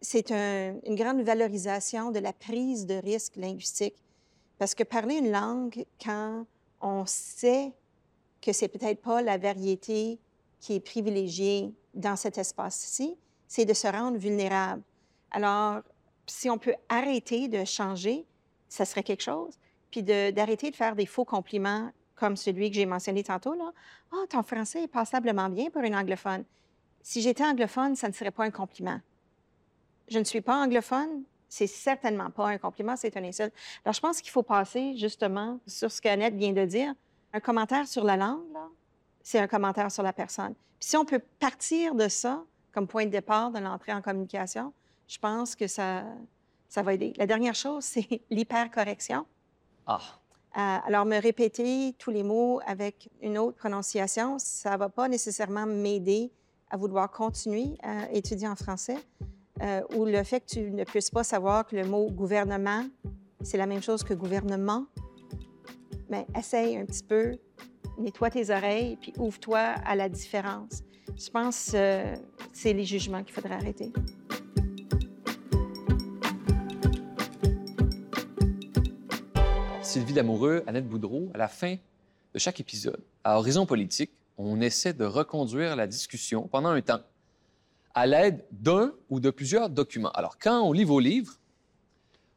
c'est 0.00 0.30
une 0.30 0.94
grande 0.94 1.22
valorisation 1.22 2.10
de 2.10 2.18
la 2.18 2.32
prise 2.32 2.86
de 2.86 2.94
risque 2.94 3.36
linguistique. 3.36 3.96
Parce 4.58 4.74
que 4.74 4.84
parler 4.84 5.16
une 5.16 5.32
langue, 5.32 5.84
quand 6.02 6.46
on 6.80 7.04
sait 7.06 7.72
que 8.40 8.52
c'est 8.52 8.68
peut-être 8.68 9.00
pas 9.00 9.22
la 9.22 9.38
variété 9.38 10.18
qui 10.60 10.74
est 10.74 10.80
privilégiée 10.80 11.74
dans 11.94 12.16
cet 12.16 12.38
espace-ci, 12.38 13.16
c'est 13.48 13.64
de 13.64 13.74
se 13.74 13.88
rendre 13.88 14.18
vulnérable. 14.18 14.82
Alors, 15.30 15.82
si 16.26 16.48
on 16.50 16.58
peut 16.58 16.74
arrêter 16.88 17.48
de 17.48 17.64
changer, 17.64 18.24
ça 18.68 18.84
serait 18.84 19.02
quelque 19.02 19.22
chose. 19.22 19.58
Puis 19.90 20.02
d'arrêter 20.02 20.70
de, 20.70 20.76
faire 20.76 20.96
des 20.96 21.06
faux 21.06 21.24
compliments 21.24 21.90
comme 22.16 22.36
celui 22.36 22.70
que 22.70 22.76
j'ai 22.76 22.86
mentionné 22.86 23.22
tantôt, 23.22 23.54
là. 23.54 23.72
Ah, 24.12 24.24
ton 24.28 24.42
français 24.42 24.84
est 24.84 24.88
passablement 24.88 25.48
bien 25.48 25.70
pour 25.70 25.82
une 25.82 25.94
anglophone. 25.94 26.44
Si 27.02 27.20
j'étais 27.20 27.44
anglophone, 27.44 27.94
ça 27.94 28.08
ne 28.08 28.12
serait 28.12 28.30
pas 28.30 28.44
un 28.44 28.50
compliment. 28.50 29.00
je 30.08 30.18
ne 30.18 30.24
suis 30.24 30.40
pas 30.40 30.56
anglophone, 30.56 31.24
c'est 31.48 31.66
certainement 31.66 32.30
pas 32.30 32.48
un 32.48 32.58
compliment, 32.58 32.96
c'est 32.96 33.16
un 33.16 33.24
insulte. 33.24 33.52
Alors, 33.84 33.94
je 33.94 34.00
pense 34.00 34.20
qu'il 34.20 34.30
faut 34.30 34.42
passer 34.42 34.96
justement 34.96 35.60
sur 35.66 35.90
ce 35.90 36.00
qu'Annette 36.00 36.34
vient 36.34 36.52
de 36.52 36.64
dire. 36.64 36.94
Un 37.32 37.40
commentaire 37.40 37.86
sur 37.86 38.04
la 38.04 38.16
langue, 38.16 38.40
c'est 39.22 39.38
un 39.38 39.46
commentaire 39.46 39.90
sur 39.90 40.02
la 40.02 40.12
personne. 40.12 40.54
Puis 40.80 40.90
si 40.90 40.96
on 40.96 41.04
peut 41.04 41.20
partir 41.38 41.94
de 41.94 42.08
ça 42.08 42.42
comme 42.72 42.86
point 42.86 43.06
de 43.06 43.10
départ 43.10 43.50
de 43.50 43.58
l'entrée 43.58 43.92
en 43.92 44.02
communication, 44.02 44.72
je 45.08 45.18
pense 45.18 45.56
que 45.56 45.66
ça, 45.66 46.04
ça 46.68 46.82
va 46.82 46.94
aider. 46.94 47.12
La 47.16 47.26
dernière 47.26 47.54
chose, 47.54 47.84
c'est 47.84 48.20
l'hypercorrection. 48.30 49.26
Ah, 49.86 50.00
alors, 50.58 51.04
me 51.04 51.20
répéter 51.20 51.94
tous 51.98 52.10
les 52.10 52.22
mots 52.22 52.60
avec 52.66 53.10
une 53.20 53.36
autre 53.36 53.58
prononciation, 53.58 54.38
ça 54.38 54.72
ne 54.72 54.78
va 54.78 54.88
pas 54.88 55.06
nécessairement 55.06 55.66
m'aider 55.66 56.32
à 56.70 56.76
vouloir 56.76 57.10
continuer 57.10 57.76
à 57.82 58.10
étudier 58.10 58.48
en 58.48 58.56
français. 58.56 58.96
Euh, 59.62 59.82
ou 59.94 60.04
le 60.04 60.22
fait 60.22 60.40
que 60.40 60.46
tu 60.46 60.70
ne 60.70 60.84
puisses 60.84 61.10
pas 61.10 61.24
savoir 61.24 61.66
que 61.66 61.76
le 61.76 61.84
mot 61.84 62.10
gouvernement, 62.10 62.84
c'est 63.42 63.56
la 63.56 63.66
même 63.66 63.82
chose 63.82 64.02
que 64.02 64.14
gouvernement. 64.14 64.86
Mais 66.08 66.26
essaye 66.38 66.76
un 66.76 66.84
petit 66.84 67.04
peu, 67.04 67.36
nettoie 67.98 68.30
tes 68.30 68.50
oreilles, 68.50 68.96
puis 68.96 69.12
ouvre-toi 69.18 69.58
à 69.58 69.94
la 69.94 70.08
différence. 70.08 70.82
Je 71.16 71.30
pense 71.30 71.70
que 71.72 71.76
euh, 71.76 72.14
c'est 72.52 72.72
les 72.72 72.84
jugements 72.84 73.22
qu'il 73.22 73.34
faudrait 73.34 73.54
arrêter. 73.54 73.92
Sylvie 79.96 80.12
Lamoureux, 80.12 80.62
Annette 80.66 80.86
Boudreau, 80.86 81.30
à 81.32 81.38
la 81.38 81.48
fin 81.48 81.76
de 82.34 82.38
chaque 82.38 82.60
épisode, 82.60 83.00
à 83.24 83.38
Horizon 83.38 83.64
Politique, 83.64 84.10
on 84.36 84.60
essaie 84.60 84.92
de 84.92 85.06
reconduire 85.06 85.74
la 85.74 85.86
discussion 85.86 86.48
pendant 86.48 86.68
un 86.68 86.82
temps 86.82 87.00
à 87.94 88.06
l'aide 88.06 88.44
d'un 88.50 88.92
ou 89.08 89.20
de 89.20 89.30
plusieurs 89.30 89.70
documents. 89.70 90.10
Alors, 90.10 90.38
quand 90.38 90.60
on 90.60 90.72
lit 90.72 90.84
vos 90.84 91.00
livres, 91.00 91.38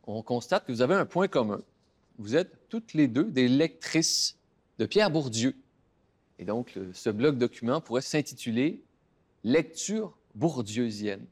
on 0.08 0.22
constate 0.22 0.66
que 0.66 0.72
vous 0.72 0.82
avez 0.82 0.96
un 0.96 1.06
point 1.06 1.28
commun. 1.28 1.62
Vous 2.18 2.38
êtes 2.38 2.70
toutes 2.70 2.94
les 2.94 3.10
deux 3.10 3.26
des 3.26 3.50
lectrices 3.50 4.38
de 4.78 4.86
Pierre 4.86 5.12
Bourdieu. 5.12 5.54
Et 6.38 6.46
donc, 6.46 6.80
ce 6.94 7.10
bloc 7.10 7.38
document 7.38 7.82
pourrait 7.82 8.00
s'intituler 8.00 8.82
Lecture 9.44 10.18
bourdieusienne. 10.34 11.26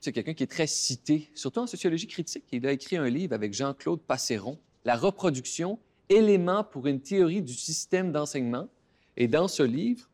C'est 0.00 0.12
quelqu'un 0.12 0.34
qui 0.34 0.42
est 0.42 0.48
très 0.48 0.66
cité, 0.66 1.30
surtout 1.34 1.60
en 1.60 1.66
sociologie 1.66 2.08
critique. 2.08 2.44
Il 2.52 2.66
a 2.66 2.72
écrit 2.72 2.98
un 2.98 3.08
livre 3.08 3.32
avec 3.32 3.54
Jean-Claude 3.54 4.02
Passeron, 4.02 4.58
La 4.86 4.94
reproduction, 4.94 5.80
élément 6.08 6.62
pour 6.62 6.86
une 6.86 7.00
théorie 7.00 7.42
du 7.42 7.54
système 7.54 8.12
d'enseignement. 8.12 8.68
Et 9.16 9.26
dans 9.26 9.48
ce 9.48 9.64
livre, 9.64 10.08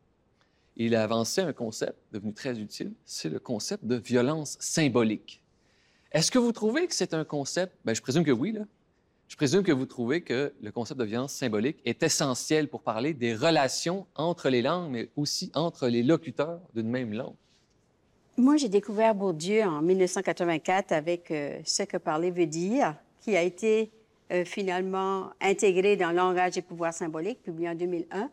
il 0.77 0.95
a 0.95 1.03
avancé 1.03 1.41
un 1.41 1.53
concept 1.53 1.95
devenu 2.11 2.33
très 2.33 2.57
utile, 2.57 2.91
c'est 3.05 3.29
le 3.29 3.37
concept 3.37 3.85
de 3.85 3.97
violence 3.97 4.57
symbolique. 4.59 5.43
Est-ce 6.11 6.31
que 6.31 6.39
vous 6.39 6.51
trouvez 6.51 6.87
que 6.87 6.95
c'est 6.95 7.13
un 7.13 7.23
concept? 7.23 7.71
Bien, 7.85 7.93
je 7.93 8.01
présume 8.01 8.23
que 8.23 8.31
oui. 8.31 8.57
Je 9.27 9.35
présume 9.35 9.61
que 9.61 9.71
vous 9.71 9.85
trouvez 9.85 10.21
que 10.21 10.51
le 10.59 10.71
concept 10.71 10.99
de 10.99 11.05
violence 11.05 11.33
symbolique 11.33 11.77
est 11.85 12.01
essentiel 12.01 12.67
pour 12.67 12.81
parler 12.81 13.13
des 13.13 13.35
relations 13.35 14.07
entre 14.15 14.49
les 14.49 14.63
langues, 14.63 14.89
mais 14.89 15.09
aussi 15.15 15.51
entre 15.53 15.87
les 15.87 16.01
locuteurs 16.01 16.59
d'une 16.73 16.89
même 16.89 17.13
langue. 17.13 17.35
Moi, 18.37 18.57
j'ai 18.57 18.69
découvert 18.69 19.13
Bourdieu 19.13 19.61
en 19.65 19.83
1984 19.83 20.93
avec 20.93 21.29
euh, 21.29 21.59
Ce 21.63 21.83
que 21.83 21.97
parler 21.97 22.31
veut 22.31 22.47
dire, 22.47 22.95
qui 23.21 23.37
a 23.37 23.43
été 23.43 23.91
euh, 24.31 24.45
finalement 24.45 25.31
intégré 25.41 25.95
dans 25.95 26.11
Langage 26.11 26.57
et 26.57 26.61
pouvoir 26.61 26.93
symbolique, 26.93 27.41
publié 27.43 27.69
en 27.69 27.75
2001. 27.75 28.29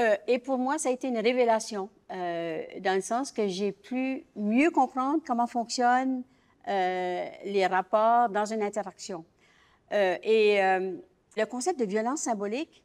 Euh, 0.00 0.16
et 0.26 0.38
pour 0.38 0.58
moi, 0.58 0.78
ça 0.78 0.88
a 0.88 0.92
été 0.92 1.08
une 1.08 1.18
révélation, 1.18 1.88
euh, 2.10 2.62
dans 2.80 2.94
le 2.94 3.00
sens 3.00 3.30
que 3.30 3.46
j'ai 3.46 3.72
pu 3.72 4.24
mieux 4.34 4.70
comprendre 4.70 5.22
comment 5.24 5.46
fonctionnent 5.46 6.24
euh, 6.66 7.26
les 7.44 7.66
rapports 7.66 8.28
dans 8.28 8.44
une 8.44 8.62
interaction. 8.62 9.24
Et 9.92 10.58
le 11.36 11.44
concept 11.44 11.78
de 11.78 11.84
violence 11.84 12.22
symbolique, 12.22 12.82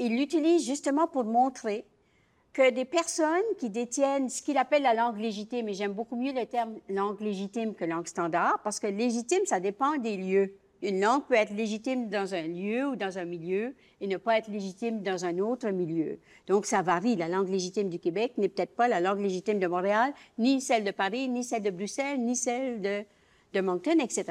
il 0.00 0.16
l'utilise 0.18 0.66
justement 0.66 1.06
pour 1.06 1.22
montrer 1.22 1.84
que 2.52 2.70
des 2.70 2.84
personnes 2.84 3.44
qui 3.58 3.70
détiennent 3.70 4.28
ce 4.28 4.42
qu'il 4.42 4.58
appelle 4.58 4.82
la 4.82 4.94
langue 4.94 5.18
légitime, 5.18 5.68
et 5.68 5.74
j'aime 5.74 5.92
beaucoup 5.92 6.16
mieux 6.16 6.32
le 6.32 6.44
terme 6.46 6.80
langue 6.88 7.20
légitime 7.20 7.74
que 7.76 7.84
langue 7.84 8.08
standard, 8.08 8.58
parce 8.64 8.80
que 8.80 8.88
légitime, 8.88 9.44
ça 9.44 9.60
dépend 9.60 9.98
des 9.98 10.16
lieux. 10.16 10.56
Une 10.82 11.00
langue 11.00 11.24
peut 11.24 11.34
être 11.34 11.54
légitime 11.54 12.08
dans 12.08 12.34
un 12.34 12.42
lieu 12.42 12.86
ou 12.88 12.96
dans 12.96 13.18
un 13.18 13.24
milieu 13.24 13.74
et 14.00 14.06
ne 14.06 14.16
pas 14.16 14.38
être 14.38 14.48
légitime 14.48 15.02
dans 15.02 15.24
un 15.24 15.38
autre 15.38 15.70
milieu. 15.70 16.18
Donc, 16.46 16.66
ça 16.66 16.82
varie. 16.82 17.16
La 17.16 17.28
langue 17.28 17.48
légitime 17.48 17.88
du 17.88 17.98
Québec 17.98 18.34
n'est 18.36 18.48
peut-être 18.48 18.76
pas 18.76 18.86
la 18.86 19.00
langue 19.00 19.20
légitime 19.20 19.58
de 19.58 19.66
Montréal, 19.66 20.12
ni 20.38 20.60
celle 20.60 20.84
de 20.84 20.90
Paris, 20.90 21.28
ni 21.28 21.44
celle 21.44 21.62
de 21.62 21.70
Bruxelles, 21.70 22.20
ni 22.20 22.36
celle 22.36 22.80
de, 22.80 23.04
de 23.54 23.60
Moncton, 23.60 23.98
etc. 24.00 24.24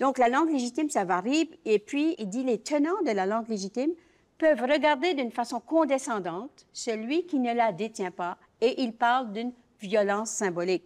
Donc, 0.00 0.18
la 0.18 0.28
langue 0.28 0.50
légitime, 0.50 0.90
ça 0.90 1.04
varie. 1.04 1.50
Et 1.64 1.78
puis, 1.78 2.16
il 2.18 2.28
dit 2.28 2.42
les 2.42 2.58
tenants 2.58 3.02
de 3.06 3.12
la 3.12 3.26
langue 3.26 3.48
légitime 3.48 3.92
peuvent 4.38 4.62
regarder 4.62 5.14
d'une 5.14 5.30
façon 5.30 5.60
condescendante 5.60 6.66
celui 6.72 7.26
qui 7.26 7.38
ne 7.38 7.54
la 7.54 7.70
détient 7.70 8.10
pas 8.10 8.38
et 8.60 8.82
il 8.82 8.92
parle 8.92 9.32
d'une 9.32 9.52
violence 9.80 10.30
symbolique. 10.30 10.84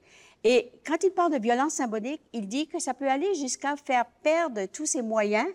Et 0.48 0.70
quand 0.86 1.02
il 1.02 1.10
parle 1.10 1.32
de 1.32 1.42
violence 1.42 1.72
symbolique, 1.72 2.22
il 2.32 2.46
dit 2.46 2.68
que 2.68 2.78
ça 2.78 2.94
peut 2.94 3.10
aller 3.10 3.34
jusqu'à 3.34 3.74
faire 3.74 4.06
perdre 4.22 4.66
tous 4.66 4.86
ses 4.86 5.02
moyens 5.02 5.48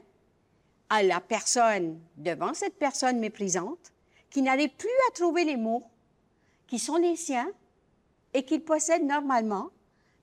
à 0.90 1.02
la 1.02 1.22
personne 1.22 1.98
devant 2.18 2.54
cette 2.54 2.78
personne 2.78 3.18
méprisante 3.18 3.94
qui 4.30 4.42
n'arrive 4.42 4.76
plus 4.76 4.90
à 5.08 5.14
trouver 5.14 5.46
les 5.46 5.56
mots 5.56 5.86
qui 6.68 6.78
sont 6.78 6.98
les 6.98 7.16
siens 7.16 7.50
et 8.34 8.44
qu'il 8.44 8.66
possède 8.66 9.06
normalement, 9.06 9.70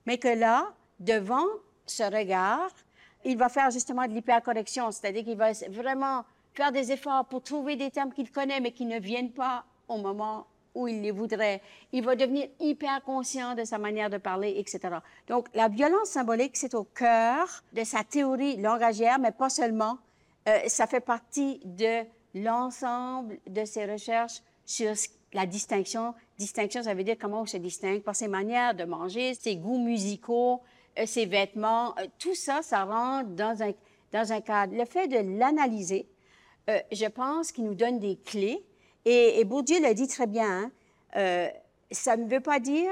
mais 0.05 0.19
que 0.19 0.27
là, 0.27 0.71
devant 0.99 1.47
ce 1.87 2.03
regard, 2.03 2.69
il 3.25 3.39
va 3.39 3.49
faire 3.49 3.71
justement 3.71 4.05
de 4.05 4.13
l'hypercorrection, 4.13 4.91
c'est-à-dire 4.91 5.23
qu'il 5.23 5.37
va 5.37 5.51
vraiment 5.71 6.25
faire 6.53 6.71
des 6.71 6.91
efforts 6.91 7.25
pour 7.25 7.41
trouver 7.41 7.75
des 7.75 7.89
termes 7.89 8.13
qu'il 8.13 8.31
connaît, 8.31 8.59
mais 8.59 8.71
qui 8.71 8.85
ne 8.85 8.99
viennent 8.99 9.33
pas 9.33 9.65
au 9.87 9.97
moment 9.97 10.45
où 10.75 10.87
il 10.87 11.01
les 11.01 11.11
voudrait. 11.11 11.61
Il 11.91 12.03
va 12.03 12.15
devenir 12.15 12.47
hyper 12.59 13.01
conscient 13.03 13.55
de 13.55 13.63
sa 13.63 13.77
manière 13.77 14.09
de 14.09 14.17
parler, 14.17 14.55
etc. 14.57 14.79
Donc, 15.27 15.47
la 15.53 15.67
violence 15.67 16.09
symbolique, 16.09 16.57
c'est 16.57 16.73
au 16.73 16.83
cœur 16.83 17.63
de 17.73 17.83
sa 17.83 18.03
théorie 18.03 18.57
langagière, 18.57 19.19
mais 19.19 19.31
pas 19.31 19.49
seulement. 19.49 19.97
Euh, 20.47 20.59
ça 20.67 20.87
fait 20.87 20.99
partie 20.99 21.59
de 21.65 22.05
l'ensemble 22.33 23.39
de 23.47 23.65
ses 23.65 23.85
recherches 23.85 24.41
sur 24.65 24.93
la 25.33 25.45
distinction. 25.45 26.13
Distinction, 26.37 26.83
ça 26.83 26.93
veut 26.93 27.03
dire 27.03 27.17
comment 27.19 27.41
on 27.41 27.45
se 27.45 27.57
distingue 27.57 28.01
par 28.01 28.15
ses 28.15 28.27
manières 28.27 28.73
de 28.73 28.85
manger, 28.85 29.33
ses 29.33 29.57
goûts 29.57 29.79
musicaux, 29.79 30.61
euh, 30.97 31.05
ses 31.05 31.25
vêtements. 31.25 31.97
Euh, 31.99 32.05
tout 32.17 32.35
ça, 32.35 32.61
ça 32.61 32.83
rentre 32.85 33.29
dans 33.31 33.61
un, 33.61 33.71
dans 34.11 34.31
un 34.31 34.41
cadre. 34.41 34.75
Le 34.75 34.85
fait 34.85 35.07
de 35.07 35.37
l'analyser, 35.37 36.07
je 36.91 37.07
pense 37.07 37.51
qu'il 37.51 37.63
nous 37.63 37.73
donne 37.73 37.97
des 37.97 38.15
clés. 38.17 38.63
Et, 39.05 39.39
et 39.39 39.43
Bourdieu 39.45 39.81
l'a 39.81 39.93
dit 39.93 40.07
très 40.07 40.27
bien. 40.27 40.63
hein, 40.63 40.71
euh, 41.15 41.47
ça 41.91 42.17
ne 42.17 42.29
veut 42.29 42.41
pas 42.41 42.59
dire 42.59 42.91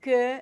que 0.00 0.36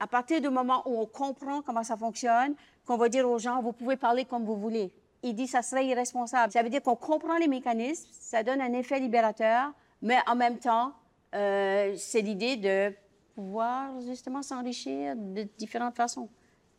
à 0.00 0.06
partir 0.08 0.40
du 0.40 0.48
moment 0.48 0.82
où 0.86 1.00
on 1.00 1.06
comprend 1.06 1.62
comment 1.62 1.84
ça 1.84 1.96
fonctionne, 1.96 2.54
qu'on 2.84 2.96
va 2.96 3.08
dire 3.08 3.28
aux 3.28 3.38
gens, 3.38 3.62
vous 3.62 3.72
pouvez 3.72 3.96
parler 3.96 4.24
comme 4.24 4.44
vous 4.44 4.56
voulez. 4.56 4.90
Il 5.22 5.34
dit, 5.34 5.46
ça 5.46 5.62
serait 5.62 5.86
irresponsable. 5.86 6.52
Ça 6.52 6.64
veut 6.64 6.68
dire 6.68 6.82
qu'on 6.82 6.96
comprend 6.96 7.38
les 7.38 7.46
mécanismes, 7.46 8.08
ça 8.20 8.42
donne 8.42 8.60
un 8.60 8.72
effet 8.72 8.98
libérateur, 8.98 9.70
mais 10.00 10.16
en 10.26 10.34
même 10.34 10.58
temps, 10.58 10.92
euh, 11.34 11.94
c'est 11.96 12.20
l'idée 12.20 12.56
de 12.56 12.92
pouvoir 13.36 14.00
justement 14.00 14.42
s'enrichir 14.42 15.14
de 15.16 15.46
différentes 15.56 15.94
façons, 15.94 16.28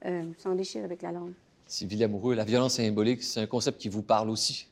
euh, 0.06 0.24
s'enrichir 0.38 0.84
avec 0.84 1.02
la 1.02 1.14
langue. 1.14 1.34
Sylvie 1.66 1.96
Lamoureux, 1.96 2.36
la 2.36 2.44
violence 2.44 2.74
symbolique, 2.74 3.24
c'est 3.24 3.40
un 3.40 3.48
concept 3.48 3.80
qui 3.80 3.88
vous 3.88 4.04
parle 4.04 4.30
aussi. 4.30 4.68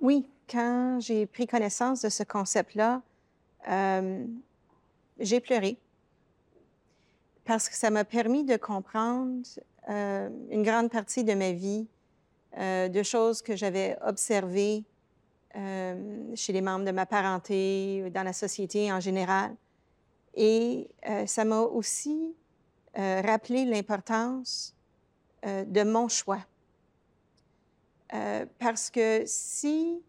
Oui, 0.00 0.26
quand 0.50 0.98
j'ai 1.00 1.26
pris 1.26 1.46
connaissance 1.46 2.02
de 2.02 2.08
ce 2.08 2.22
concept-là, 2.22 3.02
euh, 3.68 4.26
j'ai 5.18 5.40
pleuré 5.40 5.78
parce 7.44 7.68
que 7.68 7.76
ça 7.76 7.90
m'a 7.90 8.04
permis 8.04 8.44
de 8.44 8.56
comprendre 8.56 9.42
euh, 9.88 10.28
une 10.50 10.62
grande 10.62 10.90
partie 10.90 11.24
de 11.24 11.32
ma 11.32 11.52
vie, 11.52 11.86
euh, 12.58 12.88
de 12.88 13.02
choses 13.02 13.40
que 13.40 13.56
j'avais 13.56 13.96
observées 14.04 14.84
chez 16.34 16.52
les 16.52 16.60
membres 16.60 16.84
de 16.84 16.90
ma 16.90 17.06
parenté, 17.06 18.10
dans 18.10 18.22
la 18.22 18.34
société 18.34 18.92
en 18.92 19.00
général. 19.00 19.56
Et 20.34 20.86
ça 21.24 21.46
m'a 21.46 21.60
aussi 21.60 22.34
rappelé 22.94 23.64
l'importance 23.64 24.74
de 25.42 25.82
mon 25.82 26.08
choix. 26.08 26.40
Euh, 28.14 28.46
parce 28.58 28.90
que 28.90 29.22
si, 29.26 30.02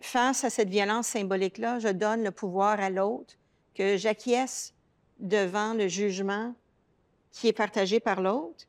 face 0.00 0.44
à 0.44 0.50
cette 0.50 0.68
violence 0.68 1.08
symbolique-là, 1.08 1.78
je 1.78 1.88
donne 1.88 2.22
le 2.22 2.30
pouvoir 2.30 2.80
à 2.80 2.90
l'autre, 2.90 3.34
que 3.74 3.96
j'acquiesce 3.96 4.72
devant 5.18 5.74
le 5.74 5.88
jugement 5.88 6.54
qui 7.30 7.48
est 7.48 7.52
partagé 7.52 8.00
par 8.00 8.20
l'autre, 8.20 8.66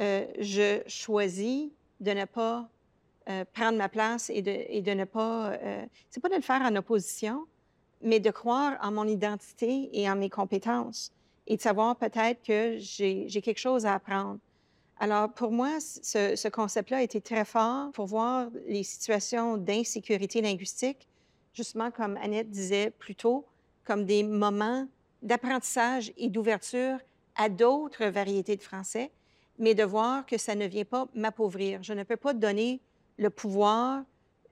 euh, 0.00 0.26
je 0.38 0.82
choisis 0.86 1.70
de 2.00 2.10
ne 2.10 2.24
pas 2.24 2.68
euh, 3.28 3.44
prendre 3.52 3.78
ma 3.78 3.88
place 3.88 4.30
et 4.30 4.42
de, 4.42 4.50
et 4.68 4.82
de 4.82 4.92
ne 4.92 5.04
pas... 5.04 5.58
C'est 6.10 6.20
pas 6.20 6.28
de 6.28 6.34
le 6.34 6.42
faire 6.42 6.62
en 6.62 6.76
opposition, 6.76 7.46
mais 8.02 8.20
de 8.20 8.30
croire 8.30 8.76
en 8.82 8.92
mon 8.92 9.06
identité 9.08 9.88
et 9.92 10.08
en 10.10 10.16
mes 10.16 10.30
compétences 10.30 11.12
et 11.46 11.56
de 11.56 11.62
savoir 11.62 11.96
peut-être 11.96 12.42
que 12.42 12.76
j'ai 12.78 13.42
quelque 13.42 13.58
chose 13.58 13.86
à 13.86 13.94
apprendre. 13.94 14.38
Alors, 14.98 15.32
pour 15.32 15.50
moi, 15.50 15.80
ce, 15.80 16.36
ce 16.36 16.48
concept-là 16.48 16.98
a 16.98 17.02
été 17.02 17.20
très 17.20 17.44
fort 17.44 17.90
pour 17.92 18.06
voir 18.06 18.48
les 18.66 18.84
situations 18.84 19.56
d'insécurité 19.56 20.40
linguistique, 20.40 21.08
justement, 21.52 21.90
comme 21.90 22.16
Annette 22.18 22.50
disait 22.50 22.90
plus 22.90 23.14
tôt, 23.14 23.44
comme 23.84 24.04
des 24.04 24.22
moments 24.22 24.86
d'apprentissage 25.22 26.12
et 26.16 26.28
d'ouverture 26.28 26.98
à 27.36 27.48
d'autres 27.48 28.06
variétés 28.06 28.56
de 28.56 28.62
français, 28.62 29.10
mais 29.58 29.74
de 29.74 29.84
voir 29.84 30.26
que 30.26 30.38
ça 30.38 30.54
ne 30.54 30.66
vient 30.66 30.84
pas 30.84 31.06
m'appauvrir. 31.14 31.82
Je 31.82 31.92
ne 31.92 32.02
peux 32.02 32.16
pas 32.16 32.34
donner 32.34 32.80
le 33.18 33.30
pouvoir 33.30 34.02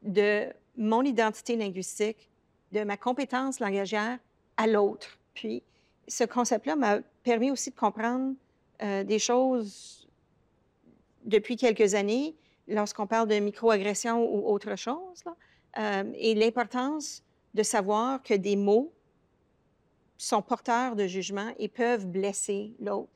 de 0.02 0.48
mon 0.76 1.02
identité 1.02 1.56
linguistique, 1.56 2.28
de 2.72 2.84
ma 2.84 2.96
compétence 2.96 3.60
langagière 3.60 4.18
à 4.56 4.66
l'autre. 4.66 5.18
Puis, 5.34 5.62
ce 6.08 6.24
concept-là 6.24 6.76
m'a 6.76 6.98
permis 7.22 7.50
aussi 7.50 7.70
de 7.70 7.76
comprendre 7.76 8.34
euh, 8.82 9.04
des 9.04 9.18
choses 9.18 10.01
depuis 11.24 11.56
quelques 11.56 11.94
années, 11.94 12.34
lorsqu'on 12.68 13.06
parle 13.06 13.28
de 13.28 13.38
microagression 13.38 14.24
ou 14.24 14.48
autre 14.48 14.76
chose, 14.76 15.24
euh, 15.78 16.04
et 16.14 16.34
l'importance 16.34 17.22
de 17.54 17.62
savoir 17.62 18.22
que 18.22 18.34
des 18.34 18.56
mots 18.56 18.92
sont 20.16 20.42
porteurs 20.42 20.94
de 20.94 21.06
jugement 21.06 21.52
et 21.58 21.68
peuvent 21.68 22.06
blesser 22.06 22.72
l'autre. 22.80 23.10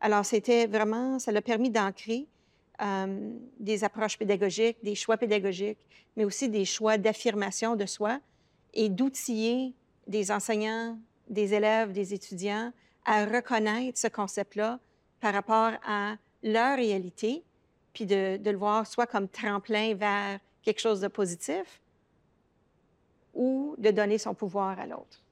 Alors, 0.00 0.24
c'était 0.24 0.66
vraiment, 0.66 1.18
ça 1.18 1.32
l'a 1.32 1.42
permis 1.42 1.70
d'ancrer 1.70 2.26
euh, 2.82 3.32
des 3.58 3.84
approches 3.84 4.18
pédagogiques, 4.18 4.78
des 4.82 4.94
choix 4.94 5.16
pédagogiques, 5.16 5.86
mais 6.16 6.24
aussi 6.24 6.48
des 6.48 6.64
choix 6.64 6.98
d'affirmation 6.98 7.76
de 7.76 7.86
soi 7.86 8.20
et 8.74 8.88
d'outiller 8.88 9.74
des 10.06 10.30
enseignants, 10.30 10.98
des 11.28 11.54
élèves, 11.54 11.92
des 11.92 12.14
étudiants 12.14 12.72
à 13.04 13.24
reconnaître 13.24 13.98
ce 13.98 14.08
concept-là 14.08 14.78
par 15.20 15.34
rapport 15.34 15.72
à 15.86 16.16
leur 16.42 16.76
réalité, 16.76 17.42
puis 17.92 18.06
de, 18.06 18.38
le 18.42 18.56
voir 18.56 18.86
soit 18.86 19.06
comme 19.06 19.28
tremplin 19.28 19.94
vers 19.94 20.38
quelque 20.62 20.80
chose 20.80 21.00
de 21.00 21.08
positif 21.08 21.80
ou 23.34 23.74
de 23.78 23.90
donner 23.90 24.18
son 24.18 24.34
pouvoir 24.34 24.78
à 24.78 24.86
l'autre. 24.86 25.22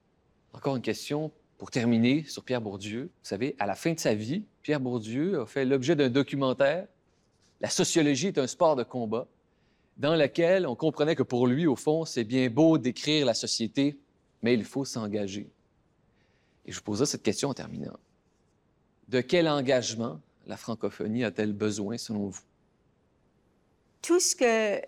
Encore 0.52 0.76
une 0.76 0.82
question 0.82 1.30
pour 1.59 1.70
terminer 1.70 2.24
sur 2.24 2.44
Pierre 2.44 2.61
Bourdieu. 2.61 3.02
Vous 3.02 3.28
savez, 3.28 3.56
à 3.59 3.66
la 3.66 3.74
fin 3.74 3.92
de 3.92 3.98
sa 3.98 4.14
vie, 4.14 4.44
Pierre 4.62 4.80
Bourdieu 4.80 5.40
a 5.40 5.46
fait 5.46 5.64
l'objet 5.64 5.96
d'un 5.96 6.09
documentaire, 6.09 6.86
La 7.61 7.68
sociologie 7.68 8.28
est 8.28 8.38
un 8.38 8.46
sport 8.46 8.76
de 8.76 8.84
combat, 8.84 9.26
dans 9.96 10.14
lequel 10.14 10.66
on 10.66 10.76
comprenait 10.76 11.16
que 11.16 11.24
pour 11.24 11.48
lui, 11.48 11.66
au 11.66 11.74
fond, 11.74 12.04
c'est 12.04 12.22
bien 12.22 12.48
beau 12.48 12.78
d'écrire 12.78 13.26
la 13.26 13.34
société, 13.34 13.98
mais 14.42 14.54
il 14.54 14.64
faut 14.64 14.84
s'engager. 14.84 15.50
Et 16.64 16.70
je 16.70 16.76
vous 16.76 16.84
poserai 16.84 17.06
cette 17.06 17.24
question 17.24 17.48
en 17.48 17.54
terminant. 17.54 17.98
De 19.09 19.20
quel 19.20 19.48
engagement 19.48 20.20
la 20.46 20.56
francophonie 20.56 21.24
a-t-elle 21.24 21.52
besoin, 21.52 21.98
selon 21.98 22.28
vous? 22.28 22.42
Tout 24.03 24.20
ce 24.20 24.36
que, 24.36 24.80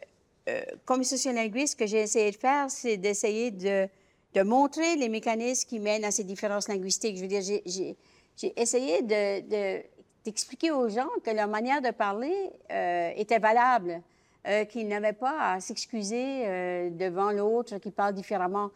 euh, 0.49 0.63
comme 0.85 1.05
sociolinguiste, 1.05 1.79
que 1.79 1.87
j'ai 1.87 2.01
essayé 2.01 2.31
de 2.31 2.37
faire, 2.37 2.71
c'est 2.71 2.97
d'essayer 2.97 3.51
de, 3.51 3.89
montrer 4.43 4.97
les 4.97 5.09
mécanismes 5.09 5.69
qui 5.69 5.81
mènent 5.81 6.05
à 6.05 6.11
ces 6.11 6.25
différences 6.25 6.69
linguistiques. 6.69 7.17
Je 7.17 7.23
veux 7.23 7.29
dire, 7.29 7.43
j'ai 7.43 8.53
essayé 8.57 9.03
d'expliquer 10.25 10.69
de, 10.69 10.75
aux 10.75 10.89
gens 10.89 11.09
que 11.25 11.31
leur 11.31 11.49
manière 11.49 11.83
de 11.83 11.91
parler 11.91 12.51
euh, 12.71 13.11
était 13.17 13.39
valable, 13.39 14.03
euh, 14.47 14.65
qu'ils 14.65 14.89
n'avaient 14.89 15.13
pas 15.13 15.53
à 15.53 15.61
s'excuser 15.61 16.47
euh, 16.47 16.91
devant 16.91 17.31
l'autre 17.31 17.77
qui 17.77 17.91
parle 17.91 18.15
différemment. 18.15 18.71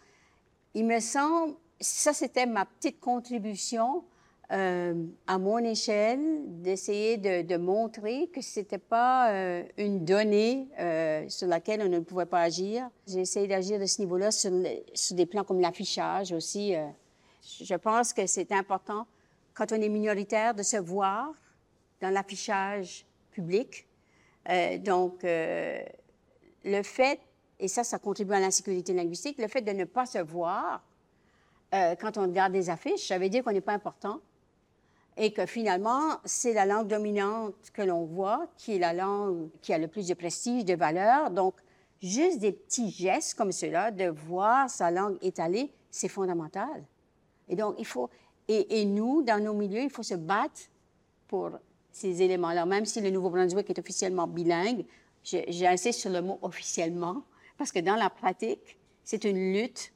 Il 0.75 0.85
me 0.85 1.01
semble, 1.01 1.55
ça 1.81 2.13
c'était 2.13 2.45
ma 2.45 2.67
petite 2.67 3.01
contribution 3.01 4.05
euh, 4.53 5.07
à 5.27 5.39
mon 5.39 5.59
échelle, 5.59 6.21
d'essayer 6.61 7.17
de, 7.17 7.57
montrer 7.57 8.29
que 8.29 8.43
ce 8.43 8.61
n'était 8.61 8.79
pas 8.79 9.31
euh, 9.31 9.65
une 9.79 10.05
donnée 10.05 10.69
euh, 10.79 11.27
sur 11.29 11.49
laquelle 11.49 11.81
on 11.81 11.89
ne 11.89 12.01
pouvait 12.01 12.27
pas 12.27 12.43
agir. 12.43 12.89
J'ai 13.07 13.21
essayé 13.21 13.49
d'agir 13.49 13.81
de 13.81 13.87
ce 13.87 14.03
niveau-là 14.03 14.31
sur, 14.31 14.53
sur, 14.93 15.17
des 15.17 15.25
plans 15.25 15.45
comme 15.45 15.61
l'affichage 15.61 16.33
aussi. 16.33 16.75
Je 17.43 17.75
pense 17.75 18.13
que 18.13 18.27
c'est 18.27 18.53
important, 18.53 19.07
quand 19.55 19.73
on 19.73 19.81
est 19.81 19.89
minoritaire, 19.89 20.55
de 20.55 20.63
se 20.63 20.77
voir 20.77 21.33
dans 22.03 22.11
l'affichage 22.11 23.07
public. 23.31 23.87
Donc, 24.81 25.21
le 25.23 26.83
fait, 26.83 27.21
et 27.59 27.69
ça, 27.69 27.83
ça 27.83 27.99
contribue 27.99 28.35
à 28.35 28.41
l'insécurité 28.41 28.93
linguistique, 28.93 29.39
le 29.39 29.49
fait 29.49 29.63
de 29.63 29.73
ne 29.73 29.85
pas 29.85 30.05
se 30.05 30.19
voir 30.19 30.85
quand 31.73 32.19
on 32.19 32.23
regarde 32.23 32.53
des 32.53 32.69
affiches, 32.69 33.09
ça 33.09 33.19
veut 33.19 33.29
dire 33.29 33.43
qu'on 33.43 33.53
n'est 33.53 33.61
pas 33.61 33.73
important 33.73 34.21
et 35.17 35.33
que 35.33 35.47
finalement, 35.47 36.19
c'est 36.25 36.53
la 36.53 36.67
langue 36.67 36.89
dominante 36.89 37.55
que 37.73 37.83
l'on 37.83 38.05
voit 38.05 38.49
qui 38.57 38.77
est 38.77 38.79
la 38.79 38.93
langue 38.93 39.49
qui 39.63 39.73
a 39.73 39.79
le 39.79 39.89
plus 39.89 40.09
de 40.09 40.15
prestige, 40.15 40.65
de 40.65 40.75
valeur. 40.75 41.31
Donc, 41.31 41.55
juste 42.03 42.39
des 42.39 42.53
petits 42.53 42.91
gestes 42.91 43.35
comme 43.35 43.53
cela, 43.53 43.91
de 43.91 44.09
voir 44.09 44.69
sa 44.69 44.91
langue 44.91 45.17
étalée, 45.23 45.73
c'est 45.91 46.09
fondamental. 46.09 46.85
Et 47.49 47.57
donc, 47.57 47.77
il 47.79 47.87
faut, 47.87 48.11
et, 48.49 48.85
nous, 48.85 49.23
dans 49.23 49.43
nos 49.43 49.55
milieux, 49.55 49.83
il 49.83 49.91
faut 49.91 50.03
se 50.03 50.15
battre 50.15 50.63
pour 51.29 51.51
ces 51.93 52.23
éléments-là. 52.23 52.67
Même 52.67 52.85
si 52.85 53.01
le 53.01 53.11
Nouveau-Brunswick 53.11 53.71
est 53.71 53.79
officiellement 53.79 54.27
bilingue, 54.27 54.85
j'insiste 55.23 56.01
sur 56.01 56.11
le 56.11 56.21
mot 56.21 56.39
officiellement, 56.43 57.23
parce 57.57 57.71
que 57.71 57.79
dans 57.79 57.97
la 57.97 58.11
pratique, 58.11 58.79
c'est 59.05 59.25
une 59.25 59.53
lutte 59.53 59.93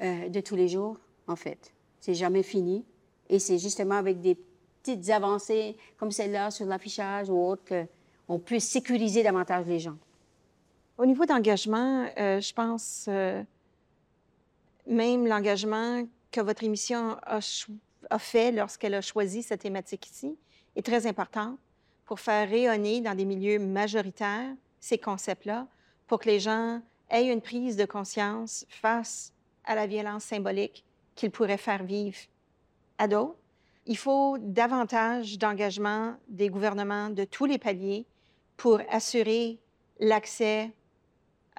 euh, 0.00 0.28
de 0.28 0.40
tous 0.40 0.56
les 0.56 0.68
jours, 0.68 0.98
en 1.26 1.36
fait. 1.36 1.72
C'est 2.00 2.14
jamais 2.14 2.42
fini. 2.42 2.84
Et 3.28 3.38
c'est 3.38 3.58
justement 3.58 3.96
avec 3.96 4.20
des 4.20 4.34
petites 4.88 5.10
avancées 5.10 5.76
comme 5.98 6.10
celle-là 6.10 6.50
sur 6.50 6.66
l'affichage 6.66 7.28
ou 7.28 7.36
autre 7.36 7.86
qu'on 8.26 8.38
puisse 8.38 8.68
sécuriser 8.68 9.22
davantage 9.22 9.66
les 9.66 9.78
gens. 9.78 9.96
Au 10.96 11.06
niveau 11.06 11.26
d'engagement, 11.26 12.08
euh, 12.18 12.40
je 12.40 12.52
pense 12.52 13.06
euh, 13.08 13.42
même 14.86 15.26
l'engagement 15.26 16.06
que 16.30 16.40
votre 16.40 16.64
émission 16.64 17.16
a, 17.22 17.40
fait 18.18 18.52
lorsqu'elle 18.52 18.94
a 18.94 19.00
choisi 19.00 19.42
cette 19.42 19.60
thématique 19.60 20.08
ici 20.10 20.36
est 20.76 20.84
très 20.84 21.06
important 21.06 21.56
pour 22.04 22.20
faire 22.20 22.48
rayonner 22.48 23.00
dans 23.00 23.14
des 23.14 23.24
milieux 23.24 23.58
majoritaires 23.58 24.54
ces 24.80 24.98
concepts-là, 24.98 25.66
pour 26.06 26.20
que 26.20 26.28
les 26.28 26.40
gens 26.40 26.80
aient 27.10 27.30
une 27.30 27.42
prise 27.42 27.76
de 27.76 27.84
conscience 27.84 28.64
face 28.68 29.32
à 29.64 29.74
la 29.74 29.86
violence 29.86 30.24
symbolique 30.24 30.84
qu'ils 31.14 31.30
pourraient 31.30 31.58
faire 31.58 31.82
vivre 31.82 32.18
à 32.96 33.08
d'autres 33.08 33.36
il 33.88 33.96
faut 33.96 34.36
davantage 34.38 35.38
d'engagement 35.38 36.14
des 36.28 36.50
gouvernements 36.50 37.08
de 37.08 37.24
tous 37.24 37.46
les 37.46 37.58
paliers 37.58 38.06
pour 38.58 38.80
assurer 38.90 39.58
l'accès 39.98 40.70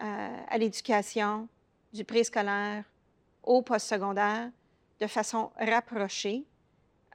euh, 0.02 0.38
à 0.48 0.58
l'éducation 0.60 1.48
du 1.92 2.06
préscolaire 2.06 2.86
au 3.42 3.64
postsecondaire 3.64 4.52
de 5.00 5.08
façon 5.08 5.50
rapprochée 5.60 6.46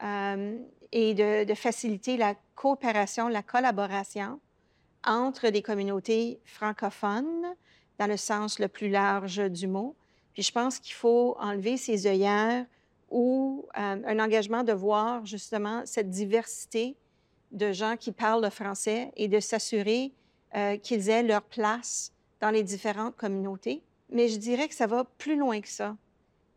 euh, 0.02 0.58
et 0.90 1.14
de, 1.14 1.44
de, 1.44 1.54
faciliter 1.54 2.16
la 2.16 2.34
coopération, 2.56 3.28
la 3.28 3.42
collaboration 3.44 4.40
entre 5.04 5.46
les 5.46 5.62
communautés 5.62 6.40
francophones 6.44 7.54
dans 8.00 8.08
le 8.08 8.16
sens 8.16 8.58
le 8.58 8.66
plus 8.66 8.88
large 8.88 9.38
du 9.48 9.68
mot. 9.68 9.94
Puis 10.32 10.42
je 10.42 10.50
pense 10.50 10.80
qu'il 10.80 10.94
faut 10.94 11.36
enlever 11.38 11.76
ces 11.76 12.08
œillères 12.08 12.66
ou 13.14 13.64
euh, 13.78 14.02
un 14.04 14.18
engagement 14.18 14.64
de 14.64 14.72
voir 14.72 15.24
justement 15.24 15.82
cette 15.86 16.10
diversité 16.10 16.96
de 17.52 17.70
gens 17.70 17.96
qui 17.96 18.10
parlent 18.10 18.42
le 18.42 18.50
français 18.50 19.12
et 19.16 19.28
de 19.28 19.38
s'assurer 19.38 20.12
euh, 20.56 20.76
qu'ils 20.78 21.08
aient 21.08 21.22
leur 21.22 21.42
place 21.42 22.12
dans 22.40 22.50
les 22.50 22.64
différentes 22.64 23.16
communautés. 23.16 23.84
Mais 24.10 24.26
je 24.26 24.36
dirais 24.36 24.66
que 24.66 24.74
ça 24.74 24.88
va 24.88 25.04
plus 25.04 25.36
loin 25.36 25.60
que 25.60 25.68
ça. 25.68 25.96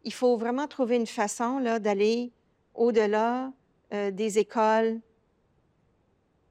Il 0.03 0.11
faut 0.11 0.35
vraiment 0.35 0.67
trouver 0.67 0.95
une 0.95 1.05
façon 1.05 1.61
d'aller 1.79 2.31
au-delà 2.73 3.53
euh, 3.93 4.09
des 4.09 4.39
écoles, 4.39 4.99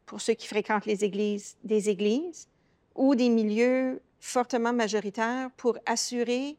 pour 0.06 0.20
ceux 0.20 0.34
qui 0.34 0.46
fréquentent 0.46 0.86
les 0.86 1.04
églises, 1.04 1.56
des 1.64 1.90
églises, 1.90 2.46
ou 2.94 3.16
des 3.16 3.28
milieux 3.28 4.00
fortement 4.20 4.72
majoritaires 4.72 5.50
pour 5.56 5.76
assurer 5.84 6.56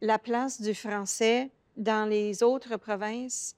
la 0.00 0.18
place 0.18 0.60
du 0.60 0.74
français 0.74 1.52
dans 1.78 2.08
les 2.08 2.42
autres 2.42 2.76
provinces 2.76 3.56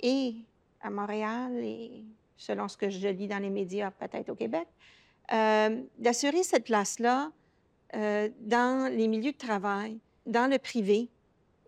et 0.00 0.34
à 0.82 0.90
Montréal 0.90 1.56
et 1.56 2.04
selon 2.36 2.68
ce 2.68 2.76
que 2.76 2.90
je 2.90 3.08
lis 3.08 3.28
dans 3.28 3.38
les 3.38 3.50
médias, 3.50 3.92
peut-être 3.92 4.28
au 4.28 4.34
Québec, 4.34 4.66
euh, 5.32 5.80
d'assurer 5.98 6.42
cette 6.42 6.64
place-là 6.64 7.30
euh, 7.94 8.28
dans 8.40 8.92
les 8.92 9.06
milieux 9.06 9.32
de 9.32 9.38
travail, 9.38 9.98
dans 10.26 10.50
le 10.50 10.58
privé 10.58 11.08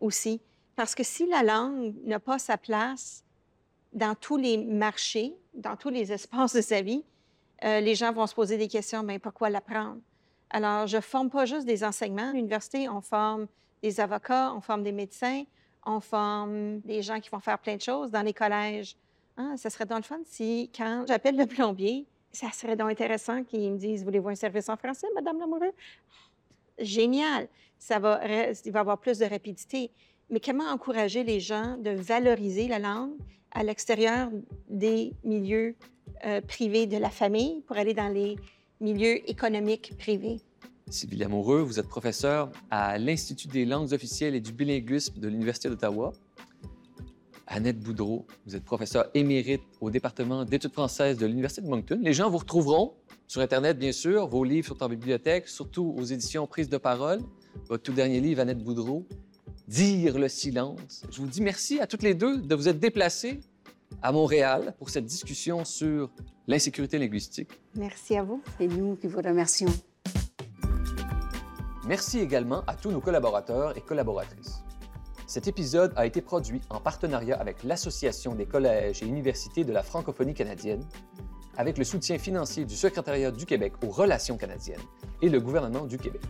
aussi. 0.00 0.40
Parce 0.74 0.94
que 0.96 1.04
si 1.04 1.26
la 1.26 1.44
langue 1.44 1.94
n'a 2.04 2.18
pas 2.18 2.40
sa 2.40 2.58
place 2.58 3.24
dans 3.92 4.16
tous 4.16 4.36
les 4.36 4.58
marchés, 4.58 5.36
dans 5.54 5.76
tous 5.76 5.90
les 5.90 6.12
espaces 6.12 6.54
de 6.54 6.60
sa 6.60 6.82
vie, 6.82 7.04
euh, 7.62 7.80
les 7.80 7.94
gens 7.94 8.12
vont 8.12 8.26
se 8.26 8.34
poser 8.34 8.58
des 8.58 8.68
questions, 8.68 9.04
mais 9.04 9.20
pourquoi 9.20 9.48
l'apprendre? 9.48 10.00
Alors, 10.50 10.88
je 10.88 10.96
ne 10.96 11.02
forme 11.02 11.30
pas 11.30 11.46
juste 11.46 11.66
des 11.66 11.84
enseignements. 11.84 12.30
À 12.30 12.32
l'université, 12.32 12.88
on 12.88 13.00
forme 13.00 13.46
des 13.84 14.00
avocats, 14.00 14.54
on 14.54 14.62
forme 14.62 14.82
des 14.82 14.92
médecins, 14.92 15.44
on 15.84 16.00
forme 16.00 16.80
des 16.80 17.02
gens 17.02 17.20
qui 17.20 17.28
vont 17.28 17.38
faire 17.38 17.58
plein 17.58 17.76
de 17.76 17.82
choses. 17.82 18.10
Dans 18.10 18.22
les 18.22 18.32
collèges, 18.32 18.96
Ah, 19.36 19.54
ça 19.56 19.68
serait 19.68 19.84
dans 19.84 19.96
le 19.96 20.02
fun 20.02 20.20
si, 20.24 20.70
quand 20.74 21.04
j'appelle 21.08 21.36
le 21.36 21.46
plombier, 21.46 22.06
ça 22.32 22.50
serait 22.52 22.76
donc 22.76 22.90
intéressant 22.90 23.42
qu'il 23.44 23.72
me 23.72 23.76
dise 23.76 24.04
Voulez-vous 24.04 24.30
un 24.30 24.36
service 24.36 24.68
en 24.68 24.76
français, 24.76 25.08
Madame 25.14 25.38
Lamoureux? 25.38 25.74
Génial. 26.78 27.48
Ça 27.78 27.98
va, 27.98 28.12
il 28.24 28.72
va 28.72 28.78
y 28.78 28.84
avoir 28.86 28.98
plus 28.98 29.18
de 29.18 29.26
rapidité. 29.26 29.90
Mais 30.30 30.40
comment 30.40 30.68
encourager 30.76 31.22
les 31.22 31.40
gens 31.40 31.76
de 31.76 31.90
valoriser 31.90 32.66
la 32.68 32.78
langue 32.78 33.16
à 33.50 33.62
l'extérieur 33.62 34.30
des 34.70 35.12
milieux 35.24 35.74
euh, 36.24 36.40
privés 36.40 36.86
de 36.86 36.96
la 36.96 37.10
famille 37.10 37.60
pour 37.66 37.76
aller 37.76 37.92
dans 37.92 38.12
les 38.20 38.36
milieux 38.80 39.28
économiques 39.28 39.92
privés? 39.98 40.40
Sylvie 40.90 41.16
Lamoureux, 41.16 41.60
vous 41.60 41.78
êtes 41.80 41.88
professeur 41.88 42.50
à 42.70 42.98
l'Institut 42.98 43.48
des 43.48 43.64
langues 43.64 43.92
officielles 43.92 44.34
et 44.34 44.40
du 44.40 44.52
bilinguisme 44.52 45.18
de 45.18 45.28
l'Université 45.28 45.68
d'Ottawa. 45.68 46.12
Annette 47.46 47.80
Boudreau, 47.80 48.26
vous 48.46 48.56
êtes 48.56 48.64
professeur 48.64 49.10
émérite 49.14 49.62
au 49.80 49.90
département 49.90 50.44
d'études 50.44 50.72
françaises 50.72 51.18
de 51.18 51.26
l'Université 51.26 51.62
de 51.62 51.68
Moncton. 51.68 52.00
Les 52.02 52.12
gens 52.12 52.30
vous 52.30 52.38
retrouveront 52.38 52.94
sur 53.26 53.40
Internet, 53.40 53.78
bien 53.78 53.92
sûr. 53.92 54.26
Vos 54.28 54.44
livres 54.44 54.68
sont 54.68 54.82
en 54.82 54.88
bibliothèque, 54.88 55.48
surtout 55.48 55.94
aux 55.96 56.04
éditions 56.04 56.46
Prise 56.46 56.68
de 56.68 56.78
parole. 56.78 57.20
Votre 57.68 57.82
tout 57.82 57.92
dernier 57.92 58.20
livre, 58.20 58.40
Annette 58.40 58.62
Boudreau, 58.62 59.06
Dire 59.66 60.18
le 60.18 60.28
silence. 60.28 61.04
Je 61.10 61.20
vous 61.20 61.26
dis 61.26 61.40
merci 61.40 61.80
à 61.80 61.86
toutes 61.86 62.02
les 62.02 62.14
deux 62.14 62.38
de 62.38 62.54
vous 62.54 62.68
être 62.68 62.78
déplacées 62.78 63.40
à 64.02 64.12
Montréal 64.12 64.74
pour 64.78 64.90
cette 64.90 65.06
discussion 65.06 65.64
sur 65.64 66.10
l'insécurité 66.46 66.98
linguistique. 66.98 67.48
Merci 67.74 68.16
à 68.16 68.22
vous. 68.22 68.42
C'est 68.58 68.66
nous 68.66 68.96
qui 68.96 69.06
vous 69.06 69.22
remercions. 69.22 69.72
Merci 71.86 72.18
également 72.20 72.62
à 72.66 72.76
tous 72.76 72.90
nos 72.90 73.00
collaborateurs 73.00 73.76
et 73.76 73.82
collaboratrices. 73.82 74.64
Cet 75.26 75.48
épisode 75.48 75.92
a 75.96 76.06
été 76.06 76.22
produit 76.22 76.62
en 76.70 76.80
partenariat 76.80 77.38
avec 77.38 77.62
l'Association 77.62 78.34
des 78.34 78.46
collèges 78.46 79.02
et 79.02 79.06
universités 79.06 79.64
de 79.64 79.72
la 79.72 79.82
francophonie 79.82 80.32
canadienne, 80.32 80.82
avec 81.58 81.76
le 81.76 81.84
soutien 81.84 82.16
financier 82.16 82.64
du 82.64 82.74
Secrétariat 82.74 83.30
du 83.30 83.44
Québec 83.44 83.74
aux 83.84 83.90
relations 83.90 84.38
canadiennes 84.38 84.80
et 85.20 85.28
le 85.28 85.40
gouvernement 85.40 85.84
du 85.84 85.98
Québec. 85.98 86.22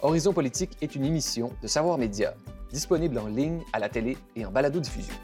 Horizon 0.00 0.32
Politique 0.32 0.78
est 0.80 0.94
une 0.94 1.04
émission 1.04 1.52
de 1.62 1.66
Savoir 1.66 1.98
Média, 1.98 2.34
disponible 2.72 3.18
en 3.18 3.26
ligne, 3.26 3.62
à 3.74 3.78
la 3.78 3.90
télé 3.90 4.16
et 4.34 4.46
en 4.46 4.50
balado-diffusion. 4.50 5.14